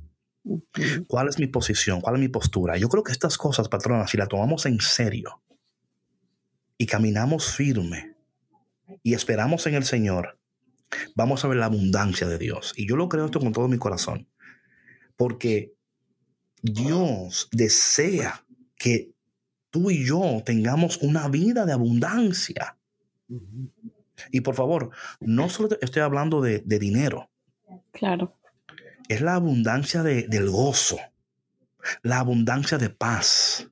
cuál 1.07 1.29
es 1.29 1.39
mi 1.39 1.47
posición, 1.47 2.01
cuál 2.01 2.17
es 2.17 2.21
mi 2.21 2.29
postura, 2.29 2.77
yo 2.77 2.89
creo 2.89 3.05
que 3.05 3.13
estas 3.13 3.39
cosas, 3.39 3.69
patrona, 3.69 4.07
si 4.07 4.17
las 4.17 4.29
tomamos 4.29 4.67
en 4.67 4.81
serio 4.81 5.43
y 6.77 6.87
caminamos 6.87 7.55
firme 7.55 8.17
y 9.03 9.15
esperamos 9.15 9.67
en 9.67 9.75
el 9.75 9.85
Señor, 9.85 10.41
vamos 11.15 11.45
a 11.45 11.49
ver 11.49 11.59
la 11.59 11.67
abundancia 11.67 12.27
de 12.27 12.39
Dios. 12.39 12.73
Y 12.77 12.89
yo 12.89 12.97
lo 12.97 13.09
creo 13.09 13.27
esto 13.27 13.41
con 13.41 13.53
todo 13.53 13.69
mi 13.69 13.79
corazón, 13.79 14.29
porque 15.17 15.75
Dios 16.63 17.49
desea 17.53 18.45
que 18.77 19.13
tú 19.71 19.91
y 19.91 20.05
yo 20.05 20.43
tengamos 20.45 20.99
una 20.99 21.29
vida 21.29 21.67
de 21.67 21.73
abundancia. 21.73 22.77
Y 24.31 24.41
por 24.41 24.55
favor, 24.55 24.91
no 25.21 25.49
solo 25.49 25.71
estoy 25.81 26.03
hablando 26.03 26.41
de, 26.41 26.61
dinero. 26.61 27.31
Claro. 27.93 28.37
Es 29.09 29.21
la 29.21 29.35
abundancia 29.35 30.03
de, 30.03 30.25
del 30.25 30.51
gozo, 30.51 30.99
la 32.03 32.19
abundancia 32.19 32.79
de 32.79 32.91
paz, 32.91 33.69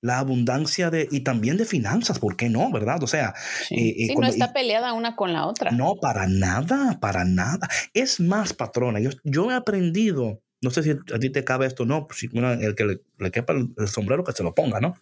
la 0.00 0.18
abundancia 0.18 0.90
de, 0.90 1.08
y 1.10 1.20
también 1.20 1.56
de 1.56 1.64
finanzas, 1.64 2.18
¿por 2.18 2.36
qué 2.36 2.48
no? 2.48 2.70
¿Verdad? 2.70 3.02
O 3.02 3.06
sea, 3.06 3.34
eh, 3.70 4.06
eh, 4.10 4.14
no 4.18 4.26
está 4.26 4.52
peleada 4.52 4.92
una 4.92 5.16
con 5.16 5.32
la 5.32 5.46
otra. 5.46 5.70
No, 5.70 5.94
para 5.96 6.26
nada, 6.26 6.98
para 7.00 7.24
nada. 7.24 7.68
Es 7.94 8.20
más, 8.20 8.52
patrona, 8.52 9.00
yo, 9.00 9.10
yo 9.24 9.50
he 9.50 9.54
aprendido, 9.54 10.42
no 10.62 10.70
sé 10.70 10.82
si 10.84 10.90
a 10.90 11.18
ti 11.18 11.30
te 11.30 11.44
cabe 11.44 11.66
esto 11.66 11.82
o 11.82 11.86
no, 11.86 12.06
pues, 12.06 12.22
el 12.22 12.74
que 12.76 12.84
le, 13.18 13.30
quepa 13.30 13.52
el, 13.52 13.88
sombrero 13.88 14.22
que 14.22 14.32
se 14.32 14.44
lo 14.44 14.54
ponga, 14.54 14.80
¿no? 14.80 14.94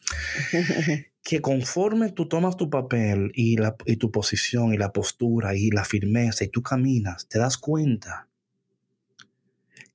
que 1.23 1.41
conforme 1.43 2.11
tú 2.11 2.27
tomas 2.27 2.57
tu 2.57 2.71
papel 2.71 3.31
y, 3.35 3.59
la, 3.59 3.77
y 3.85 3.97
tu 3.97 4.11
posición 4.11 4.73
y 4.73 4.79
la 4.79 4.93
postura 4.93 5.55
y 5.55 5.71
la 5.71 5.85
firmeza 5.85 6.45
y 6.45 6.49
tú 6.49 6.63
caminas, 6.63 7.29
te 7.29 7.39
das 7.39 7.59
cuenta 7.59 8.27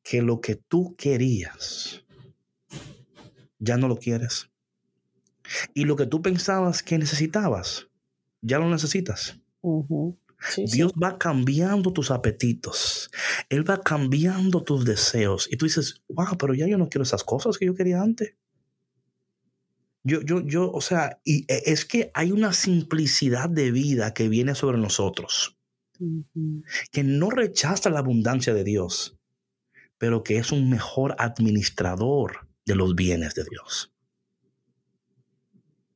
que 0.03 0.21
lo 0.21 0.39
que 0.39 0.55
tú 0.55 0.95
querías, 0.95 2.05
ya 3.57 3.77
no 3.77 3.87
lo 3.87 3.97
quieres. 3.97 4.51
Y 5.73 5.85
lo 5.85 5.95
que 5.95 6.05
tú 6.05 6.21
pensabas 6.21 6.83
que 6.83 6.99
necesitabas, 6.99 7.87
ya 8.41 8.59
lo 8.59 8.69
necesitas. 8.69 9.39
Dios 10.71 10.93
va 10.93 11.17
cambiando 11.17 11.91
tus 11.91 12.11
apetitos. 12.11 13.09
Él 13.49 13.69
va 13.69 13.81
cambiando 13.81 14.63
tus 14.63 14.85
deseos. 14.85 15.47
Y 15.51 15.57
tú 15.57 15.65
dices, 15.65 16.03
wow, 16.09 16.37
pero 16.37 16.53
ya 16.53 16.67
yo 16.67 16.77
no 16.77 16.89
quiero 16.89 17.03
esas 17.03 17.23
cosas 17.23 17.57
que 17.57 17.65
yo 17.65 17.75
quería 17.75 18.01
antes. 18.01 18.35
Yo, 20.03 20.21
yo, 20.21 20.41
yo, 20.41 20.71
o 20.71 20.81
sea, 20.81 21.19
y 21.23 21.45
e, 21.51 21.63
es 21.65 21.83
que 21.83 22.11
hay 22.13 22.31
una 22.31 22.53
simplicidad 22.53 23.49
de 23.49 23.71
vida 23.71 24.13
que 24.13 24.29
viene 24.29 24.53
sobre 24.53 24.77
nosotros, 24.77 25.57
que 26.91 27.03
no 27.03 27.31
rechaza 27.31 27.89
la 27.89 27.99
abundancia 27.99 28.53
de 28.53 28.63
Dios, 28.63 29.17
pero 29.97 30.23
que 30.23 30.37
es 30.37 30.51
un 30.51 30.69
mejor 30.69 31.15
administrador 31.17 32.47
de 32.65 32.75
los 32.75 32.95
bienes 32.95 33.33
de 33.33 33.45
Dios. 33.45 33.95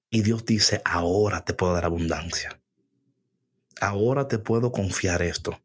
Y 0.10 0.24
Dios 0.24 0.44
dice, 0.44 0.82
ahora 0.86 1.46
te 1.46 1.54
puedo 1.54 1.74
dar 1.74 1.86
abundancia. 1.86 2.60
Ahora 3.82 4.28
te 4.28 4.40
puedo 4.40 4.72
confiar 4.72 5.22
esto. 5.22 5.60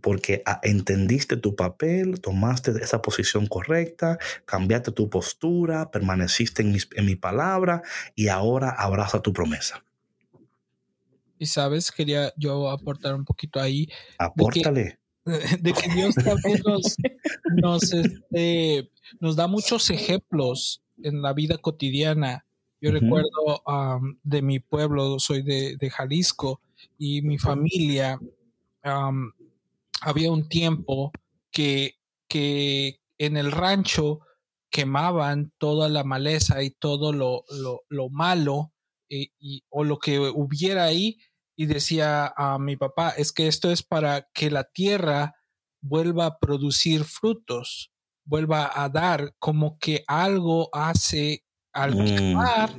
Porque 0.00 0.42
ah, 0.46 0.60
entendiste 0.62 1.36
tu 1.36 1.56
papel, 1.56 2.20
tomaste 2.20 2.70
esa 2.82 3.02
posición 3.02 3.46
correcta, 3.46 4.18
cambiaste 4.44 4.92
tu 4.92 5.10
postura, 5.10 5.90
permaneciste 5.90 6.62
en 6.62 6.72
mi, 6.72 6.78
en 6.94 7.06
mi 7.06 7.16
palabra 7.16 7.82
y 8.14 8.28
ahora 8.28 8.70
abraza 8.70 9.22
tu 9.22 9.32
promesa. 9.32 9.82
Y 11.38 11.46
sabes, 11.46 11.90
quería 11.90 12.32
yo 12.36 12.70
aportar 12.70 13.14
un 13.14 13.24
poquito 13.24 13.60
ahí. 13.60 13.88
Apórtale. 14.18 14.98
De 15.60 15.72
que, 15.72 15.92
Dios 15.92 16.14
también 16.14 16.60
nos, 16.64 16.96
nos, 17.56 17.92
este, 17.92 18.88
nos 19.18 19.34
da 19.34 19.48
muchos 19.48 19.90
ejemplos 19.90 20.82
en 21.02 21.20
la 21.20 21.32
vida 21.32 21.58
cotidiana. 21.58 22.46
Yo 22.80 22.92
recuerdo 22.92 23.62
de 24.22 24.42
mi 24.42 24.60
pueblo, 24.60 25.18
soy 25.18 25.42
de, 25.42 25.90
Jalisco, 25.90 26.60
y 26.98 27.22
mi 27.22 27.38
familia, 27.38 28.18
había 28.82 30.30
un 30.30 30.48
tiempo 30.48 31.12
que, 31.50 31.94
que 32.28 33.00
en 33.18 33.36
el 33.36 33.50
rancho 33.52 34.20
quemaban 34.70 35.52
toda 35.58 35.88
la 35.88 36.04
maleza 36.04 36.62
y 36.62 36.70
todo 36.70 37.12
lo, 37.12 37.44
lo, 37.88 38.08
malo 38.10 38.72
eh, 39.08 39.28
y, 39.38 39.64
o 39.70 39.84
lo 39.84 39.98
que 39.98 40.18
hubiera 40.18 40.84
ahí 40.84 41.18
y 41.56 41.66
decía 41.66 42.32
a 42.36 42.58
mi 42.58 42.76
papá, 42.76 43.10
es 43.10 43.32
que 43.32 43.46
esto 43.46 43.70
es 43.70 43.82
para 43.82 44.28
que 44.34 44.50
la 44.50 44.64
tierra 44.64 45.34
vuelva 45.80 46.26
a 46.26 46.38
producir 46.38 47.04
frutos 47.04 47.92
vuelva 48.26 48.70
a 48.74 48.88
dar, 48.88 49.34
como 49.38 49.78
que 49.78 50.04
algo 50.06 50.68
hace 50.72 51.44
al 51.72 51.94
mm. 51.94 52.04
quemar 52.04 52.70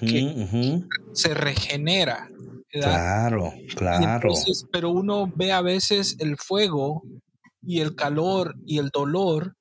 que 0.00 0.82
se 1.14 1.34
regenera. 1.34 2.28
Claro, 2.72 3.52
claro. 3.76 4.32
pero 4.72 4.90
uno 4.90 5.30
ve 5.36 5.52
a 5.52 5.60
veces 5.60 6.16
el 6.20 6.38
fuego 6.38 7.02
y 7.60 7.80
el 7.80 7.94
calor 7.94 8.56
y 8.64 8.78
el 8.78 8.88
dolor, 8.88 9.56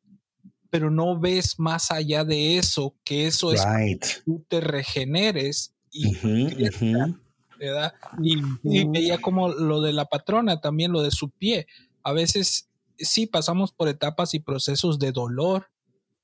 pero 0.70 0.90
no 0.90 1.20
ves 1.20 1.60
más 1.60 1.92
allá 1.92 2.24
de 2.24 2.58
eso, 2.58 2.96
que 3.04 3.28
eso 3.28 3.52
es 3.52 3.66
que 3.66 4.00
tú 4.24 4.46
te 4.48 4.62
regeneres 4.62 5.74
y, 5.92 6.16
y 8.64 8.86
veía 8.86 9.20
como 9.20 9.50
lo 9.50 9.82
de 9.82 9.92
la 9.92 10.06
patrona, 10.06 10.62
también 10.62 10.94
lo 10.94 11.02
de 11.02 11.12
su 11.12 11.30
pie. 11.30 11.68
A 12.04 12.14
veces 12.14 12.70
sí 12.98 13.28
pasamos 13.28 13.74
por 13.74 13.90
etapas 13.90 14.34
y 14.34 14.40
procesos 14.40 15.00
de 15.00 15.12
dolor, 15.12 15.68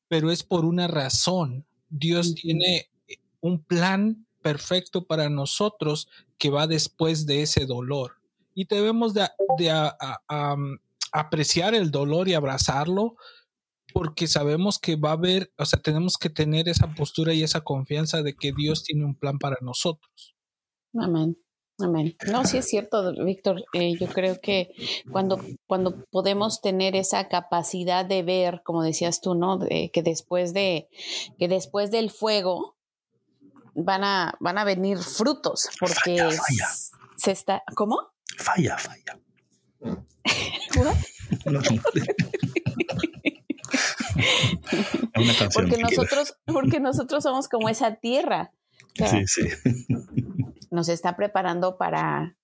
pero 0.07 0.31
es 0.31 0.43
por 0.43 0.63
una 0.63 0.87
razón. 0.87 1.65
Dios 1.89 2.33
tiene 2.33 2.89
un 3.41 3.61
plan 3.61 4.26
perfecto 4.47 5.05
para 5.05 5.29
nosotros 5.29 6.07
que 6.37 6.49
va 6.49 6.67
después 6.67 7.25
de 7.25 7.41
ese 7.41 7.65
dolor. 7.65 8.13
Y 8.55 8.63
debemos 8.65 9.13
de, 9.13 9.27
apreciar 11.11 11.75
el 11.75 11.91
dolor 11.91 12.29
y 12.29 12.33
abrazarlo 12.33 13.17
porque 13.93 14.25
sabemos 14.27 14.79
que 14.79 14.95
va 14.95 15.09
a 15.09 15.13
haber, 15.13 15.51
o 15.57 15.65
sea, 15.65 15.81
tenemos 15.81 16.17
que 16.17 16.29
tener 16.29 16.69
esa 16.69 16.93
postura 16.95 17.33
y 17.33 17.43
esa 17.43 17.59
confianza 17.59 18.21
de 18.21 18.35
que 18.35 18.53
Dios 18.53 18.83
tiene 18.83 19.03
un 19.03 19.15
plan 19.15 19.37
para 19.37 19.57
nosotros. 19.59 20.33
Amén. 20.93 21.37
Amén. 21.79 22.15
No, 22.31 22.45
sí 22.45 22.57
es 22.57 22.69
cierto, 22.69 23.13
Víctor. 23.23 23.65
Eh, 23.73 23.97
yo 23.99 24.07
creo 24.07 24.39
que 24.41 24.71
cuando, 25.11 25.39
cuando 25.67 26.05
podemos 26.09 26.61
tener 26.61 26.95
esa 26.95 27.27
capacidad 27.27 28.05
de 28.05 28.23
ver, 28.23 28.61
como 28.63 28.81
decías 28.81 29.19
tú, 29.19 29.35
¿no? 29.35 29.59
que 29.59 30.01
después 30.03 30.53
de, 30.53 30.87
que 31.37 31.49
después 31.49 31.91
del 31.91 32.11
fuego 32.11 32.76
van 33.77 34.03
a, 34.03 34.33
van 34.39 34.57
a 34.57 34.63
venir 34.63 34.97
frutos, 34.97 35.69
porque 35.79 36.27
se 37.15 37.31
está. 37.31 37.63
¿Cómo? 37.75 37.99
Falla, 38.37 38.77
falla. 38.77 39.19
porque 45.53 45.77
nosotros, 45.77 46.37
porque 46.45 46.79
nosotros 46.79 47.23
somos 47.23 47.47
como 47.47 47.69
esa 47.69 47.95
tierra. 47.95 48.51
Sí, 48.95 49.27
sí 49.27 49.47
nos 50.71 50.89
está 50.89 51.15
preparando 51.15 51.77
para 51.77 52.36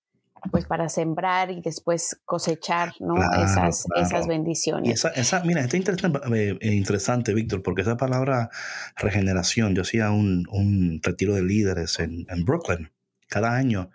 pues 0.50 0.66
para 0.66 0.88
sembrar 0.88 1.50
y 1.50 1.60
después 1.60 2.18
cosechar 2.24 2.92
¿no? 3.00 3.14
esas, 3.42 3.86
esas 3.96 4.26
bendiciones. 4.26 5.04
esa, 5.14 5.42
mira, 5.44 5.62
está 5.62 5.76
interesante, 5.76 6.20
eh, 6.34 6.58
eh, 6.60 6.72
interesante, 6.72 7.34
Víctor, 7.34 7.62
porque 7.62 7.82
esa 7.82 7.96
palabra 7.96 8.50
regeneración, 8.96 9.74
yo 9.74 9.82
hacía 9.82 10.10
un, 10.10 10.46
un 10.50 11.00
retiro 11.02 11.34
de 11.34 11.42
líderes 11.42 11.98
en, 11.98 12.26
en, 12.28 12.44
Brooklyn 12.44 12.90
cada 13.28 13.54
año 13.54 13.90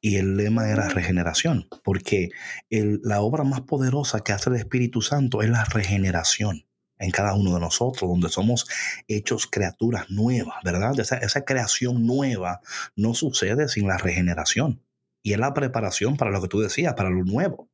y 0.00 0.16
el 0.16 0.36
lema 0.36 0.68
era 0.68 0.88
regeneración, 0.88 1.68
porque 1.82 2.30
el, 2.70 3.00
la 3.02 3.20
obra 3.20 3.44
más 3.44 3.62
poderosa 3.62 4.20
que 4.20 4.32
hace 4.32 4.50
el 4.50 4.56
Espíritu 4.56 5.02
Santo 5.02 5.42
es 5.42 5.50
la 5.50 5.64
regeneración 5.64 6.66
en 6.98 7.10
cada 7.10 7.34
uno 7.34 7.54
de 7.54 7.60
nosotros, 7.60 8.08
donde 8.08 8.28
somos 8.28 8.66
hechos 9.08 9.46
criaturas 9.46 10.10
nuevas, 10.10 10.56
¿verdad? 10.64 10.98
Esa, 10.98 11.16
esa 11.16 11.44
creación 11.44 12.06
nueva 12.06 12.60
no 12.94 13.14
sucede 13.14 13.68
sin 13.68 13.88
la 13.88 13.98
regeneración. 13.98 14.83
Y 15.24 15.32
es 15.32 15.38
la 15.38 15.54
preparación 15.54 16.18
para 16.18 16.30
lo 16.30 16.42
que 16.42 16.48
tú 16.48 16.60
decías, 16.60 16.92
para 16.94 17.08
lo 17.08 17.24
nuevo. 17.24 17.70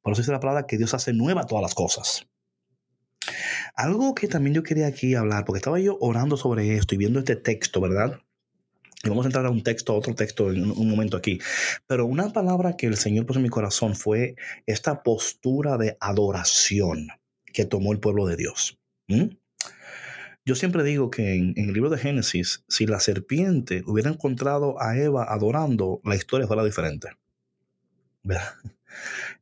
Por 0.00 0.14
eso 0.14 0.22
dice 0.22 0.32
la 0.32 0.40
palabra 0.40 0.66
que 0.66 0.78
Dios 0.78 0.94
hace 0.94 1.12
nueva 1.12 1.44
todas 1.44 1.60
las 1.60 1.74
cosas. 1.74 2.26
Algo 3.74 4.14
que 4.14 4.26
también 4.26 4.54
yo 4.54 4.62
quería 4.62 4.86
aquí 4.86 5.14
hablar, 5.14 5.44
porque 5.44 5.58
estaba 5.58 5.78
yo 5.78 5.98
orando 6.00 6.38
sobre 6.38 6.74
esto 6.76 6.94
y 6.94 6.98
viendo 6.98 7.18
este 7.18 7.36
texto, 7.36 7.82
¿verdad? 7.82 8.20
Y 9.02 9.10
vamos 9.10 9.26
a 9.26 9.28
entrar 9.28 9.44
a 9.44 9.50
un 9.50 9.62
texto, 9.62 9.92
a 9.92 9.96
otro 9.96 10.14
texto 10.14 10.50
en 10.50 10.70
un 10.70 10.88
momento 10.88 11.18
aquí. 11.18 11.38
Pero 11.86 12.06
una 12.06 12.32
palabra 12.32 12.74
que 12.74 12.86
el 12.86 12.96
Señor 12.96 13.26
puso 13.26 13.38
en 13.38 13.42
mi 13.42 13.50
corazón 13.50 13.94
fue 13.94 14.36
esta 14.64 15.02
postura 15.02 15.76
de 15.76 15.98
adoración 16.00 17.08
que 17.52 17.66
tomó 17.66 17.92
el 17.92 18.00
pueblo 18.00 18.26
de 18.26 18.36
Dios. 18.36 18.78
Yo 20.46 20.54
siempre 20.54 20.84
digo 20.84 21.10
que 21.10 21.36
en, 21.36 21.54
el 21.56 21.72
libro 21.72 21.88
de 21.88 21.98
Génesis, 21.98 22.64
si 22.68 22.86
la 22.86 23.00
serpiente 23.00 23.82
hubiera 23.86 24.10
encontrado 24.10 24.80
a 24.80 24.96
Eva 24.96 25.24
adorando, 25.32 26.00
la 26.04 26.16
historia 26.16 26.46
fuera 26.46 26.64
diferente. 26.64 27.08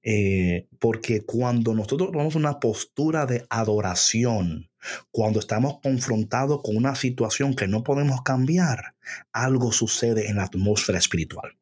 Eh, 0.03 0.67
porque 0.79 1.27
cuando 1.27 1.75
nosotros 1.75 2.11
tomamos 2.11 2.37
una 2.37 2.59
postura 2.59 3.27
de 3.27 3.45
adoración, 3.51 4.71
cuando 5.11 5.41
estamos 5.41 5.79
confrontados 5.83 6.63
con 6.63 6.75
una 6.75 6.95
situación 6.95 7.55
que 7.55 7.69
no 7.69 7.85
podemos 7.85 8.23
cambiar, 8.23 8.95
algo 9.31 9.71
sucede 9.71 10.29
en 10.29 10.37
la 10.37 10.45
atmósfera 10.45 10.99
espiritual. 10.99 11.55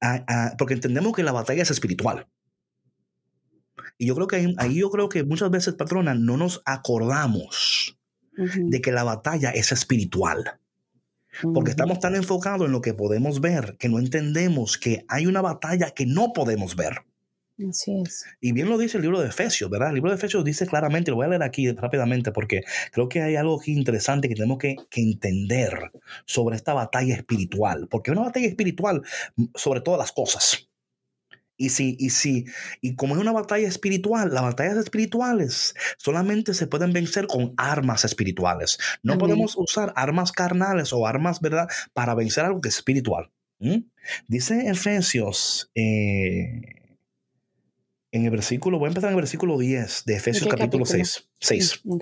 Ah, 0.00 0.24
ah, 0.26 0.54
porque 0.58 0.74
entendemos 0.74 1.14
que 1.14 1.22
la 1.22 1.30
batalla 1.30 1.62
es 1.62 1.70
espiritual. 1.70 2.26
Y 3.98 4.06
yo 4.06 4.14
creo 4.14 4.26
que 4.26 4.54
ahí, 4.58 4.74
yo 4.74 4.90
creo 4.90 5.08
que 5.08 5.24
muchas 5.24 5.50
veces, 5.50 5.74
patrona, 5.74 6.14
no 6.14 6.36
nos 6.36 6.62
acordamos 6.64 7.98
de 8.36 8.80
que 8.80 8.92
la 8.92 9.04
batalla 9.04 9.50
es 9.50 9.72
espiritual. 9.72 10.58
Porque 11.52 11.70
estamos 11.70 11.98
tan 11.98 12.14
enfocados 12.14 12.66
en 12.66 12.72
lo 12.72 12.80
que 12.80 12.94
podemos 12.94 13.40
ver 13.40 13.76
que 13.78 13.88
no 13.88 13.98
entendemos 13.98 14.78
que 14.78 15.04
hay 15.08 15.26
una 15.26 15.40
batalla 15.40 15.90
que 15.90 16.06
no 16.06 16.32
podemos 16.32 16.76
ver. 16.76 17.04
Así 17.68 18.02
es. 18.02 18.24
Y 18.40 18.52
bien 18.52 18.68
lo 18.68 18.78
dice 18.78 18.96
el 18.96 19.02
libro 19.02 19.20
de 19.20 19.28
Efesios, 19.28 19.70
¿verdad? 19.70 19.90
El 19.90 19.94
libro 19.94 20.10
de 20.10 20.16
Efesios 20.16 20.44
dice 20.44 20.66
claramente, 20.66 21.10
lo 21.10 21.16
voy 21.16 21.26
a 21.26 21.28
leer 21.28 21.42
aquí 21.42 21.70
rápidamente 21.70 22.32
porque 22.32 22.62
creo 22.90 23.08
que 23.08 23.22
hay 23.22 23.36
algo 23.36 23.60
aquí 23.60 23.72
interesante 23.72 24.28
que 24.28 24.34
tenemos 24.34 24.58
que, 24.58 24.76
que 24.90 25.00
entender 25.00 25.92
sobre 26.24 26.56
esta 26.56 26.72
batalla 26.72 27.14
espiritual, 27.14 27.86
porque 27.88 28.10
es 28.10 28.16
una 28.16 28.26
batalla 28.26 28.46
espiritual 28.46 29.02
sobre 29.54 29.80
todas 29.80 29.98
las 29.98 30.12
cosas. 30.12 30.68
Y 31.56 31.68
si, 31.68 31.96
y 32.00 32.10
si, 32.10 32.46
y 32.80 32.96
como 32.96 33.14
es 33.14 33.20
una 33.20 33.32
batalla 33.32 33.68
espiritual, 33.68 34.34
las 34.34 34.42
batallas 34.42 34.76
espirituales 34.76 35.74
solamente 35.98 36.52
se 36.52 36.66
pueden 36.66 36.92
vencer 36.92 37.26
con 37.26 37.54
armas 37.56 38.04
espirituales. 38.04 38.78
No 39.02 39.18
podemos 39.18 39.56
usar 39.56 39.92
armas 39.96 40.32
carnales 40.32 40.92
o 40.92 41.06
armas, 41.06 41.40
¿verdad?, 41.40 41.68
para 41.92 42.14
vencer 42.14 42.44
algo 42.44 42.60
que 42.60 42.70
es 42.70 42.76
espiritual. 42.76 43.30
Dice 44.28 44.68
Efesios, 44.68 45.70
eh, 45.74 46.60
en 48.12 48.24
el 48.24 48.30
versículo, 48.30 48.78
voy 48.78 48.86
a 48.86 48.88
empezar 48.88 49.08
en 49.08 49.16
el 49.16 49.22
versículo 49.22 49.58
10 49.58 50.04
de 50.04 50.16
Efesios 50.16 50.48
capítulo, 50.48 50.84
6. 50.84 51.28
6. 51.40 51.80
Mm, 51.84 51.98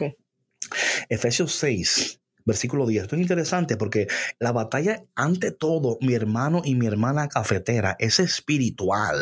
Efesios 1.09 1.55
6, 1.55 2.22
versículo 2.45 2.87
10. 2.87 3.05
Esto 3.05 3.17
es 3.17 3.23
interesante 3.23 3.77
porque 3.77 4.09
la 4.39 4.53
batalla, 4.53 5.03
ante 5.15 5.51
todo, 5.51 5.99
mi 6.01 6.15
hermano 6.15 6.63
y 6.65 6.75
mi 6.75 6.87
hermana 6.87 7.29
cafetera, 7.29 7.97
es 7.99 8.21
espiritual. 8.21 9.17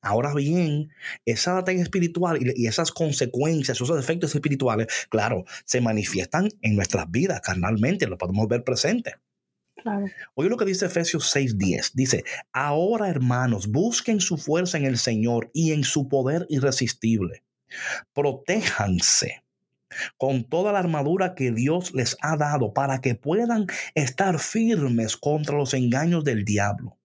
Ahora 0.00 0.32
bien, 0.32 0.90
esa 1.24 1.54
batalla 1.54 1.82
espiritual 1.82 2.38
y, 2.40 2.66
esas 2.66 2.92
consecuencias, 2.92 3.76
esos 3.76 3.98
efectos 3.98 4.34
espirituales, 4.34 4.86
claro, 5.08 5.44
se 5.64 5.80
manifiestan 5.80 6.48
en 6.62 6.76
nuestras 6.76 7.10
vidas 7.10 7.40
carnalmente, 7.40 8.06
lo 8.06 8.16
podemos 8.16 8.46
ver 8.48 8.62
presente. 8.62 9.14
Oye 10.34 10.48
lo 10.48 10.56
que 10.56 10.64
dice 10.64 10.86
Efesios 10.86 11.34
6:10. 11.34 11.92
Dice, 11.94 12.24
ahora 12.52 13.08
hermanos, 13.08 13.68
busquen 13.68 14.20
su 14.20 14.36
fuerza 14.36 14.76
en 14.76 14.84
el 14.84 14.98
Señor 14.98 15.50
y 15.52 15.72
en 15.72 15.84
su 15.84 16.08
poder 16.08 16.46
irresistible. 16.48 17.42
Protéjanse 18.12 19.42
con 20.16 20.44
toda 20.44 20.72
la 20.72 20.78
armadura 20.78 21.34
que 21.34 21.52
Dios 21.52 21.92
les 21.94 22.16
ha 22.20 22.36
dado 22.36 22.72
para 22.72 23.00
que 23.00 23.14
puedan 23.14 23.66
estar 23.94 24.38
firmes 24.38 25.16
contra 25.16 25.56
los 25.56 25.74
engaños 25.74 26.24
del 26.24 26.44
diablo. 26.44 26.98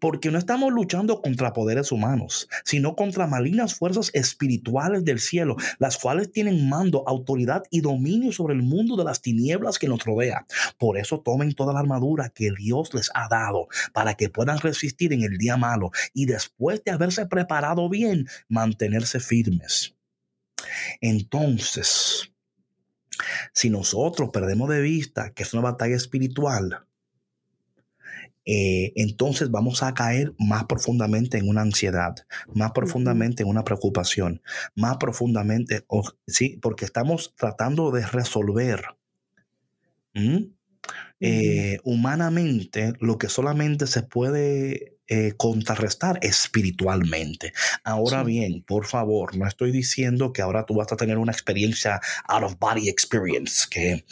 Porque 0.00 0.30
no 0.30 0.38
estamos 0.38 0.72
luchando 0.72 1.22
contra 1.22 1.52
poderes 1.52 1.92
humanos, 1.92 2.48
sino 2.64 2.94
contra 2.94 3.26
malignas 3.26 3.74
fuerzas 3.74 4.10
espirituales 4.12 5.04
del 5.04 5.18
cielo, 5.18 5.56
las 5.78 5.96
cuales 5.96 6.30
tienen 6.30 6.68
mando, 6.68 7.04
autoridad 7.06 7.62
y 7.70 7.80
dominio 7.80 8.32
sobre 8.32 8.54
el 8.54 8.62
mundo 8.62 8.96
de 8.96 9.04
las 9.04 9.22
tinieblas 9.22 9.78
que 9.78 9.88
nos 9.88 10.04
rodea. 10.04 10.46
Por 10.78 10.98
eso 10.98 11.20
tomen 11.20 11.54
toda 11.54 11.72
la 11.72 11.80
armadura 11.80 12.28
que 12.28 12.50
Dios 12.52 12.92
les 12.92 13.10
ha 13.14 13.28
dado, 13.28 13.68
para 13.92 14.14
que 14.14 14.28
puedan 14.28 14.58
resistir 14.58 15.12
en 15.12 15.22
el 15.22 15.38
día 15.38 15.56
malo 15.56 15.90
y 16.12 16.26
después 16.26 16.84
de 16.84 16.90
haberse 16.90 17.26
preparado 17.26 17.88
bien, 17.88 18.26
mantenerse 18.48 19.20
firmes. 19.20 19.94
Entonces, 21.00 22.32
si 23.52 23.70
nosotros 23.70 24.30
perdemos 24.32 24.68
de 24.68 24.80
vista 24.80 25.32
que 25.32 25.42
es 25.42 25.52
una 25.54 25.62
batalla 25.62 25.96
espiritual, 25.96 26.86
eh, 28.44 28.92
entonces 28.96 29.50
vamos 29.50 29.82
a 29.82 29.94
caer 29.94 30.34
más 30.38 30.64
profundamente 30.64 31.38
en 31.38 31.48
una 31.48 31.60
ansiedad, 31.60 32.16
más 32.52 32.72
profundamente 32.72 33.44
en 33.44 33.48
una 33.48 33.62
preocupación, 33.62 34.42
más 34.74 34.96
profundamente, 34.96 35.84
sí, 36.26 36.58
porque 36.60 36.84
estamos 36.84 37.34
tratando 37.36 37.92
de 37.92 38.04
resolver 38.04 38.82
eh, 41.20 41.78
humanamente 41.84 42.94
lo 42.98 43.16
que 43.16 43.28
solamente 43.28 43.86
se 43.86 44.02
puede 44.02 44.98
eh, 45.08 45.34
contrarrestar 45.36 46.18
espiritualmente. 46.22 47.52
Ahora 47.84 48.22
bien, 48.22 48.62
por 48.62 48.86
favor, 48.86 49.36
no 49.36 49.46
estoy 49.46 49.72
diciendo 49.72 50.32
que 50.32 50.42
ahora 50.42 50.64
tú 50.64 50.74
vas 50.74 50.92
a 50.92 50.96
tener 50.96 51.18
una 51.18 51.32
experiencia 51.32 52.00
out 52.28 52.44
of 52.44 52.58
body 52.58 52.88
experience, 52.88 53.66
que 53.68 54.04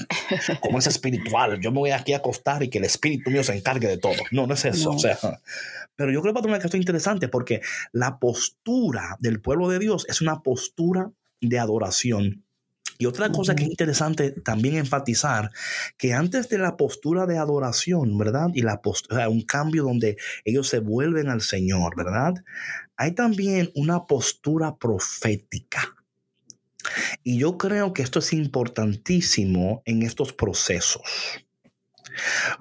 como 0.61 0.79
es 0.79 0.87
espiritual, 0.87 1.61
yo 1.61 1.71
me 1.71 1.79
voy 1.79 1.91
aquí 1.91 2.13
a 2.13 2.19
acostar 2.19 2.63
y 2.63 2.69
que 2.69 2.79
el 2.79 2.85
espíritu 2.85 3.31
mío 3.31 3.45
se 3.45 3.55
encargue 3.55 3.87
de 3.87 3.99
todo. 3.99 4.17
No, 4.33 4.47
no 4.47 4.55
es 4.55 4.65
eso. 4.65 4.91
O 4.91 4.99
sea, 4.99 5.19
pero 5.97 6.11
yo 6.11 6.23
creo 6.23 6.35
que 6.35 6.41
va 6.41 6.57
a 6.57 6.59
tener 6.59 6.71
que 6.71 6.77
interesante 6.77 7.29
porque 7.29 7.61
la 7.93 8.19
postura 8.19 9.17
del 9.21 9.41
pueblo 9.41 9.69
de 9.69 9.79
Dios 9.79 10.07
es 10.09 10.21
una 10.21 10.43
postura 10.43 11.13
de 11.41 11.59
adoración 11.59 12.45
y 13.01 13.07
otra 13.07 13.33
cosa 13.33 13.57
que 13.57 13.65
es 13.65 13.71
interesante 13.71 14.31
también 14.31 14.77
enfatizar, 14.77 15.51
que 15.97 16.13
antes 16.13 16.51
de 16.51 16.59
la 16.59 16.77
postura 16.77 17.25
de 17.25 17.39
adoración, 17.39 18.19
¿verdad? 18.19 18.51
Y 18.53 18.61
la 18.61 18.83
postura, 18.83 19.27
un 19.31 19.41
cambio 19.41 19.85
donde 19.85 20.19
ellos 20.45 20.69
se 20.69 20.81
vuelven 20.81 21.31
al 21.31 21.41
Señor, 21.41 21.97
¿verdad? 21.97 22.35
Hay 22.99 23.13
también 23.13 23.71
una 23.75 24.05
postura 24.05 24.77
profética. 24.77 25.97
Y 27.25 27.39
yo 27.39 27.57
creo 27.57 27.95
que 27.95 28.03
esto 28.03 28.19
es 28.19 28.35
importantísimo 28.35 29.81
en 29.87 30.03
estos 30.03 30.35
procesos. 30.35 31.03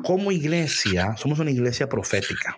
Como 0.05 0.31
iglesia, 0.31 1.17
somos 1.17 1.39
una 1.39 1.51
iglesia 1.51 1.89
profética. 1.89 2.55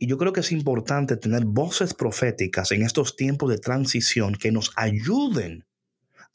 Y 0.00 0.08
yo 0.08 0.18
creo 0.18 0.32
que 0.32 0.40
es 0.40 0.50
importante 0.50 1.16
tener 1.16 1.44
voces 1.44 1.94
proféticas 1.94 2.72
en 2.72 2.82
estos 2.82 3.14
tiempos 3.14 3.48
de 3.48 3.58
transición 3.58 4.34
que 4.34 4.50
nos 4.50 4.72
ayuden 4.74 5.67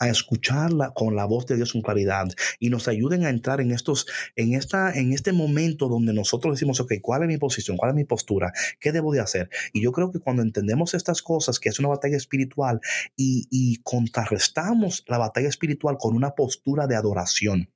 a 0.03 0.09
escucharla 0.09 0.91
con 0.93 1.15
la 1.15 1.25
voz 1.25 1.45
de 1.45 1.55
Dios 1.55 1.73
con 1.73 1.81
claridad 1.81 2.27
y 2.59 2.69
nos 2.69 2.87
ayuden 2.87 3.25
a 3.25 3.29
entrar 3.29 3.61
en 3.61 3.71
estos, 3.71 4.07
en 4.35 4.53
esta, 4.53 4.91
en 4.91 5.13
este 5.13 5.31
momento 5.31 5.87
donde 5.87 6.13
nosotros 6.13 6.55
decimos, 6.55 6.79
ok, 6.79 6.93
¿cuál 7.01 7.23
es 7.23 7.27
mi 7.27 7.37
posición? 7.37 7.77
¿Cuál 7.77 7.91
es 7.91 7.95
mi 7.95 8.05
postura? 8.05 8.51
¿Qué 8.79 8.91
debo 8.91 9.13
de 9.13 9.21
hacer? 9.21 9.49
Y 9.71 9.81
yo 9.81 9.91
creo 9.91 10.11
que 10.11 10.19
cuando 10.19 10.41
entendemos 10.41 10.93
estas 10.93 11.21
cosas, 11.21 11.59
que 11.59 11.69
es 11.69 11.79
una 11.79 11.89
batalla 11.89 12.17
espiritual 12.17 12.81
y, 13.15 13.47
y 13.49 13.77
contrarrestamos 13.83 15.03
la 15.07 15.17
batalla 15.17 15.49
espiritual 15.49 15.97
con 15.97 16.15
una 16.15 16.31
postura 16.31 16.87
de 16.87 16.95
adoración, 16.95 17.69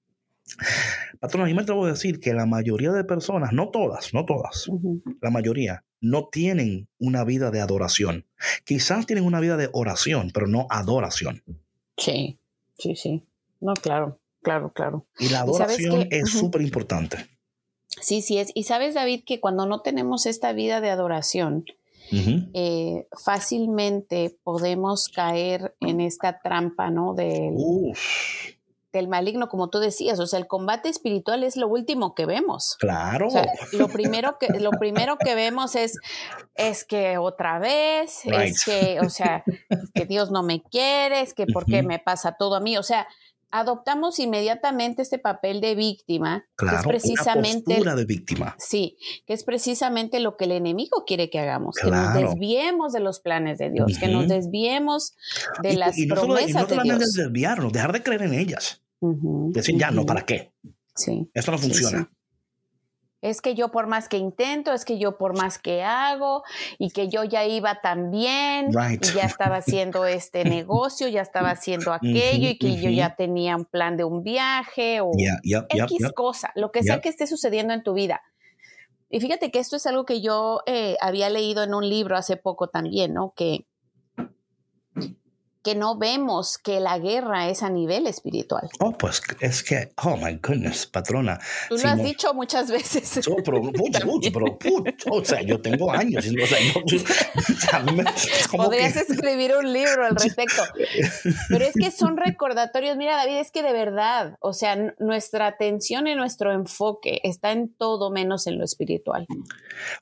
Patrón, 1.20 1.44
a 1.44 1.46
mí 1.46 1.54
me 1.54 1.62
atrevo 1.62 1.86
a 1.86 1.90
decir 1.92 2.20
que 2.20 2.34
la 2.34 2.46
mayoría 2.46 2.92
de 2.92 3.04
personas, 3.04 3.52
no 3.52 3.70
todas, 3.70 4.14
no 4.14 4.26
todas, 4.26 4.70
la 5.22 5.30
mayoría, 5.30 5.84
no 6.00 6.30
tienen 6.30 6.88
una 7.00 7.24
vida 7.24 7.52
de 7.52 7.60
adoración. 7.60 8.26
Quizás 8.64 9.06
tienen 9.06 9.26
una 9.26 9.40
vida 9.40 9.58
de 9.58 9.70
oración, 9.74 10.32
pero 10.34 10.48
no 10.48 10.68
adoración. 10.70 11.44
Sí, 11.98 12.40
sí, 12.78 12.96
sí. 12.96 13.24
No, 13.60 13.74
claro, 13.74 14.20
claro, 14.42 14.72
claro. 14.72 15.06
Y 15.20 15.30
la 15.30 15.42
adoración 15.42 16.08
es 16.12 16.30
súper 16.32 16.62
importante. 16.62 17.18
Sí, 18.00 18.22
sí 18.22 18.38
es. 18.38 18.52
Y 18.54 18.64
sabes, 18.64 18.94
David, 18.94 19.24
que 19.26 19.40
cuando 19.40 19.66
no 19.66 19.82
tenemos 19.82 20.26
esta 20.26 20.54
vida 20.54 20.82
de 20.82 20.92
adoración, 20.92 21.66
eh, 22.54 23.06
fácilmente 23.22 24.38
podemos 24.44 25.10
caer 25.10 25.76
en 25.82 26.00
esta 26.00 26.40
trampa, 26.40 26.90
¿no? 26.90 27.14
Del, 27.14 27.56
del 28.94 29.08
maligno, 29.08 29.50
como 29.50 29.70
tú 29.70 29.80
decías. 29.80 30.20
O 30.20 30.28
sea, 30.28 30.40
el 30.40 30.48
combate 30.48 30.90
espiritual 30.90 31.44
es 31.44 31.58
lo 31.58 31.68
último 31.68 32.16
que 32.16 32.26
vemos. 32.26 32.76
Claro. 32.80 33.28
lo 33.74 33.88
primero 33.88 34.38
que, 34.40 34.48
lo 34.60 34.72
primero 34.72 35.18
que 35.18 35.36
vemos 35.36 35.76
es, 35.76 36.00
es 36.56 36.86
que 36.86 37.18
otra 37.18 37.60
vez, 37.60 38.22
es 38.26 38.64
que, 38.64 39.00
o 39.02 39.10
sea, 39.10 39.44
que 39.94 40.06
Dios 40.06 40.32
no 40.32 40.44
me 40.44 40.62
quiere, 40.62 41.22
es 41.22 41.34
que 41.34 41.46
por 41.46 41.66
qué 41.66 41.84
me 41.84 42.00
pasa 42.00 42.36
todo 42.38 42.56
a 42.56 42.60
mí. 42.60 42.78
O 42.78 42.84
sea, 42.84 43.08
adoptamos 43.52 44.20
inmediatamente 44.20 45.02
este 45.02 45.20
papel 45.20 45.62
de 45.62 45.76
víctima, 45.76 46.46
claro, 46.56 46.90
que 46.90 46.98
es 46.98 47.04
precisamente 47.04 47.82
una 47.82 47.96
de 47.96 48.06
víctima. 48.06 48.56
Sí, 48.60 48.98
que 49.26 49.34
es 49.34 49.44
precisamente 49.44 50.20
lo 50.20 50.38
que 50.38 50.46
el 50.46 50.52
enemigo 50.52 51.06
quiere 51.06 51.30
que 51.30 51.40
hagamos, 51.40 51.76
que 51.76 51.90
nos 51.90 52.14
desviemos 52.14 52.94
de 52.94 53.00
los 53.00 53.20
planes 53.20 53.58
de 53.58 53.70
Dios, 53.70 53.98
que 54.00 54.08
nos 54.08 54.28
desviemos 54.28 55.14
de 55.62 55.76
las 55.76 55.98
y 55.98 56.08
no 56.08 56.16
promesas 56.16 56.68
solo, 56.68 56.84
y 56.84 56.88
no 56.90 56.98
de 56.98 57.06
desviarnos, 57.06 57.74
dejar 57.74 57.94
de 57.94 58.04
creer 58.04 58.24
en 58.24 58.34
ellas. 58.34 58.82
Decir 59.00 59.78
ya 59.78 59.92
no, 59.92 60.06
¿para 60.06 60.26
qué? 60.26 60.52
Sí. 60.96 61.30
Esto 61.34 61.52
no 61.52 61.58
funciona. 61.58 62.10
Es 63.30 63.42
que 63.42 63.56
yo 63.56 63.70
por 63.70 63.88
más 63.88 64.08
que 64.08 64.18
intento, 64.18 64.72
es 64.72 64.86
que 64.86 64.98
yo 64.98 65.18
por 65.18 65.38
más 65.38 65.60
que 65.60 65.84
hago 65.84 66.44
y 66.78 66.92
que 66.92 67.10
yo 67.10 67.24
ya 67.24 67.46
iba 67.46 67.82
tan 67.82 68.10
bien 68.10 68.70
y 68.70 69.14
ya 69.14 69.24
estaba 69.24 69.58
haciendo 69.58 70.06
este 70.06 70.44
negocio, 70.46 71.08
ya 71.08 71.22
estaba 71.22 71.52
haciendo 71.52 71.92
aquello 71.92 72.50
y 72.50 72.58
que 72.58 72.78
yo 72.78 72.90
ya 72.90 73.16
tenía 73.16 73.56
un 73.56 73.66
plan 73.66 73.98
de 73.98 74.04
un 74.04 74.24
viaje 74.24 75.02
o 75.02 75.12
X 75.14 76.12
cosa, 76.16 76.52
lo 76.56 76.72
que 76.72 76.84
sea 76.84 77.02
que 77.02 77.10
esté 77.10 77.28
sucediendo 77.28 77.74
en 77.74 77.84
tu 77.84 77.94
vida. 77.94 78.22
Y 79.10 79.20
fíjate 79.20 79.52
que 79.52 79.60
esto 79.60 79.76
es 79.76 79.86
algo 79.86 80.06
que 80.06 80.22
yo 80.22 80.62
eh, 80.66 80.98
había 81.02 81.30
leído 81.30 81.64
en 81.64 81.74
un 81.74 81.88
libro 81.88 82.18
hace 82.18 82.36
poco 82.36 82.68
también, 82.68 83.14
¿no? 83.14 83.34
Que 83.36 83.66
que 85.64 85.76
no 85.76 85.98
vemos 85.98 86.58
que 86.58 86.80
la 86.80 86.98
guerra 87.00 87.50
es 87.50 87.64
a 87.64 87.70
nivel 87.70 88.08
espiritual. 88.08 88.70
Oh, 88.80 88.92
pues 88.98 89.22
es 89.40 89.64
que, 89.64 89.92
oh 90.04 90.18
my 90.18 90.40
goodness, 90.42 90.86
patrona. 90.86 91.40
Tú 91.70 91.78
lo 91.78 91.90
has 91.90 92.04
dicho 92.04 92.34
muchas 92.34 92.72
veces. 92.72 93.20
pero 93.46 93.62
mucho, 93.62 94.00
pero 94.34 94.58
o 95.12 95.26
sea, 95.26 95.42
yo 95.42 95.60
tengo 95.62 95.92
años. 95.92 96.26
O 96.26 97.60
sea, 97.60 97.86
Podrías 98.52 98.96
escribir 98.96 99.54
un 99.56 99.72
libro 99.72 100.06
al 100.06 100.16
respecto. 100.16 100.64
Pero 101.50 101.66
es 101.66 101.74
que 101.74 101.92
son 101.92 102.18
recordatorios. 102.18 102.98
Mira, 102.98 103.16
David, 103.16 103.38
es 103.38 103.52
que 103.52 103.64
de 103.64 103.74
verdad, 103.74 104.38
o 104.40 104.54
sea, 104.54 104.78
nuestra 105.00 105.48
atención 105.48 106.08
y 106.08 106.16
nuestro 106.16 106.52
enfoque 106.52 107.20
está 107.24 107.52
en 107.52 107.74
todo 107.74 108.12
menos 108.12 108.48
en 108.48 108.58
lo 108.58 108.66
espiritual. 108.66 109.28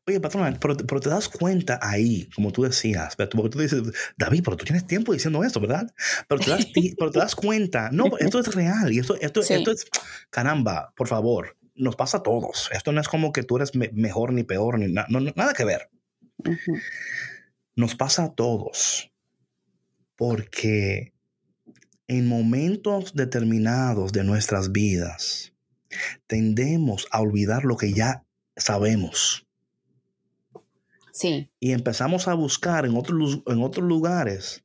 Oye, 0.08 0.20
patrona, 0.20 0.58
pero, 0.60 0.76
te 0.76 1.10
das 1.10 1.30
cuenta 1.30 1.80
ahí, 1.82 2.30
como 2.36 2.52
tú 2.52 2.64
decías, 2.64 3.16
porque 3.16 3.50
tú 3.50 3.60
dices, 3.60 3.82
David, 4.18 4.42
pero 4.44 4.58
tú 4.58 4.66
tienes 4.66 4.86
tiempo 4.88 5.14
diciendo 5.14 5.44
esto 5.56 5.62
¿verdad? 5.62 5.94
Pero 6.28 6.42
te 6.42 6.50
das, 6.52 6.66
pero 6.98 7.12
te 7.12 7.20
das 7.20 7.36
cuenta, 7.36 7.90
no, 7.92 8.18
esto 8.20 8.40
es 8.40 8.54
real 8.54 8.92
y 8.92 9.00
esto, 9.00 9.16
esto, 9.20 9.42
esto 9.42 9.72
es, 9.72 9.86
caramba, 10.30 10.94
por 10.96 11.08
favor, 11.08 11.58
nos 11.76 11.96
pasa 11.96 12.18
a 12.18 12.24
todos. 12.24 12.70
Esto 12.74 12.92
no 12.92 13.02
es 13.02 13.08
como 13.08 13.32
que 13.32 13.44
tú 13.44 13.58
eres 13.58 13.72
mejor 13.76 14.34
ni 14.34 14.44
peor, 14.44 14.80
ni 14.80 14.88
no, 14.88 15.06
nada 15.36 15.54
que 15.54 15.66
ver. 15.66 15.90
Nos 17.76 17.96
pasa 17.96 18.26
a 18.26 18.34
todos 18.34 19.12
porque 20.16 21.14
en 22.08 22.28
momentos 22.28 23.14
determinados 23.14 24.14
de 24.14 24.24
nuestras 24.24 24.72
vidas 24.72 25.54
tendemos 26.28 27.08
a 27.12 27.22
olvidar 27.22 27.66
lo 27.66 27.78
que 27.78 27.94
ya 27.94 28.26
sabemos. 28.56 29.46
Sí. 31.12 31.50
Y 31.60 31.72
empezamos 31.72 32.28
a 32.28 32.34
buscar 32.34 32.86
en 32.86 32.96
otros, 32.96 33.42
en 33.48 33.64
otros 33.64 33.86
lugares 33.86 34.65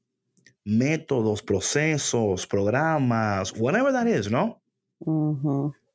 métodos, 0.65 1.43
procesos, 1.43 2.47
programas, 2.47 3.53
whatever 3.57 3.93
that 3.93 4.07
is, 4.07 4.31
¿no? 4.31 4.63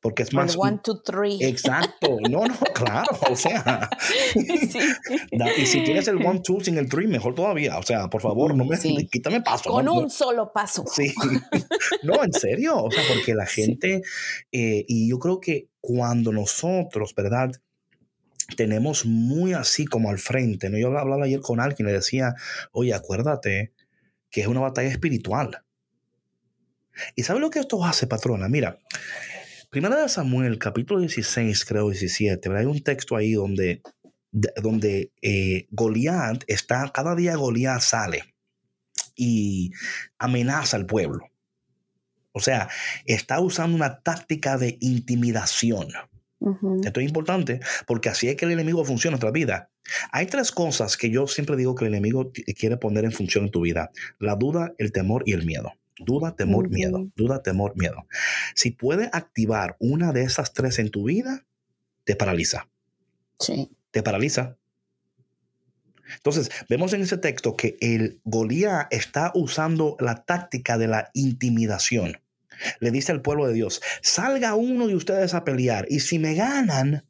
Porque 0.00 0.22
es 0.22 0.32
más. 0.32 0.56
one, 0.56 0.78
two, 0.84 1.02
three. 1.02 1.36
Exacto. 1.40 2.18
No, 2.30 2.46
no, 2.46 2.54
claro. 2.74 3.18
O 3.28 3.34
sea. 3.34 3.90
y 5.56 5.66
si 5.66 5.82
tienes 5.82 6.06
el 6.06 6.24
one, 6.24 6.40
two 6.44 6.60
sin 6.60 6.78
el 6.78 6.88
three, 6.88 7.08
mejor 7.08 7.34
todavía. 7.34 7.76
O 7.76 7.82
sea, 7.82 8.08
por 8.08 8.20
favor, 8.20 8.54
no 8.54 8.64
me 8.64 8.78
quítame 9.10 9.40
paso. 9.40 9.70
Con 9.70 9.88
un 9.88 10.08
solo 10.08 10.52
paso. 10.52 10.84
Sí. 10.86 11.12
no, 12.04 12.22
en 12.22 12.32
serio. 12.32 12.84
O 12.84 12.90
sea, 12.90 13.02
porque 13.12 13.34
la 13.34 13.46
gente. 13.46 14.02
Eh, 14.52 14.84
y 14.86 15.08
yo 15.10 15.18
creo 15.18 15.40
que 15.40 15.70
cuando 15.80 16.30
nosotros, 16.30 17.12
¿verdad? 17.14 17.50
Tenemos 18.56 19.06
muy 19.06 19.54
así 19.54 19.86
como 19.86 20.10
al 20.10 20.18
frente, 20.18 20.70
¿no? 20.70 20.78
Yo 20.78 20.96
hablaba 20.96 21.24
ayer 21.24 21.40
con 21.40 21.58
alguien 21.58 21.88
y 21.88 21.90
le 21.90 21.96
decía, 21.96 22.32
oye, 22.70 22.94
acuérdate 22.94 23.72
que 24.36 24.42
es 24.42 24.48
una 24.48 24.60
batalla 24.60 24.90
espiritual. 24.90 25.62
¿Y 27.14 27.22
sabe 27.22 27.40
lo 27.40 27.48
que 27.48 27.58
esto 27.58 27.82
hace, 27.82 28.06
patrona? 28.06 28.50
Mira, 28.50 28.78
Primera 29.70 29.96
de 29.96 30.10
Samuel, 30.10 30.58
capítulo 30.58 31.00
16, 31.00 31.64
creo 31.64 31.88
17, 31.88 32.54
hay 32.54 32.66
un 32.66 32.82
texto 32.82 33.16
ahí 33.16 33.32
donde, 33.32 33.80
donde 34.60 35.10
eh, 35.22 35.68
Goliat 35.70 36.44
está, 36.48 36.92
cada 36.92 37.14
día 37.14 37.34
Goliat 37.36 37.80
sale 37.80 38.34
y 39.14 39.72
amenaza 40.18 40.76
al 40.76 40.84
pueblo. 40.84 41.30
O 42.32 42.40
sea, 42.40 42.68
está 43.06 43.40
usando 43.40 43.74
una 43.74 44.02
táctica 44.02 44.58
de 44.58 44.76
intimidación. 44.82 45.88
Esto 46.84 47.00
es 47.00 47.06
importante 47.06 47.60
porque 47.86 48.08
así 48.08 48.28
es 48.28 48.36
que 48.36 48.44
el 48.44 48.52
enemigo 48.52 48.84
funciona 48.84 49.16
en 49.16 49.20
nuestra 49.20 49.30
vida. 49.32 49.70
Hay 50.12 50.26
tres 50.26 50.52
cosas 50.52 50.96
que 50.96 51.10
yo 51.10 51.26
siempre 51.26 51.56
digo 51.56 51.74
que 51.74 51.86
el 51.86 51.94
enemigo 51.94 52.32
quiere 52.58 52.76
poner 52.76 53.04
en 53.04 53.12
función 53.12 53.44
en 53.44 53.50
tu 53.50 53.62
vida. 53.62 53.90
La 54.18 54.36
duda, 54.36 54.74
el 54.78 54.92
temor 54.92 55.22
y 55.26 55.32
el 55.32 55.44
miedo. 55.44 55.72
Duda, 55.98 56.36
temor, 56.36 56.68
miedo. 56.68 57.08
Duda, 57.16 57.42
temor, 57.42 57.72
miedo. 57.76 58.06
Si 58.54 58.70
puede 58.70 59.08
activar 59.12 59.76
una 59.78 60.12
de 60.12 60.22
esas 60.22 60.52
tres 60.52 60.78
en 60.78 60.90
tu 60.90 61.04
vida, 61.04 61.46
te 62.04 62.16
paraliza. 62.16 62.68
Sí. 63.38 63.70
Te 63.90 64.02
paraliza. 64.02 64.56
Entonces, 66.16 66.50
vemos 66.68 66.92
en 66.92 67.02
ese 67.02 67.18
texto 67.18 67.56
que 67.56 67.76
el 67.80 68.20
Golía 68.24 68.86
está 68.90 69.32
usando 69.34 69.96
la 69.98 70.24
táctica 70.24 70.78
de 70.78 70.86
la 70.86 71.10
intimidación 71.14 72.20
le 72.80 72.90
dice 72.90 73.12
al 73.12 73.22
pueblo 73.22 73.46
de 73.46 73.54
Dios, 73.54 73.80
salga 74.02 74.54
uno 74.54 74.86
de 74.86 74.94
ustedes 74.94 75.34
a 75.34 75.44
pelear 75.44 75.86
y 75.88 76.00
si 76.00 76.18
me 76.18 76.34
ganan, 76.34 77.04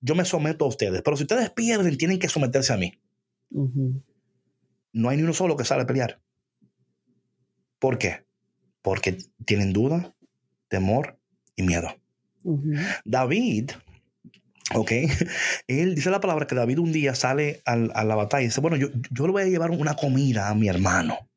yo 0.00 0.14
me 0.14 0.24
someto 0.24 0.64
a 0.64 0.68
ustedes, 0.68 1.02
pero 1.02 1.16
si 1.16 1.24
ustedes 1.24 1.50
pierden, 1.50 1.96
tienen 1.96 2.18
que 2.18 2.28
someterse 2.28 2.72
a 2.72 2.76
mí. 2.76 2.98
No 3.50 5.08
hay 5.08 5.16
ni 5.16 5.22
uno 5.22 5.32
solo 5.32 5.56
que 5.56 5.64
sale 5.64 5.82
a 5.82 5.86
pelear. 5.86 6.20
¿Por 7.78 7.98
qué? 7.98 8.24
Porque 8.82 9.18
tienen 9.44 9.72
duda, 9.72 10.14
temor 10.68 11.18
y 11.56 11.62
miedo. 11.62 11.88
David, 13.04 13.70
ok, 14.74 14.90
él 15.68 15.94
dice 15.94 16.10
la 16.10 16.20
palabra 16.20 16.46
que 16.46 16.54
David 16.54 16.78
un 16.78 16.92
día 16.92 17.14
sale 17.14 17.62
a, 17.64 17.76
la 17.76 18.14
batalla 18.14 18.42
y 18.42 18.46
dice, 18.46 18.60
bueno, 18.60 18.76
yo, 18.76 18.88
yo 19.10 19.26
le 19.26 19.32
voy 19.32 19.42
a 19.42 19.46
llevar 19.46 19.70
una 19.70 19.94
comida 19.94 20.48
a 20.48 20.54
mi 20.54 20.68
hermano 20.68 21.31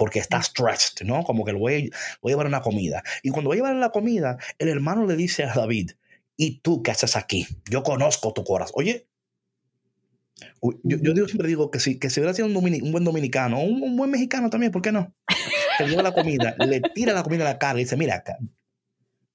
porque 0.00 0.18
está 0.18 0.42
stressed, 0.42 1.04
¿no? 1.04 1.24
Como 1.24 1.44
que 1.44 1.52
le 1.52 1.58
voy, 1.58 1.90
voy 2.22 2.30
a 2.30 2.32
llevar 2.32 2.46
una 2.46 2.62
comida. 2.62 3.02
Y 3.22 3.28
cuando 3.28 3.50
va 3.50 3.54
a 3.54 3.56
llevar 3.56 3.76
la 3.76 3.90
comida, 3.90 4.38
el 4.58 4.68
hermano 4.68 5.06
le 5.06 5.14
dice 5.14 5.44
a 5.44 5.52
David, 5.52 5.90
¿y 6.38 6.60
tú 6.60 6.82
qué 6.82 6.92
haces 6.92 7.16
aquí? 7.16 7.46
Yo 7.70 7.82
conozco 7.82 8.32
tu 8.32 8.42
corazón. 8.42 8.72
Oye, 8.76 9.06
yo, 10.84 11.26
siempre 11.26 11.48
digo 11.48 11.70
que 11.70 11.80
si, 11.80 11.98
que 11.98 12.08
si 12.08 12.18
hubiera 12.18 12.32
sido 12.32 12.48
un, 12.48 12.54
buen 12.54 13.04
dominicano, 13.04 13.60
un, 13.60 13.82
un, 13.82 13.94
buen 13.94 14.10
mexicano 14.10 14.48
también, 14.48 14.72
¿por 14.72 14.80
qué 14.80 14.90
no? 14.90 15.14
Lleva 15.86 16.02
la 16.02 16.14
comida, 16.14 16.56
le 16.66 16.80
tira 16.80 17.12
la 17.12 17.22
comida 17.22 17.42
a 17.42 17.52
la 17.52 17.58
cara 17.58 17.78
y 17.78 17.84
dice, 17.84 17.98
mira, 17.98 18.24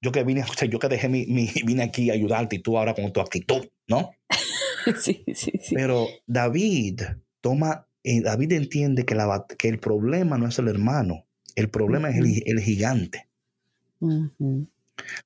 yo 0.00 0.10
que 0.10 0.24
vine, 0.24 0.42
o 0.42 0.64
yo 0.64 0.80
que 0.80 0.88
dejé 0.88 1.08
mi, 1.08 1.26
mi, 1.26 1.48
vine 1.64 1.84
aquí 1.84 2.10
a 2.10 2.14
ayudarte 2.14 2.56
y 2.56 2.58
tú 2.58 2.76
ahora 2.76 2.92
con 2.92 3.12
tu 3.12 3.20
actitud, 3.20 3.68
¿no? 3.86 4.10
Sí, 5.00 5.24
sí, 5.32 5.52
sí. 5.60 5.74
Pero 5.74 6.06
David 6.26 7.02
toma 7.40 7.85
David 8.22 8.52
entiende 8.52 9.04
que, 9.04 9.14
la, 9.14 9.46
que, 9.58 9.68
el 9.68 9.78
problema 9.78 10.38
no 10.38 10.46
es 10.46 10.58
el 10.58 10.68
hermano, 10.68 11.26
el 11.56 11.68
problema 11.68 12.08
es 12.10 12.16
el, 12.46 12.60
gigante. 12.60 13.26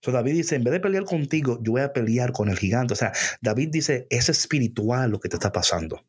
David 0.02 0.32
dice, 0.32 0.56
en 0.56 0.64
vez 0.64 0.72
de 0.72 0.80
pelear 0.80 1.04
contigo, 1.04 1.58
yo 1.62 1.72
voy 1.72 1.82
a 1.82 1.92
pelear 1.92 2.32
con 2.32 2.48
el 2.48 2.58
gigante. 2.58 2.94
O 2.94 2.96
sea, 2.96 3.12
David 3.42 3.68
dice, 3.70 4.06
es 4.08 4.28
espiritual 4.28 5.10
lo 5.10 5.20
que 5.20 5.28
te 5.28 5.36
está 5.36 5.52
pasando. 5.52 6.02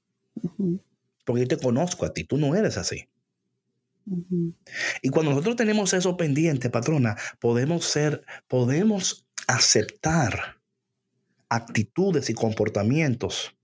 Porque 1.25 1.41
yo 1.41 1.47
te 1.47 1.57
conozco 1.57 2.05
a 2.05 2.13
ti, 2.13 2.23
tú 2.23 2.37
no 2.37 2.55
eres 2.55 2.77
así. 2.77 3.07
Y 5.01 5.09
cuando 5.09 5.31
nosotros 5.31 5.55
tenemos 5.57 5.93
eso 5.93 6.17
pendiente, 6.17 6.69
patrona, 6.69 7.17
podemos 7.39 7.85
ser, 7.85 8.23
podemos 8.47 9.27
aceptar 9.47 10.57
actitudes 11.49 12.29
y 12.29 12.33
comportamientos 12.33 13.55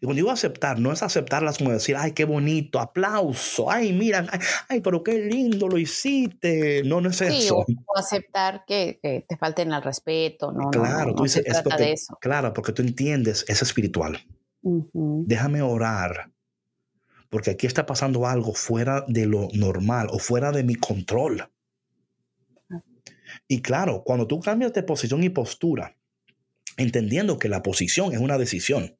y 0.00 0.06
cuando 0.06 0.16
digo 0.16 0.30
aceptar, 0.30 0.78
no 0.78 0.92
es 0.92 1.02
aceptarlas 1.02 1.58
como 1.58 1.72
decir, 1.72 1.96
ay, 1.96 2.12
qué 2.12 2.24
bonito, 2.24 2.80
aplauso, 2.80 3.70
ay, 3.70 3.92
mira, 3.92 4.26
ay, 4.68 4.80
pero 4.80 5.02
qué 5.02 5.18
lindo 5.18 5.68
lo 5.68 5.78
hiciste. 5.78 6.82
No, 6.84 7.00
no 7.00 7.10
es 7.10 7.20
eso. 7.20 7.58
O, 7.58 7.98
aceptar 7.98 8.64
que, 8.66 9.00
te 9.28 9.36
falten 9.36 9.72
al 9.72 9.82
respeto, 9.82 10.52
¿no? 10.52 10.70
Claro, 10.70 11.14
tú 11.14 11.24
dices, 11.24 11.44
eso. 11.46 12.18
Claro, 12.20 12.52
porque 12.52 12.72
tú 12.72 12.82
entiendes, 12.82 13.44
es 13.48 13.62
espiritual. 13.62 14.18
Déjame 14.62 15.62
orar, 15.62 16.32
porque 17.30 17.50
aquí 17.50 17.66
está 17.66 17.86
pasando 17.86 18.26
algo 18.26 18.52
fuera 18.52 19.04
de 19.06 19.26
lo 19.26 19.48
normal 19.52 20.08
o 20.10 20.18
fuera 20.18 20.50
de 20.50 20.64
mi 20.64 20.74
control. 20.74 21.48
Y 23.48 23.62
claro, 23.62 24.02
cuando 24.04 24.26
tú 24.26 24.40
cambias 24.40 24.72
de 24.72 24.82
posición 24.82 25.22
y 25.22 25.28
postura, 25.28 25.96
entendiendo 26.76 27.38
que 27.38 27.48
la 27.48 27.62
posición 27.62 28.12
es 28.12 28.18
una 28.18 28.38
decisión, 28.38 28.96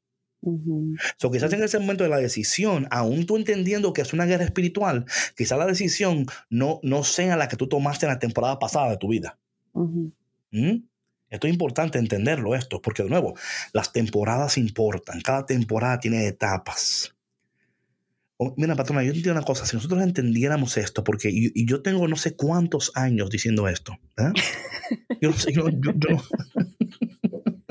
So, 1.19 1.31
quizás 1.31 1.53
en 1.53 1.63
ese 1.63 1.79
momento 1.79 2.05
de 2.05 2.11
la 2.11 2.19
decisión, 2.19 2.87
aún 2.91 3.27
tú 3.27 3.37
entendiendo 3.37 3.93
que 3.93 4.03
es 4.03 4.13
una 4.13 4.27
guerra 4.27 4.45
espiritual, 4.45 5.05
quizás 5.37 5.59
la 5.59 5.67
decisión 5.67 6.27
no, 6.51 6.79
no 6.83 7.05
sea 7.05 7.37
la 7.37 7.49
que 7.49 7.57
tú 7.57 7.69
tomaste 7.69 8.07
en 8.07 8.13
la 8.13 8.19
temporada 8.19 8.59
pasada 8.59 8.91
de 8.91 8.97
tu 8.97 9.09
vida. 9.09 9.39
¿Mm? 9.73 10.77
Esto 11.29 11.47
es 11.49 11.53
importante 11.53 11.99
entenderlo 11.99 12.55
esto, 12.55 12.81
porque 12.81 13.03
de 13.03 13.11
nuevo, 13.11 13.35
las 13.73 13.93
temporadas 13.93 14.59
importan, 14.59 15.21
cada 15.21 15.45
temporada 15.45 15.99
tiene 15.99 16.27
etapas. 16.29 17.15
mira, 18.57 18.77
patrona, 18.77 19.03
yo 19.03 19.09
entiendo 19.09 19.33
una 19.33 19.43
cosa, 19.43 19.67
si 19.67 19.75
nosotros 19.75 20.03
entendiéramos 20.03 20.77
esto, 20.77 21.03
porque 21.03 21.31
y, 21.33 21.67
yo 21.67 21.83
tengo 21.83 22.07
no 22.07 22.17
sé 22.17 22.37
cuántos 22.37 22.93
años 22.95 23.31
diciendo 23.31 23.67
esto, 23.67 23.99
¿eh? 24.19 24.31
yo 25.21 25.31
no 25.31 25.37
sé, 25.37 25.53
yo, 25.53 25.69
yo, 25.69 25.93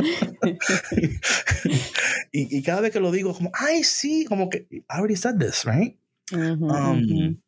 y, 2.32 2.62
cada 2.64 2.82
vez 2.82 2.92
que 2.92 3.00
lo 3.00 3.12
digo, 3.12 3.34
como, 3.34 3.52
ay, 3.54 3.84
sí, 3.84 4.26
como 4.26 4.50
que, 4.50 4.68
I 4.72 4.84
already 4.88 5.16
said 5.16 5.38
this, 5.38 5.66
right? 5.66 5.98
Um, 6.32 7.40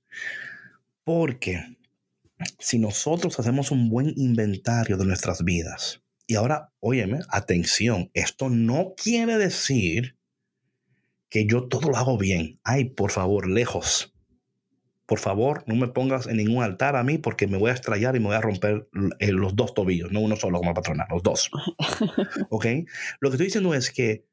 porque 1.03 1.63
si 2.59 2.79
nosotros 2.79 3.39
hacemos 3.39 3.71
un 3.71 3.89
buen 3.89 4.13
inventario 4.15 4.97
de 4.97 5.05
nuestras 5.05 5.43
vidas, 5.43 6.01
y 6.27 6.35
ahora, 6.35 6.73
óyeme, 6.81 7.19
atención, 7.29 8.11
esto 8.13 8.49
no 8.49 8.93
quiere 9.01 9.37
decir 9.37 10.17
que 11.29 11.45
yo 11.45 11.67
todo 11.67 11.89
lo 11.89 11.97
hago 11.97 12.17
bien. 12.17 12.59
Ay, 12.63 12.85
por 12.85 13.11
favor, 13.11 13.49
lejos. 13.49 14.13
Por 15.07 15.19
favor, 15.19 15.63
no 15.67 15.75
me 15.75 15.87
pongas 15.87 16.27
en 16.27 16.35
ningún 16.37 16.63
altar 16.63 16.97
a 16.97 17.03
mí 17.03 17.17
porque 17.17 17.47
me 17.47 17.57
voy 17.57 17.71
a 17.71 17.73
estrellar 17.73 18.17
y 18.17 18.19
me 18.19 18.25
voy 18.25 18.35
a 18.35 18.41
romper 18.41 18.89
eh, 19.19 19.31
los 19.31 19.55
dos 19.55 19.73
tobillos, 19.73 20.11
no 20.11 20.19
uno 20.19 20.35
solo 20.35 20.59
como 20.59 20.73
patrona, 20.73 21.07
los 21.09 21.23
dos. 21.23 21.49
¿Ok? 22.49 22.65
Lo 23.21 23.29
que 23.29 23.35
estoy 23.35 23.47
diciendo 23.47 23.73
es 23.73 23.89
que, 23.89 24.25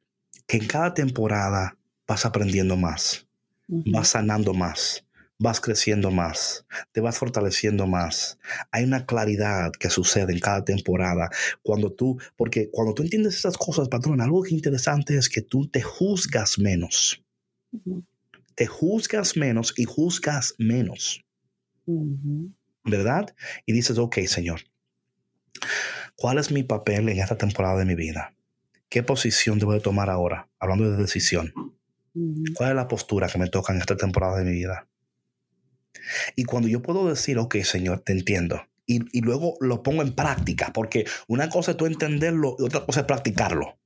que 0.48 0.56
en 0.56 0.66
cada 0.66 0.92
temporada 0.92 1.78
vas 2.08 2.26
aprendiendo 2.26 2.76
más, 2.76 3.28
vas 3.68 4.08
sanando 4.08 4.52
más, 4.52 5.06
vas 5.38 5.60
creciendo 5.60 6.10
más, 6.10 6.66
te 6.90 7.00
vas 7.00 7.18
fortaleciendo 7.18 7.86
más. 7.86 8.40
Hay 8.72 8.82
una 8.82 9.06
claridad 9.06 9.70
que 9.70 9.90
sucede 9.90 10.32
en 10.32 10.40
cada 10.40 10.64
temporada 10.64 11.30
cuando 11.62 11.92
tú, 11.92 12.18
porque 12.36 12.68
cuando 12.72 12.94
tú 12.94 13.04
entiendes 13.04 13.36
esas 13.36 13.56
cosas, 13.56 13.88
patrón, 13.88 14.20
algo 14.20 14.42
que 14.42 14.54
interesante 14.54 15.16
es 15.16 15.28
que 15.28 15.40
tú 15.40 15.68
te 15.68 15.82
juzgas 15.82 16.58
menos. 16.58 17.22
Te 18.54 18.66
juzgas 18.66 19.36
menos 19.36 19.74
y 19.76 19.84
juzgas 19.84 20.54
menos. 20.58 21.24
¿Verdad? 22.84 23.34
Y 23.66 23.72
dices, 23.72 23.98
ok, 23.98 24.18
Señor, 24.26 24.60
¿cuál 26.16 26.38
es 26.38 26.50
mi 26.50 26.62
papel 26.62 27.08
en 27.08 27.18
esta 27.18 27.36
temporada 27.36 27.78
de 27.78 27.84
mi 27.84 27.94
vida? 27.94 28.34
¿Qué 28.88 29.02
posición 29.02 29.58
debo 29.58 29.72
de 29.72 29.80
tomar 29.80 30.10
ahora? 30.10 30.48
Hablando 30.58 30.90
de 30.90 30.96
decisión. 30.96 31.52
¿Cuál 32.54 32.70
es 32.70 32.76
la 32.76 32.88
postura 32.88 33.28
que 33.28 33.38
me 33.38 33.48
toca 33.48 33.72
en 33.72 33.80
esta 33.80 33.96
temporada 33.96 34.38
de 34.38 34.44
mi 34.44 34.52
vida? 34.52 34.86
Y 36.36 36.44
cuando 36.44 36.68
yo 36.68 36.82
puedo 36.82 37.08
decir, 37.08 37.38
ok, 37.38 37.56
Señor, 37.62 38.00
te 38.00 38.12
entiendo, 38.12 38.60
y, 38.86 39.00
y, 39.16 39.22
luego 39.22 39.56
lo 39.60 39.82
pongo 39.82 40.02
en 40.02 40.14
práctica, 40.14 40.70
porque 40.72 41.06
una 41.26 41.48
cosa 41.48 41.72
es 41.72 41.76
tú 41.76 41.86
entenderlo 41.86 42.56
y 42.58 42.64
otra 42.64 42.84
cosa 42.84 43.00
es 43.00 43.06
practicarlo. 43.06 43.78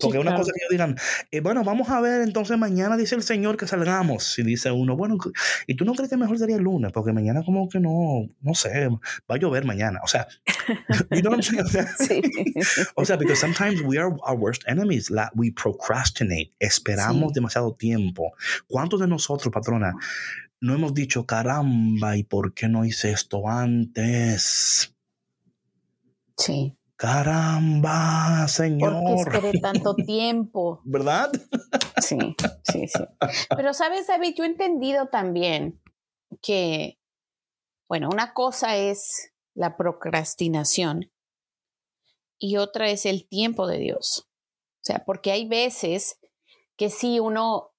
Porque 0.00 0.18
una 0.18 0.34
cosa 0.34 0.52
que 0.52 0.60
ellos 0.60 0.70
digan, 0.70 0.96
eh, 1.30 1.40
bueno, 1.40 1.64
vamos 1.64 1.88
a 1.90 2.00
ver, 2.00 2.22
entonces 2.22 2.56
mañana 2.58 2.96
dice 2.96 3.14
el 3.14 3.22
Señor 3.22 3.56
que 3.56 3.66
salgamos. 3.66 4.38
Y 4.38 4.42
dice 4.42 4.70
uno, 4.70 4.96
bueno, 4.96 5.18
¿y 5.66 5.74
tú 5.74 5.84
no 5.84 5.94
crees 5.94 6.10
que 6.10 6.16
mejor 6.16 6.38
sería 6.38 6.56
el 6.56 6.62
lunes? 6.62 6.92
Porque 6.92 7.12
mañana 7.12 7.42
como 7.44 7.68
que 7.68 7.80
no, 7.80 8.26
no 8.40 8.54
sé, 8.54 8.88
va 8.88 9.34
a 9.34 9.38
llover 9.38 9.64
mañana. 9.64 10.00
O 10.02 10.08
sea, 10.08 10.26
you 11.10 11.20
know 11.20 11.32
what 11.32 11.38
I'm 11.38 11.42
saying? 11.42 11.64
O 11.64 11.68
sea, 11.68 11.86
sí. 11.98 12.22
o 12.94 13.04
sea, 13.04 13.16
because 13.16 13.40
sometimes 13.40 13.82
we 13.82 13.98
are 13.98 14.14
our 14.26 14.36
worst 14.36 14.62
enemies. 14.66 15.10
La, 15.10 15.30
we 15.34 15.52
procrastinate. 15.52 16.52
Esperamos 16.58 17.32
demasiado 17.32 17.74
tiempo. 17.74 18.32
¿Cuántos 18.66 19.00
de 19.00 19.06
nosotros, 19.06 19.52
patrona, 19.52 19.94
no 20.60 20.74
hemos 20.74 20.94
dicho, 20.94 21.26
caramba, 21.26 22.16
¿y 22.16 22.24
por 22.24 22.52
qué 22.54 22.68
no 22.68 22.84
hice 22.84 23.12
esto 23.12 23.48
antes? 23.48 24.94
Sí. 26.36 26.76
Caramba, 27.00 28.46
Señor. 28.46 28.92
¿Por 28.92 29.06
qué 29.06 29.14
esperé 29.22 29.60
tanto 29.60 29.94
tiempo? 30.06 30.82
¿Verdad? 30.84 31.32
Sí, 31.96 32.18
sí, 32.62 32.88
sí. 32.88 33.04
Pero 33.56 33.72
sabes, 33.72 34.06
David, 34.06 34.34
yo 34.36 34.44
he 34.44 34.48
entendido 34.48 35.06
también 35.06 35.80
que, 36.42 37.00
bueno, 37.88 38.10
una 38.12 38.34
cosa 38.34 38.76
es 38.76 39.32
la 39.54 39.78
procrastinación 39.78 41.10
y 42.38 42.58
otra 42.58 42.90
es 42.90 43.06
el 43.06 43.26
tiempo 43.26 43.66
de 43.66 43.78
Dios. 43.78 44.28
O 44.28 44.84
sea, 44.84 45.02
porque 45.06 45.32
hay 45.32 45.48
veces 45.48 46.20
que 46.76 46.90
si 46.90 47.18
uno 47.18 47.70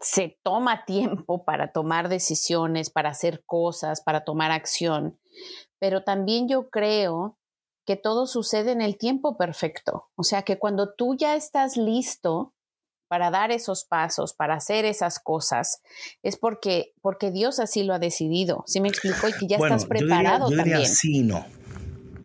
se 0.00 0.38
toma 0.44 0.84
tiempo 0.84 1.44
para 1.44 1.72
tomar 1.72 2.08
decisiones, 2.08 2.90
para 2.90 3.10
hacer 3.10 3.42
cosas, 3.44 4.02
para 4.02 4.22
tomar 4.22 4.52
acción, 4.52 5.18
pero 5.80 6.04
también 6.04 6.48
yo 6.48 6.70
creo 6.70 7.40
que 7.84 7.96
todo 7.96 8.26
sucede 8.26 8.72
en 8.72 8.80
el 8.80 8.96
tiempo 8.96 9.36
perfecto. 9.36 10.08
O 10.14 10.22
sea, 10.22 10.42
que 10.42 10.58
cuando 10.58 10.94
tú 10.94 11.16
ya 11.16 11.34
estás 11.34 11.76
listo 11.76 12.54
para 13.08 13.30
dar 13.30 13.50
esos 13.50 13.84
pasos, 13.84 14.32
para 14.32 14.54
hacer 14.54 14.84
esas 14.84 15.18
cosas, 15.18 15.82
es 16.22 16.36
porque, 16.36 16.94
porque 17.02 17.30
Dios 17.30 17.58
así 17.58 17.82
lo 17.82 17.92
ha 17.92 17.98
decidido. 17.98 18.64
¿Sí 18.66 18.80
me 18.80 18.88
explico? 18.88 19.28
Y 19.28 19.32
que 19.32 19.46
ya 19.46 19.56
estás 19.56 19.84
preparado 19.84 20.50
yo 20.50 20.56
diría, 20.56 20.84
Sí, 20.86 21.22
no. 21.22 21.44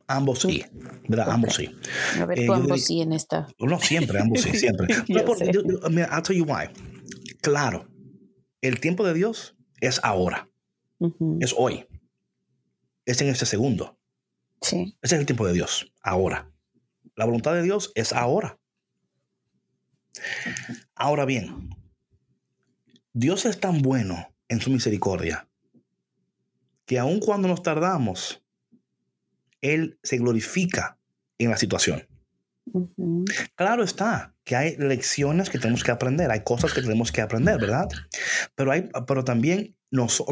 Ambos 0.09 0.39
sí, 0.39 0.63
¿verdad? 1.09 1.31
Ambos 1.31 1.55
sí. 1.55 1.77
A 2.17 2.25
ver, 2.25 2.45
tú 2.45 2.53
ambos 2.53 2.85
sí 2.85 3.01
en 3.01 3.11
esta. 3.11 3.47
No, 3.59 3.77
siempre, 3.79 4.21
ambos 4.21 4.41
sí, 4.41 4.51
siempre. 4.57 4.87
no, 5.09 5.25
por, 5.25 5.37
I'll 5.43 6.23
tell 6.23 6.37
you 6.37 6.45
why. 6.45 6.69
Claro, 7.41 7.89
el 8.61 8.79
tiempo 8.79 9.05
de 9.05 9.13
Dios 9.13 9.57
es 9.81 9.99
ahora, 10.03 10.49
es 11.41 11.53
hoy, 11.57 11.85
es 13.05 13.19
en 13.21 13.27
este 13.27 13.45
segundo. 13.45 13.96
Sí. 14.61 14.97
Ese 15.01 15.15
es 15.15 15.19
el 15.19 15.25
tiempo 15.25 15.45
de 15.45 15.53
Dios, 15.53 15.91
ahora. 16.01 16.51
La 17.15 17.25
voluntad 17.25 17.53
de 17.53 17.63
Dios 17.63 17.91
es 17.95 18.13
ahora. 18.13 18.59
Ahora 20.95 21.25
bien, 21.25 21.69
Dios 23.13 23.45
es 23.45 23.59
tan 23.59 23.81
bueno 23.81 24.33
en 24.47 24.61
su 24.61 24.69
misericordia 24.69 25.47
que 26.85 26.97
aun 26.97 27.19
cuando 27.19 27.47
nos 27.47 27.61
tardamos, 27.61 28.41
Él 29.61 29.99
se 30.03 30.17
glorifica 30.17 30.97
en 31.37 31.51
la 31.51 31.57
situación. 31.57 32.07
Claro 33.55 33.83
está 33.83 34.33
que 34.43 34.55
hay 34.55 34.77
lecciones 34.77 35.49
que 35.49 35.59
tenemos 35.59 35.83
que 35.83 35.91
aprender, 35.91 36.31
hay 36.31 36.43
cosas 36.43 36.73
que 36.73 36.81
tenemos 36.81 37.11
que 37.11 37.21
aprender, 37.21 37.59
¿verdad? 37.59 37.87
Pero, 38.55 38.71
hay, 38.71 38.89
pero 39.05 39.23
también 39.23 39.75
nos, 39.91 40.23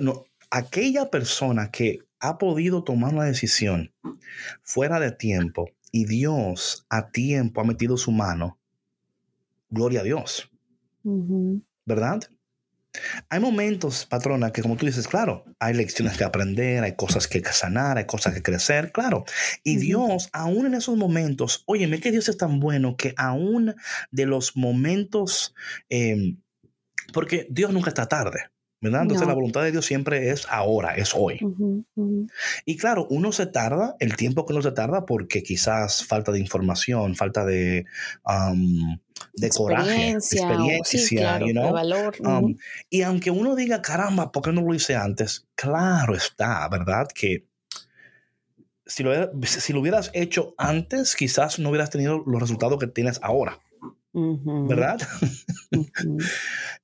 no, 0.00 0.24
aquella 0.50 1.10
persona 1.10 1.70
que 1.70 1.98
ha 2.24 2.38
podido 2.38 2.82
tomar 2.84 3.12
una 3.12 3.24
decisión 3.24 3.92
fuera 4.62 4.98
de 4.98 5.12
tiempo 5.12 5.68
y 5.92 6.06
Dios 6.06 6.86
a 6.88 7.10
tiempo 7.10 7.60
ha 7.60 7.64
metido 7.64 7.98
su 7.98 8.12
mano, 8.12 8.58
gloria 9.68 10.00
a 10.00 10.04
Dios, 10.04 10.50
¿verdad? 11.84 12.22
Hay 13.28 13.40
momentos, 13.40 14.06
patrona, 14.06 14.52
que 14.52 14.62
como 14.62 14.76
tú 14.76 14.86
dices, 14.86 15.06
claro, 15.06 15.44
hay 15.58 15.74
lecciones 15.74 16.16
que 16.16 16.24
aprender, 16.24 16.82
hay 16.82 16.96
cosas 16.96 17.28
que 17.28 17.44
sanar, 17.44 17.98
hay 17.98 18.06
cosas 18.06 18.32
que 18.32 18.42
crecer, 18.42 18.90
claro. 18.90 19.24
Y 19.62 19.76
Dios, 19.76 20.30
aún 20.32 20.64
en 20.64 20.74
esos 20.74 20.96
momentos, 20.96 21.62
óyeme 21.66 22.00
que 22.00 22.10
Dios 22.10 22.30
es 22.30 22.38
tan 22.38 22.58
bueno 22.58 22.96
que 22.96 23.12
aún 23.18 23.74
de 24.10 24.24
los 24.24 24.56
momentos, 24.56 25.54
em, 25.90 26.40
porque 27.12 27.46
Dios 27.50 27.70
nunca 27.70 27.90
está 27.90 28.06
tarde. 28.06 28.53
¿Verdad? 28.84 29.02
Entonces 29.02 29.26
la 29.26 29.32
voluntad 29.32 29.62
de 29.62 29.72
Dios 29.72 29.86
siempre 29.86 30.28
es 30.28 30.46
ahora, 30.50 30.94
es 30.94 31.12
hoy. 31.14 31.40
Y 32.66 32.76
claro, 32.76 33.06
uno 33.08 33.32
se 33.32 33.46
tarda, 33.46 33.96
el 33.98 34.14
tiempo 34.16 34.44
que 34.44 34.52
uno 34.52 34.60
se 34.60 34.72
tarda, 34.72 35.06
porque 35.06 35.42
quizás 35.42 36.04
falta 36.04 36.32
de 36.32 36.38
información, 36.38 37.16
falta 37.16 37.46
de, 37.46 37.86
de 39.32 39.48
coraje, 39.48 40.10
experiencia, 40.10 41.38
you 41.40 41.52
know? 41.52 41.72
valor. 41.72 42.14
y 42.90 43.00
aunque 43.02 43.30
uno 43.30 43.56
diga, 43.56 43.80
caramba, 43.80 44.30
¿por 44.30 44.42
qué 44.42 44.52
no 44.52 44.60
lo 44.60 44.74
hice 44.74 44.94
antes? 44.94 45.48
Claro 45.54 46.14
está, 46.14 46.68
¿verdad? 46.68 47.08
Que 47.14 47.46
si 48.84 49.02
lo, 49.02 49.12
si 49.42 49.72
lo 49.72 49.80
hubieras 49.80 50.10
hecho 50.12 50.54
antes, 50.58 51.16
quizás 51.16 51.58
no 51.58 51.70
hubieras 51.70 51.88
tenido 51.88 52.22
los 52.26 52.38
resultados 52.38 52.78
que 52.78 52.86
tienes 52.86 53.18
ahora. 53.22 53.58
¿Verdad? 54.12 55.00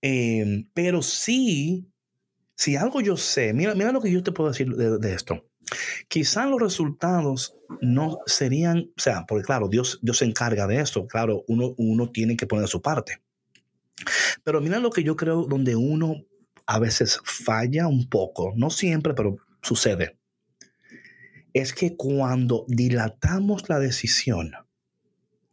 Em, 0.02 0.66
pero 0.72 1.02
sí, 1.02 1.89
si 2.60 2.76
algo 2.76 3.00
yo 3.00 3.16
sé, 3.16 3.54
mira, 3.54 3.74
mira 3.74 3.90
lo 3.90 4.02
que 4.02 4.12
yo 4.12 4.22
te 4.22 4.32
puedo 4.32 4.50
decir 4.50 4.68
de, 4.76 5.14
esto. 5.14 5.46
Quizás 6.08 6.46
los 6.46 6.60
resultados 6.60 7.56
no 7.80 8.18
serían, 8.26 8.90
o 8.98 9.00
sea, 9.00 9.24
porque 9.26 9.44
claro, 9.44 9.66
Dios, 9.68 9.98
Dios 10.02 10.18
se 10.18 10.26
encarga 10.26 10.66
de 10.66 10.78
esto, 10.78 11.06
claro, 11.06 11.42
uno, 11.48 11.72
uno 11.78 12.10
tiene 12.10 12.36
que 12.36 12.46
poner 12.46 12.68
su 12.68 12.82
parte. 12.82 13.22
Pero 14.44 14.60
mira 14.60 14.78
lo 14.78 14.90
que 14.90 15.02
yo 15.02 15.16
creo 15.16 15.44
donde 15.44 15.74
uno 15.74 16.16
a 16.66 16.78
veces 16.78 17.18
falla 17.24 17.86
un 17.86 18.10
poco, 18.10 18.52
no 18.54 18.68
siempre, 18.68 19.14
pero 19.14 19.38
sucede. 19.62 20.18
Es 21.54 21.72
que 21.72 21.96
cuando 21.96 22.66
dilatamos 22.68 23.70
la 23.70 23.78
decisión, 23.78 24.52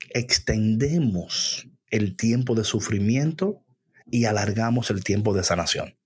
extendemos 0.10 1.70
el 1.90 2.18
tiempo 2.18 2.54
de 2.54 2.66
sufrimiento 2.66 3.64
y 4.12 4.26
alargamos 4.26 4.92
el 4.92 5.06
tiempo 5.06 5.34
de 5.34 5.46
sanación. 5.46 5.97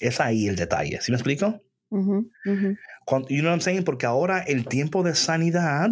Es 0.00 0.20
ahí 0.20 0.46
el 0.46 0.56
detalle. 0.56 1.00
¿Sí 1.00 1.10
me 1.10 1.16
explico? 1.16 1.60
Cuando, 3.04 3.28
you 3.28 3.40
know 3.40 3.50
what 3.50 3.56
I'm 3.56 3.60
saying? 3.60 3.84
Porque 3.84 4.06
ahora 4.06 4.40
el 4.40 4.66
tiempo 4.66 5.02
de 5.02 5.14
sanidad 5.14 5.90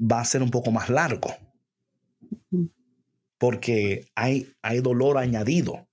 va 0.00 0.20
a 0.20 0.24
ser 0.24 0.42
un 0.42 0.50
poco 0.50 0.70
más 0.70 0.88
largo. 0.88 1.30
Porque 3.38 4.06
hay, 4.14 4.52
hay 4.62 4.80
dolor 4.80 5.18
añadido. 5.18 5.86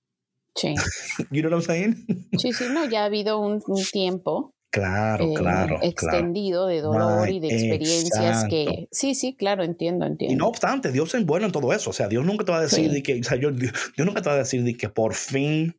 Sí. 0.54 0.74
you 1.30 1.42
know 1.42 1.50
what 1.50 1.60
I'm 1.60 1.62
saying? 1.62 2.06
sí, 2.38 2.52
sí, 2.52 2.64
no, 2.70 2.88
ya 2.88 3.02
ha 3.02 3.04
habido 3.04 3.38
un 3.38 3.62
tiempo 3.92 4.55
Claro, 4.76 5.24
eh, 5.24 5.34
claro. 5.34 5.78
Extendido 5.80 6.66
de 6.66 6.82
dolor 6.82 7.30
y 7.30 7.40
de 7.40 7.48
experiencias 7.48 8.44
que. 8.44 8.88
Sí, 8.92 9.14
sí, 9.14 9.34
claro, 9.34 9.64
entiendo, 9.64 10.04
entiendo. 10.04 10.34
Y 10.34 10.36
no 10.36 10.48
obstante, 10.48 10.92
Dios 10.92 11.14
es 11.14 11.24
bueno 11.24 11.46
en 11.46 11.52
todo 11.52 11.72
eso. 11.72 11.88
O 11.88 11.92
sea, 11.94 12.08
Dios 12.08 12.26
nunca 12.26 12.44
te 12.44 12.52
va 12.52 12.58
a 12.58 12.62
decir 12.62 12.90
de 12.90 13.02
que. 13.02 13.18
O 13.18 13.24
sea, 13.24 13.38
Dios, 13.38 13.54
nunca 13.96 14.20
te 14.20 14.28
va 14.28 14.34
a 14.34 14.38
decir 14.38 14.62
de 14.64 14.76
que 14.76 14.90
por 14.90 15.14
fin. 15.14 15.74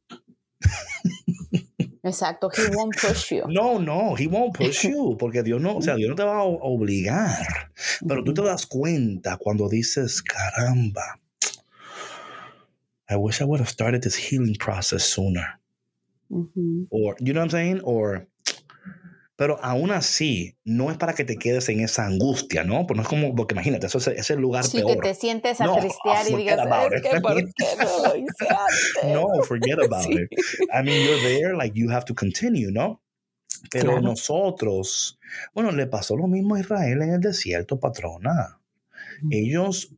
Exacto, 2.01 2.49
he 2.57 2.75
won't 2.75 2.95
push 2.99 3.35
you. 3.35 3.43
No, 3.47 3.77
no, 3.77 4.15
he 4.17 4.25
won't 4.25 4.57
push 4.57 4.87
you, 4.87 5.15
porque 5.19 5.43
Dios 5.43 5.61
no, 5.61 5.77
o 5.77 5.81
sea, 5.83 5.95
Dios 5.95 6.09
no 6.09 6.15
te 6.15 6.23
va 6.23 6.39
a 6.39 6.43
obligar. 6.43 7.69
Pero 8.07 8.23
tú 8.23 8.33
te 8.33 8.41
das 8.41 8.65
cuenta 8.65 9.37
cuando 9.37 9.69
dices, 9.69 10.23
caramba, 10.23 11.19
I 13.07 13.15
wish 13.15 13.41
I 13.41 13.43
would 13.43 13.59
have 13.59 13.69
started 13.69 14.01
this 14.01 14.15
healing 14.15 14.55
process 14.55 15.03
sooner. 15.03 15.59
Or, 16.89 17.15
you 17.19 17.33
know 17.33 17.41
what 17.41 17.45
I'm 17.45 17.49
saying? 17.51 17.81
Or, 17.83 18.27
pero 19.37 19.63
aún 19.63 19.91
así, 19.91 20.57
no 20.65 20.89
es 20.89 20.97
para 20.97 21.13
que 21.13 21.23
te 21.23 21.37
quedes 21.37 21.69
en 21.69 21.79
esa 21.79 22.07
angustia, 22.07 22.63
¿no? 22.63 22.87
Pues 22.87 22.97
no 22.97 23.03
es 23.03 23.07
como, 23.07 23.35
porque 23.35 23.53
imagínate, 23.53 23.85
eso 23.85 23.99
es, 23.99 24.29
el 24.31 24.39
lugar 24.39 24.63
sí, 24.63 24.79
peor. 24.79 24.95
que 24.95 25.09
te 25.09 25.13
sientes 25.13 25.61
a 25.61 25.65
no, 25.65 25.77
tristear 25.77 26.27
y 26.27 26.35
digas, 26.35 26.59
es 26.91 27.01
que 27.03 27.21
¿por 27.21 27.35
qué 27.35 27.65
no 27.77 28.03
lo 28.03 28.15
hice 28.15 28.47
antes? 28.49 29.13
No, 29.13 29.43
forget 29.43 29.77
about 29.85 30.09
it. 30.09 30.27
I 30.73 30.83
mean, 30.83 31.05
you're 31.05 31.21
there, 31.21 31.55
like, 31.55 31.79
you 31.79 31.91
have 31.91 32.05
to 32.05 32.15
continue, 32.15 32.71
¿no? 32.71 33.03
Pero 33.69 34.01
nosotros, 34.01 35.19
bueno, 35.53 35.71
le 35.71 35.85
pasó 35.85 36.15
lo 36.15 36.27
mismo 36.27 36.55
a 36.55 36.59
Israel 36.59 37.03
en 37.03 37.13
el 37.13 37.21
desierto, 37.21 37.79
patrona. 37.79 38.59
Ellos 39.29 39.93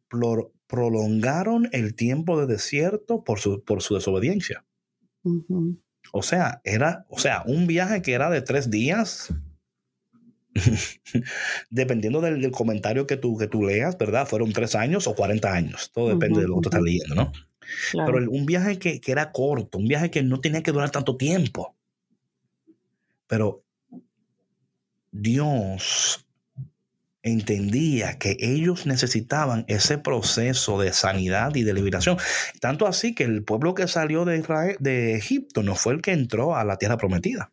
prolongaron 0.67 1.69
el 1.71 1.95
tiempo 1.95 2.39
de 2.39 2.47
desierto 2.47 3.23
por 3.23 3.39
su, 3.39 3.63
por 3.63 3.81
su 3.81 3.95
desobediencia. 3.95 4.65
O 6.11 6.23
sea, 6.23 6.61
era, 6.63 7.05
o 7.09 7.19
sea, 7.19 7.43
un 7.45 7.67
viaje 7.67 8.01
que 8.01 8.13
era 8.13 8.29
de 8.29 8.41
tres 8.41 8.69
días. 8.69 9.33
Dependiendo 11.69 12.21
del, 12.21 12.51
comentario 12.51 13.05
que 13.07 13.17
tú, 13.17 13.37
que 13.37 13.47
tú 13.47 13.63
leas, 13.63 13.97
¿verdad? 13.97 14.27
Fueron 14.27 14.51
tres 14.51 14.75
años 14.75 15.07
o 15.07 15.15
cuarenta 15.15 15.53
años. 15.53 15.91
Todo 15.91 16.09
depende 16.09 16.41
de 16.41 16.47
lo 16.47 16.55
que 16.55 16.61
tú 16.61 16.69
estás 16.69 16.81
leyendo, 16.81 17.15
¿no? 17.15 17.31
Pero 17.93 18.31
un 18.31 18.45
viaje 18.45 18.79
que, 18.79 18.99
que 18.99 19.11
era 19.11 19.31
corto, 19.31 19.77
un 19.77 19.87
viaje 19.87 20.09
que 20.09 20.23
no 20.23 20.41
tenía 20.41 20.63
que 20.63 20.71
durar 20.71 20.89
tanto 20.89 21.17
tiempo. 21.17 21.75
Pero 23.27 23.63
Dios 25.11 26.25
entendía 27.23 28.17
que 28.17 28.37
ellos 28.39 28.85
necesitaban 28.85 29.65
ese 29.67 29.97
proceso 29.97 30.79
de 30.79 30.93
sanidad 30.93 31.55
y 31.55 31.63
de 31.63 31.73
liberación. 31.73 32.17
Tanto 32.61 32.87
así 32.87 33.13
que 33.13 33.23
el 33.23 33.43
pueblo 33.43 33.73
que 33.73 33.87
salió 33.87 34.25
de, 34.25 34.37
Israel, 34.37 34.77
de 34.79 35.15
Egipto 35.15 35.63
no 35.63 35.75
fue 35.75 35.93
el 35.93 36.01
que 36.01 36.11
entró 36.11 36.55
a 36.55 36.63
la 36.63 36.77
tierra 36.77 36.97
prometida. 36.97 37.51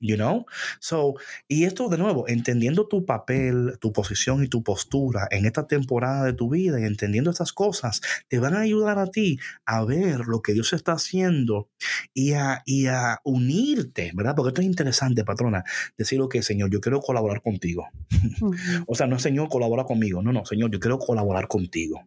You 0.00 0.16
know? 0.16 0.46
So, 0.78 1.14
y 1.48 1.64
esto 1.64 1.88
de 1.88 1.98
nuevo, 1.98 2.28
entendiendo 2.28 2.86
tu 2.86 3.04
papel, 3.04 3.76
tu 3.80 3.92
posición 3.92 4.44
y 4.44 4.48
tu 4.48 4.62
postura 4.62 5.26
en 5.30 5.46
esta 5.46 5.66
temporada 5.66 6.24
de 6.24 6.32
tu 6.32 6.48
vida 6.48 6.80
y 6.80 6.84
entendiendo 6.84 7.30
estas 7.30 7.52
cosas, 7.52 8.00
te 8.28 8.38
van 8.38 8.54
a 8.54 8.60
ayudar 8.60 8.98
a 8.98 9.06
ti 9.06 9.38
a 9.64 9.84
ver 9.84 10.20
lo 10.26 10.42
que 10.42 10.52
Dios 10.52 10.72
está 10.72 10.92
haciendo 10.92 11.68
y 12.14 12.32
a, 12.34 12.62
y 12.66 12.86
a 12.86 13.20
unirte, 13.24 14.12
¿verdad? 14.14 14.34
Porque 14.36 14.50
esto 14.50 14.60
es 14.60 14.66
interesante, 14.66 15.24
patrona, 15.24 15.64
decir 15.98 16.18
lo 16.18 16.28
que, 16.28 16.42
Señor, 16.42 16.70
yo 16.70 16.80
quiero 16.80 17.00
colaborar 17.00 17.42
contigo. 17.42 17.88
o 18.86 18.94
sea, 18.94 19.06
no, 19.08 19.18
Señor, 19.18 19.48
colabora 19.48 19.84
conmigo. 19.84 20.22
No, 20.22 20.32
no, 20.32 20.44
Señor, 20.44 20.70
yo 20.70 20.78
quiero 20.78 20.98
colaborar 20.98 21.48
contigo. 21.48 22.02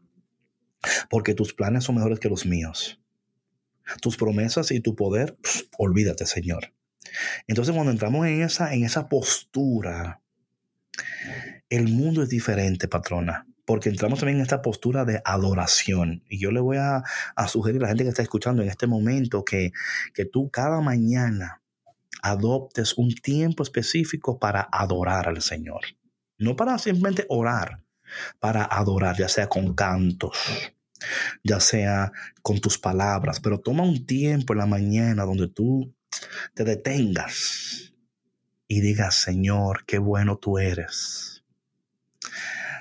Porque 1.10 1.34
tus 1.34 1.54
planes 1.54 1.84
son 1.84 1.96
mejores 1.96 2.20
que 2.20 2.30
los 2.30 2.46
míos. 2.46 3.00
Tus 4.02 4.18
promesas 4.18 4.72
y 4.72 4.80
tu 4.80 4.96
poder, 4.96 5.38
olvídate, 5.78 6.26
Señor. 6.26 6.74
Entonces 7.48 7.74
cuando 7.74 7.92
entramos 7.92 8.26
en 8.28 8.42
esa, 8.42 8.74
en 8.74 8.84
esa 8.84 9.08
postura, 9.08 10.22
el 11.70 11.88
mundo 11.88 12.24
es 12.24 12.30
diferente, 12.30 12.88
patrona, 12.88 13.48
porque 13.66 13.90
entramos 13.90 14.20
también 14.20 14.38
en 14.38 14.44
esta 14.44 14.62
postura 14.62 15.06
de 15.06 15.22
adoración. 15.26 16.24
Y 16.30 16.40
yo 16.40 16.52
le 16.52 16.60
voy 16.60 16.78
a, 16.78 17.04
sugerir 17.48 17.82
a 17.82 17.84
la 17.84 17.88
gente 17.90 18.04
que 18.04 18.10
está 18.10 18.22
escuchando 18.22 18.62
en 18.62 18.70
este 18.70 18.88
momento 18.88 19.44
que, 19.44 19.72
que 20.14 20.26
tú 20.26 20.50
cada 20.50 20.82
mañana 20.82 21.62
adoptes 22.22 22.98
un 22.98 23.14
tiempo 23.14 23.64
específico 23.64 24.40
para 24.40 24.68
adorar 24.72 25.28
al 25.28 25.42
Señor. 25.42 25.82
No 26.38 26.56
para 26.56 26.78
simplemente 26.78 27.26
orar, 27.30 27.82
para 28.40 28.64
adorar, 28.64 29.18
ya 29.18 29.30
sea 29.30 29.48
con 29.48 29.74
cantos, 29.74 30.38
ya 31.44 31.60
sea 31.60 32.12
con 32.42 32.60
tus 32.60 32.78
palabras, 32.78 33.40
pero 33.40 33.60
toma 33.60 33.84
un 33.84 34.06
tiempo 34.06 34.54
en 34.54 34.60
la 34.60 34.66
mañana 34.66 35.24
donde 35.24 35.48
tú 35.48 35.94
te 36.54 36.64
detengas 36.64 37.94
y 38.68 38.82
digas, 38.82 39.16
Señor, 39.16 39.86
qué 39.86 39.98
bueno 39.98 40.38
tú 40.38 40.58
eres. 40.58 41.44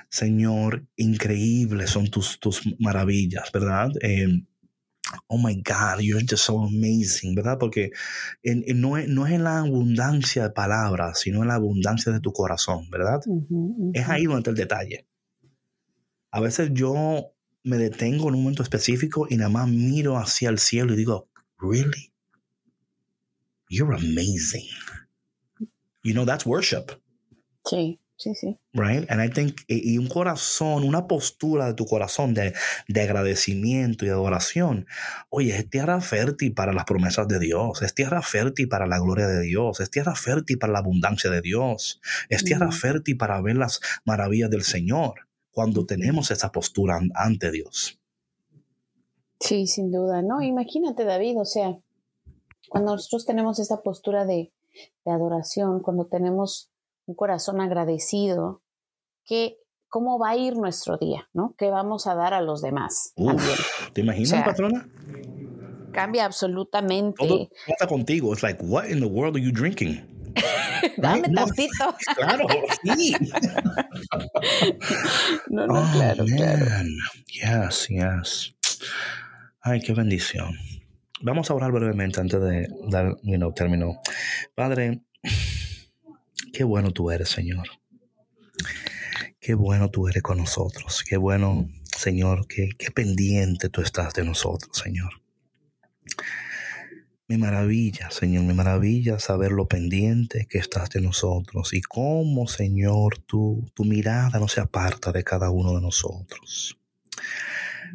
Señor, 0.09 0.85
increíbles 0.95 1.89
son 1.89 2.09
tus, 2.09 2.39
tus 2.39 2.61
maravillas, 2.79 3.51
¿verdad? 3.51 3.91
Em, 4.01 4.45
oh 5.27 5.37
my 5.37 5.55
God, 5.55 5.99
you're 5.99 6.25
just 6.27 6.45
so 6.45 6.63
amazing, 6.63 7.35
¿verdad? 7.35 7.57
Porque 7.59 7.91
no, 8.43 8.97
es, 8.97 9.07
no, 9.07 9.27
es, 9.27 9.33
en 9.33 9.43
la 9.43 9.59
abundancia 9.59 10.43
de 10.43 10.49
palabras, 10.51 11.19
sino 11.19 11.41
en 11.41 11.49
la 11.49 11.55
abundancia 11.55 12.11
de 12.11 12.19
tu 12.19 12.31
corazón, 12.31 12.89
¿verdad? 12.89 13.19
Es 13.93 14.07
ahí 14.07 14.25
donde 14.25 14.39
está 14.39 14.49
el 14.51 14.57
detalle. 14.57 15.07
A 16.31 16.39
veces 16.39 16.69
yo 16.73 17.33
me 17.63 17.77
detengo 17.77 18.29
en 18.29 18.35
un 18.35 18.43
momento 18.43 18.63
específico 18.63 19.27
y 19.29 19.37
nada 19.37 19.49
más 19.49 19.67
miro 19.67 20.17
hacia 20.17 20.49
el 20.49 20.59
cielo 20.59 20.93
y 20.93 20.97
digo, 20.97 21.29
¿really? 21.59 22.13
You're 23.75 23.93
amazing. 23.93 24.67
You 26.03 26.13
know, 26.13 26.25
that's 26.25 26.45
worship. 26.45 26.91
Sí, 27.65 27.99
sí, 28.15 28.35
sí. 28.35 28.59
Right? 28.73 29.09
And 29.09 29.21
I 29.21 29.29
think, 29.29 29.61
y 29.67 29.97
un 29.97 30.07
corazón, 30.07 30.83
una 30.83 31.07
postura 31.07 31.65
de 31.65 31.73
tu 31.73 31.85
corazón 31.85 32.33
de, 32.33 32.53
de 32.87 33.01
agradecimiento 33.01 34.05
y 34.05 34.09
adoración. 34.09 34.85
Oye, 35.29 35.57
es 35.57 35.69
tierra 35.69 35.99
fértil 36.01 36.53
para 36.53 36.73
las 36.73 36.85
promesas 36.85 37.27
de 37.27 37.39
Dios, 37.39 37.81
es 37.81 37.93
tierra 37.93 38.21
fértil 38.21 38.69
para 38.69 38.85
la 38.85 38.99
gloria 38.99 39.27
de 39.27 39.41
Dios, 39.41 39.79
es 39.79 39.89
tierra 39.89 40.15
fértil 40.15 40.57
para 40.57 40.73
la 40.73 40.79
abundancia 40.79 41.29
de 41.31 41.41
Dios, 41.41 41.99
es 42.29 42.43
tierra 42.43 42.71
fértil 42.71 43.17
para 43.17 43.41
ver 43.41 43.57
las 43.57 43.81
maravillas 44.05 44.49
del 44.51 44.63
Señor 44.63 45.27
cuando 45.51 45.85
tenemos 45.85 46.31
esa 46.31 46.51
postura 46.51 46.99
ante 47.15 47.51
Dios. 47.51 47.99
Sí, 49.39 49.67
sin 49.67 49.91
duda, 49.91 50.21
¿no? 50.21 50.41
Imagínate, 50.41 51.03
David, 51.03 51.39
o 51.39 51.45
sea, 51.45 51.77
cuando 52.69 52.93
nosotros 52.93 53.25
tenemos 53.25 53.59
esta 53.59 53.81
postura 53.81 54.25
de, 54.25 54.51
adoración, 55.05 55.79
cuando 55.79 56.05
tenemos 56.05 56.69
un 57.05 57.15
corazón 57.15 57.61
agradecido, 57.61 58.61
que 59.23 59.57
cómo 59.87 60.19
va 60.19 60.31
a 60.31 60.35
ir 60.35 60.57
nuestro 60.57 60.97
día, 60.97 61.29
¿no? 61.33 61.55
¿Qué 61.57 61.69
vamos 61.69 62.07
a 62.07 62.15
dar 62.15 62.33
a 62.33 62.41
los 62.41 62.61
demás 62.61 63.13
también? 63.15 63.57
¿Te 63.93 64.01
imaginas, 64.01 64.43
patrona? 64.43 64.89
Cambia 65.93 66.25
absolutamente. 66.25 67.25
Todo 67.25 67.49
pasa 67.67 67.87
contigo. 67.87 68.33
Es 68.33 68.43
like, 68.43 68.61
what 68.61 68.89
in 68.89 68.99
the 68.99 69.05
world 69.05 69.37
are 69.37 69.41
you 69.41 69.53
drinking? 69.53 70.15
Dame 70.97 71.29
tantito. 71.29 71.95
claro, 72.15 72.47
sí. 72.83 73.15
no, 75.49 75.67
no, 75.67 75.73
oh, 75.73 75.89
claro, 75.93 76.25
claro. 76.25 76.65
Yes, 77.27 77.87
yes. 77.87 78.53
Ay, 79.61 79.79
qué 79.79 79.93
bendición. 79.93 80.53
Vamos 81.25 81.49
a 81.49 81.55
orar 81.55 81.71
brevemente 81.71 82.21
antes 82.21 82.39
de 82.39 82.67
dar 82.87 83.17
you 83.23 83.51
término. 83.53 83.99
Padre, 84.53 85.01
qué 86.53 86.63
bueno 86.63 86.91
tú 86.91 87.09
eres, 87.09 87.29
Señor. 87.29 87.67
Qué 89.39 89.55
bueno 89.55 89.89
tú 89.89 90.07
eres 90.07 90.21
con 90.21 90.37
nosotros. 90.37 91.03
Qué 91.03 91.17
bueno, 91.17 91.67
Señor, 91.97 92.45
qué, 92.47 92.69
qué 92.77 92.91
pendiente 92.91 93.69
tú 93.69 93.81
estás 93.81 94.13
de 94.13 94.23
nosotros, 94.23 94.77
Señor. 94.77 95.13
Mi 97.27 97.37
maravilla, 97.37 98.11
Señor, 98.11 98.43
mi 98.43 98.53
maravilla 98.53 99.17
saber 99.17 99.51
lo 99.51 99.67
pendiente 99.67 100.45
que 100.47 100.59
estás 100.59 100.91
de 100.91 101.01
nosotros 101.01 101.73
y 101.73 101.81
cómo, 101.81 102.47
Señor, 102.47 103.17
tu, 103.17 103.65
tu 103.73 103.83
mirada 103.83 104.37
no 104.37 104.47
se 104.47 104.61
aparta 104.61 105.11
de 105.11 105.23
cada 105.23 105.49
uno 105.49 105.73
de 105.73 105.81
nosotros. 105.81 106.77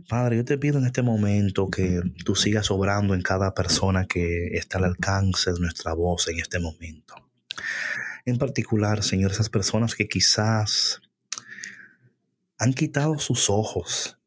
Padre, 0.09 0.37
yo 0.37 0.45
te 0.45 0.59
pido 0.59 0.79
en 0.79 0.87
este 0.87 1.03
momento 1.03 1.69
que 1.69 2.01
tú 2.25 2.35
sigas 2.35 2.71
obrando 2.71 3.15
en 3.15 3.23
cada 3.23 3.55
persona 3.55 4.07
que 4.07 4.49
está 4.57 4.79
al 4.79 4.85
alcance 4.85 5.53
de 5.53 5.61
nuestra 5.61 5.93
voz 5.95 6.29
en 6.29 6.39
este 6.39 6.59
momento. 6.59 7.15
En 8.25 8.39
particular, 8.39 9.03
Señor, 9.03 9.33
esas 9.33 9.49
personas 9.49 9.95
que 9.95 10.09
quizás 10.09 11.01
han 12.59 12.75
quitado 12.75 13.19
sus 13.19 13.49
ojos, 13.49 14.19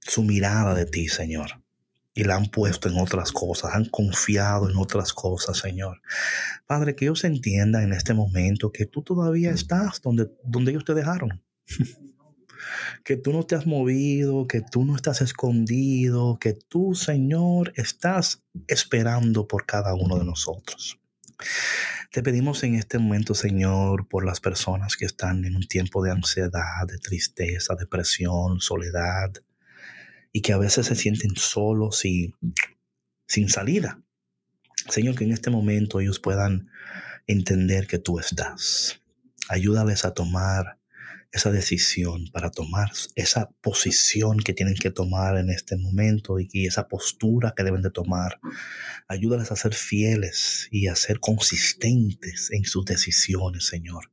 su 0.00 0.22
mirada 0.22 0.74
de 0.74 0.86
ti, 0.86 1.08
Señor, 1.08 1.62
y 2.14 2.24
la 2.24 2.36
han 2.36 2.46
puesto 2.46 2.88
en 2.88 2.98
otras 2.98 3.32
cosas, 3.32 3.74
han 3.74 3.86
confiado 3.86 4.70
en 4.70 4.76
otras 4.76 5.12
cosas, 5.12 5.58
Señor. 5.58 6.00
Padre, 6.66 6.94
que 6.94 7.06
ellos 7.06 7.24
entiendan 7.24 7.84
en 7.84 7.92
este 7.92 8.14
momento 8.14 8.70
que 8.70 8.86
tú 8.86 9.02
todavía 9.02 9.50
estás 9.50 10.00
donde, 10.02 10.30
donde 10.44 10.72
ellos 10.72 10.84
te 10.84 10.94
dejaron. 10.94 11.42
Que 13.04 13.16
tú 13.16 13.32
no 13.32 13.44
te 13.44 13.54
has 13.54 13.66
movido, 13.66 14.46
que 14.46 14.60
tú 14.60 14.84
no 14.84 14.96
estás 14.96 15.20
escondido, 15.20 16.38
que 16.40 16.52
tú, 16.54 16.94
Señor, 16.94 17.72
estás 17.76 18.42
esperando 18.68 19.46
por 19.46 19.66
cada 19.66 19.94
uno 19.94 20.18
de 20.18 20.24
nosotros. 20.24 20.98
Te 22.12 22.22
pedimos 22.22 22.62
en 22.62 22.74
este 22.74 22.98
momento, 22.98 23.34
Señor, 23.34 24.06
por 24.06 24.24
las 24.24 24.40
personas 24.40 24.96
que 24.96 25.06
están 25.06 25.44
en 25.44 25.56
un 25.56 25.66
tiempo 25.66 26.02
de 26.04 26.10
ansiedad, 26.10 26.86
de 26.86 26.98
tristeza, 26.98 27.74
depresión, 27.74 28.60
soledad, 28.60 29.32
y 30.32 30.42
que 30.42 30.52
a 30.52 30.58
veces 30.58 30.86
se 30.86 30.94
sienten 30.94 31.36
solos 31.36 32.04
y 32.04 32.34
sin 33.26 33.48
salida. 33.48 34.02
Señor, 34.88 35.14
que 35.14 35.24
en 35.24 35.32
este 35.32 35.50
momento 35.50 36.00
ellos 36.00 36.18
puedan 36.18 36.70
entender 37.26 37.86
que 37.86 37.98
tú 37.98 38.18
estás. 38.18 39.00
Ayúdales 39.48 40.04
a 40.04 40.14
tomar 40.14 40.78
esa 41.32 41.50
decisión, 41.50 42.28
para 42.30 42.50
tomar 42.50 42.90
esa 43.16 43.50
posición 43.62 44.38
que 44.38 44.52
tienen 44.52 44.74
que 44.74 44.90
tomar 44.90 45.38
en 45.38 45.48
este 45.48 45.76
momento 45.76 46.38
y, 46.38 46.66
esa 46.66 46.88
postura 46.88 47.54
que 47.56 47.64
deben 47.64 47.82
de 47.82 47.90
tomar. 47.90 48.38
Ayúdales 49.08 49.50
a 49.50 49.56
ser 49.56 49.74
fieles 49.74 50.68
y 50.70 50.88
a 50.88 50.94
ser 50.94 51.20
consistentes 51.20 52.50
en 52.52 52.64
sus 52.64 52.84
decisiones, 52.84 53.66
Señor. 53.66 54.10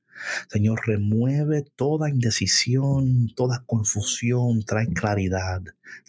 Señor, 0.50 0.82
remueve 0.86 1.64
toda 1.76 2.10
indecisión, 2.10 3.30
toda 3.36 3.64
confusión, 3.66 4.64
trae 4.64 4.88
claridad, 4.88 5.62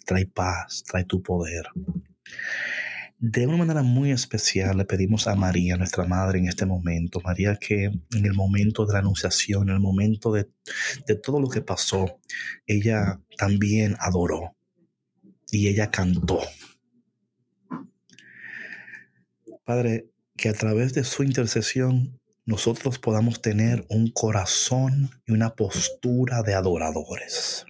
trae 0.05 0.25
paz, 0.25 0.83
trae 0.87 1.05
tu 1.05 1.21
poder. 1.21 1.65
De 3.23 3.45
una 3.45 3.57
manera 3.57 3.83
muy 3.83 4.09
especial 4.09 4.77
le 4.77 4.85
pedimos 4.85 5.27
a 5.27 5.35
María, 5.35 5.77
nuestra 5.77 6.05
madre, 6.05 6.39
en 6.39 6.47
este 6.47 6.65
momento. 6.65 7.21
María 7.21 7.55
que 7.55 7.83
en 7.85 8.25
el 8.25 8.33
momento 8.33 8.83
de 8.83 8.93
la 8.93 8.99
anunciación, 8.99 9.69
en 9.69 9.75
el 9.75 9.79
momento 9.79 10.31
de, 10.31 10.49
de 11.05 11.15
todo 11.15 11.39
lo 11.39 11.47
que 11.47 11.61
pasó, 11.61 12.19
ella 12.65 13.21
también 13.37 13.95
adoró 13.99 14.55
y 15.51 15.67
ella 15.67 15.91
cantó. 15.91 16.39
Padre, 19.65 20.09
que 20.35 20.49
a 20.49 20.53
través 20.53 20.95
de 20.95 21.03
su 21.03 21.21
intercesión 21.21 22.19
nosotros 22.45 22.97
podamos 22.97 23.39
tener 23.39 23.85
un 23.89 24.09
corazón 24.09 25.11
y 25.27 25.33
una 25.33 25.53
postura 25.53 26.41
de 26.41 26.55
adoradores. 26.55 27.67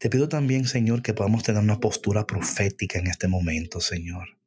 Te 0.00 0.08
pido 0.08 0.30
también, 0.30 0.66
Señor, 0.66 1.02
que 1.02 1.12
podamos 1.12 1.42
tener 1.42 1.62
una 1.62 1.78
postura 1.78 2.26
profética 2.26 2.98
en 2.98 3.06
este 3.06 3.28
momento, 3.28 3.82
Señor. 3.82 4.38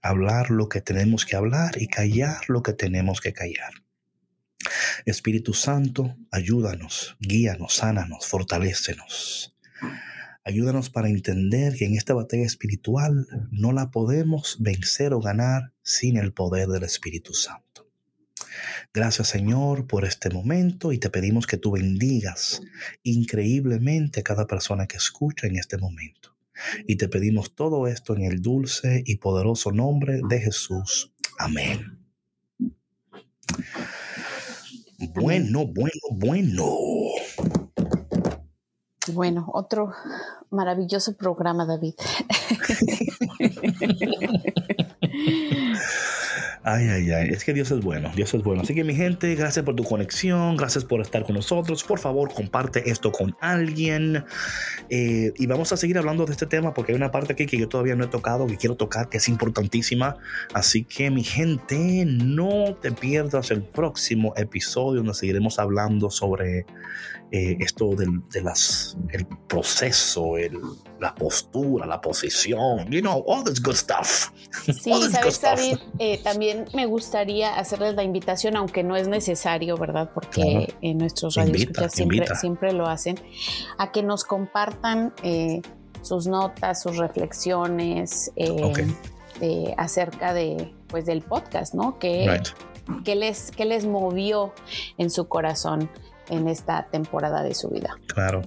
Hablar 0.00 0.52
lo 0.52 0.68
que 0.68 0.80
tenemos 0.80 1.26
que 1.26 1.34
hablar 1.34 1.82
y 1.82 1.88
callar 1.88 2.42
lo 2.46 2.62
que 2.62 2.72
tenemos 2.72 3.20
que 3.20 3.32
callar. 3.32 3.72
Espíritu 5.06 5.54
Santo, 5.54 6.16
ayúdanos, 6.30 7.16
guíanos, 7.18 7.74
sánanos, 7.74 8.28
fortalécenos. 8.28 9.58
Ayúdanos 10.44 10.88
para 10.88 11.08
entender 11.08 11.74
que 11.74 11.86
en 11.86 11.96
esta 11.96 12.14
batalla 12.14 12.46
espiritual 12.46 13.26
no 13.50 13.72
la 13.72 13.90
podemos 13.90 14.56
vencer 14.60 15.14
o 15.14 15.20
ganar 15.20 15.72
sin 15.82 16.16
el 16.16 16.32
poder 16.32 16.68
del 16.68 16.84
Espíritu 16.84 17.34
Santo. 17.34 17.69
Gracias 18.92 19.28
Señor 19.28 19.86
por 19.86 20.04
este 20.04 20.30
momento 20.30 20.92
y 20.92 20.98
te 20.98 21.10
pedimos 21.10 21.46
que 21.46 21.56
tú 21.56 21.72
bendigas 21.72 22.62
increíblemente 23.02 24.20
a 24.20 24.24
cada 24.24 24.46
persona 24.46 24.86
que 24.86 24.96
escucha 24.96 25.46
en 25.46 25.56
este 25.56 25.78
momento. 25.78 26.36
Y 26.86 26.96
te 26.96 27.08
pedimos 27.08 27.54
todo 27.54 27.86
esto 27.86 28.14
en 28.14 28.22
el 28.22 28.42
dulce 28.42 29.02
y 29.06 29.16
poderoso 29.16 29.72
nombre 29.72 30.20
de 30.28 30.40
Jesús. 30.40 31.12
Amén. 31.38 31.98
Bueno, 35.14 35.66
bueno, 35.66 36.00
bueno. 36.12 36.66
Bueno, 39.12 39.50
otro 39.52 39.92
maravilloso 40.50 41.16
programa, 41.16 41.64
David. 41.64 41.94
Ay, 46.72 46.88
ay, 46.88 47.10
ay. 47.10 47.28
Es 47.30 47.44
que 47.44 47.52
Dios 47.52 47.70
es 47.72 47.80
bueno. 47.80 48.12
Dios 48.14 48.32
es 48.32 48.44
bueno. 48.44 48.62
Así 48.62 48.74
que 48.74 48.84
mi 48.84 48.94
gente, 48.94 49.34
gracias 49.34 49.64
por 49.64 49.74
tu 49.74 49.82
conexión. 49.82 50.56
Gracias 50.56 50.84
por 50.84 51.00
estar 51.00 51.24
con 51.24 51.34
nosotros. 51.34 51.82
Por 51.82 51.98
favor, 51.98 52.32
comparte 52.32 52.88
esto 52.90 53.10
con 53.10 53.36
alguien. 53.40 54.24
Eh, 54.88 55.32
y 55.36 55.46
vamos 55.46 55.72
a 55.72 55.76
seguir 55.76 55.98
hablando 55.98 56.26
de 56.26 56.32
este 56.32 56.46
tema 56.46 56.72
porque 56.72 56.92
hay 56.92 56.96
una 56.96 57.10
parte 57.10 57.32
aquí 57.32 57.46
que 57.46 57.58
yo 57.58 57.68
todavía 57.68 57.96
no 57.96 58.04
he 58.04 58.08
tocado, 58.08 58.46
que 58.46 58.56
quiero 58.56 58.76
tocar, 58.76 59.08
que 59.08 59.16
es 59.16 59.28
importantísima. 59.28 60.16
Así 60.54 60.84
que 60.84 61.10
mi 61.10 61.24
gente, 61.24 62.04
no 62.06 62.76
te 62.80 62.92
pierdas 62.92 63.50
el 63.50 63.62
próximo 63.62 64.32
episodio 64.36 64.98
donde 64.98 65.14
seguiremos 65.14 65.58
hablando 65.58 66.08
sobre 66.08 66.66
eh, 67.32 67.56
esto 67.60 67.94
del 67.94 68.28
de 68.30 68.42
las, 68.42 68.96
el 69.12 69.24
proceso, 69.26 70.36
el, 70.36 70.58
la 70.98 71.14
postura, 71.14 71.86
la 71.86 72.00
posición, 72.00 72.90
you 72.90 73.00
know, 73.00 73.22
all 73.26 73.44
this 73.44 73.62
good 73.62 73.76
stuff. 73.76 74.30
Sí, 74.64 74.92
sabes, 75.10 75.40
David, 75.40 75.78
eh, 76.00 76.20
también 76.24 76.66
me 76.74 76.86
gustaría 76.86 77.56
hacerles 77.56 77.94
la 77.94 78.02
invitación, 78.02 78.56
aunque 78.56 78.82
no 78.82 78.96
es 78.96 79.06
necesario, 79.06 79.76
¿verdad? 79.76 80.10
Porque 80.12 80.74
en 80.80 80.98
nuestros 80.98 81.36
radios 81.36 81.68
siempre, 81.92 82.26
siempre 82.34 82.72
lo 82.72 82.86
hacen, 82.86 83.16
a 83.78 83.92
que 83.92 84.02
nos 84.02 84.24
compartan 84.24 85.14
eh, 85.22 85.62
sus 86.02 86.26
notas, 86.26 86.82
sus 86.82 86.96
reflexiones 86.96 88.32
acerca 89.76 90.34
de, 90.34 90.74
pues, 90.88 91.06
del 91.06 91.22
podcast, 91.22 91.74
¿no? 91.74 91.98
Que, 91.98 92.42
que, 93.04 93.14
les, 93.14 93.52
que 93.52 93.64
les 93.64 93.86
movió 93.86 94.52
en 94.98 95.10
su 95.10 95.28
corazón 95.28 95.88
en 96.30 96.48
esta 96.48 96.86
temporada 96.90 97.42
de 97.42 97.54
su 97.54 97.68
vida. 97.68 97.96
Claro. 98.06 98.42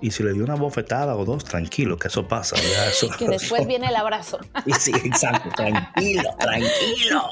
Y 0.00 0.10
si 0.10 0.22
le 0.22 0.32
dio 0.32 0.44
una 0.44 0.54
bofetada 0.54 1.16
o 1.16 1.24
dos, 1.24 1.44
tranquilo, 1.44 1.96
que 1.96 2.08
eso 2.08 2.26
pasa. 2.26 2.56
que 3.18 3.28
después 3.28 3.66
viene 3.66 3.88
el 3.88 3.96
abrazo. 3.96 4.38
sí, 4.78 4.92
exacto. 5.04 5.50
Tranquilo, 5.56 6.30
tranquilo. 6.38 7.22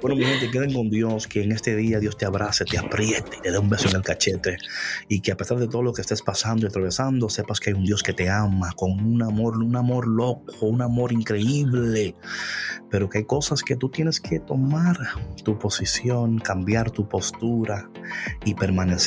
Bueno, 0.00 0.16
mi 0.16 0.24
gente, 0.24 0.50
queden 0.50 0.72
con 0.72 0.90
Dios, 0.90 1.26
que 1.26 1.42
en 1.42 1.52
este 1.52 1.76
día 1.76 1.98
Dios 1.98 2.16
te 2.16 2.26
abrace, 2.26 2.64
te 2.64 2.78
apriete 2.78 3.38
y 3.38 3.40
te 3.40 3.50
dé 3.50 3.58
un 3.58 3.68
beso 3.68 3.88
en 3.88 3.96
el 3.96 4.02
cachete. 4.02 4.58
Y 5.08 5.20
que 5.20 5.32
a 5.32 5.36
pesar 5.36 5.58
de 5.58 5.68
todo 5.68 5.82
lo 5.82 5.92
que 5.92 6.00
estés 6.02 6.22
pasando 6.22 6.66
y 6.66 6.68
atravesando, 6.68 7.28
sepas 7.28 7.60
que 7.60 7.70
hay 7.70 7.74
un 7.74 7.84
Dios 7.84 8.02
que 8.02 8.12
te 8.12 8.28
ama 8.28 8.72
con 8.76 8.92
un 8.92 9.22
amor, 9.22 9.56
un 9.58 9.76
amor 9.76 10.06
loco, 10.06 10.66
un 10.66 10.82
amor 10.82 11.12
increíble. 11.12 12.16
Pero 12.90 13.08
que 13.08 13.18
hay 13.18 13.24
cosas 13.24 13.62
que 13.62 13.76
tú 13.76 13.88
tienes 13.88 14.20
que 14.20 14.40
tomar 14.40 14.98
tu 15.44 15.58
posición, 15.58 16.38
cambiar 16.38 16.90
tu 16.90 17.08
postura 17.08 17.90
y 18.44 18.54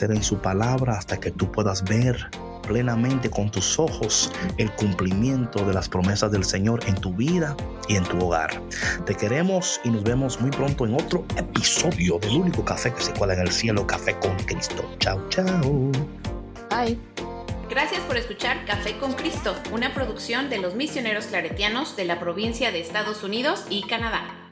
permanecer 0.06 0.12
en 0.12 0.24
su 0.24 0.38
palabra 0.38 0.98
hasta 0.98 1.20
que 1.20 1.32
tú 1.32 1.52
puedas 1.52 1.84
ver 1.84 2.30
plenamente 2.68 3.30
con 3.30 3.52
tus 3.52 3.78
ojos 3.78 4.32
el 4.58 4.72
cumplimiento 4.72 5.64
de 5.66 5.74
las 5.74 5.88
promesas 5.88 6.32
del 6.32 6.44
Señor 6.44 6.84
en 6.88 6.96
tu 6.96 7.14
vida 7.14 7.56
y 7.88 7.96
en 7.96 8.04
tu 8.04 8.20
hogar. 8.20 8.60
Te 9.06 9.14
queremos 9.16 9.80
y 9.84 9.90
nos 9.90 10.04
vemos 10.04 10.42
muy 10.42 10.50
pronto 10.50 10.86
en 10.86 10.96
otro 10.96 11.26
episodio 11.38 12.18
del 12.20 12.38
único 12.38 12.66
café 12.66 12.92
que 12.92 13.02
se 13.02 13.14
cuela 13.14 13.34
en 13.36 13.42
el 13.42 13.52
cielo, 13.52 13.86
Café 13.86 14.16
con 14.20 14.36
Cristo. 14.46 14.84
Chao, 15.00 15.22
chao. 15.30 15.92
Bye. 16.72 16.98
Gracias 17.70 18.02
por 18.02 18.18
escuchar 18.18 18.66
Café 18.66 18.98
con 18.98 19.14
Cristo, 19.14 19.56
una 19.72 19.94
producción 19.94 20.50
de 20.50 20.60
los 20.60 20.76
misioneros 20.76 21.26
claretianos 21.26 21.96
de 21.96 22.06
la 22.06 22.20
provincia 22.20 22.72
de 22.72 22.80
Estados 22.80 23.24
Unidos 23.24 23.66
y 23.70 23.82
Canadá. 23.88 24.45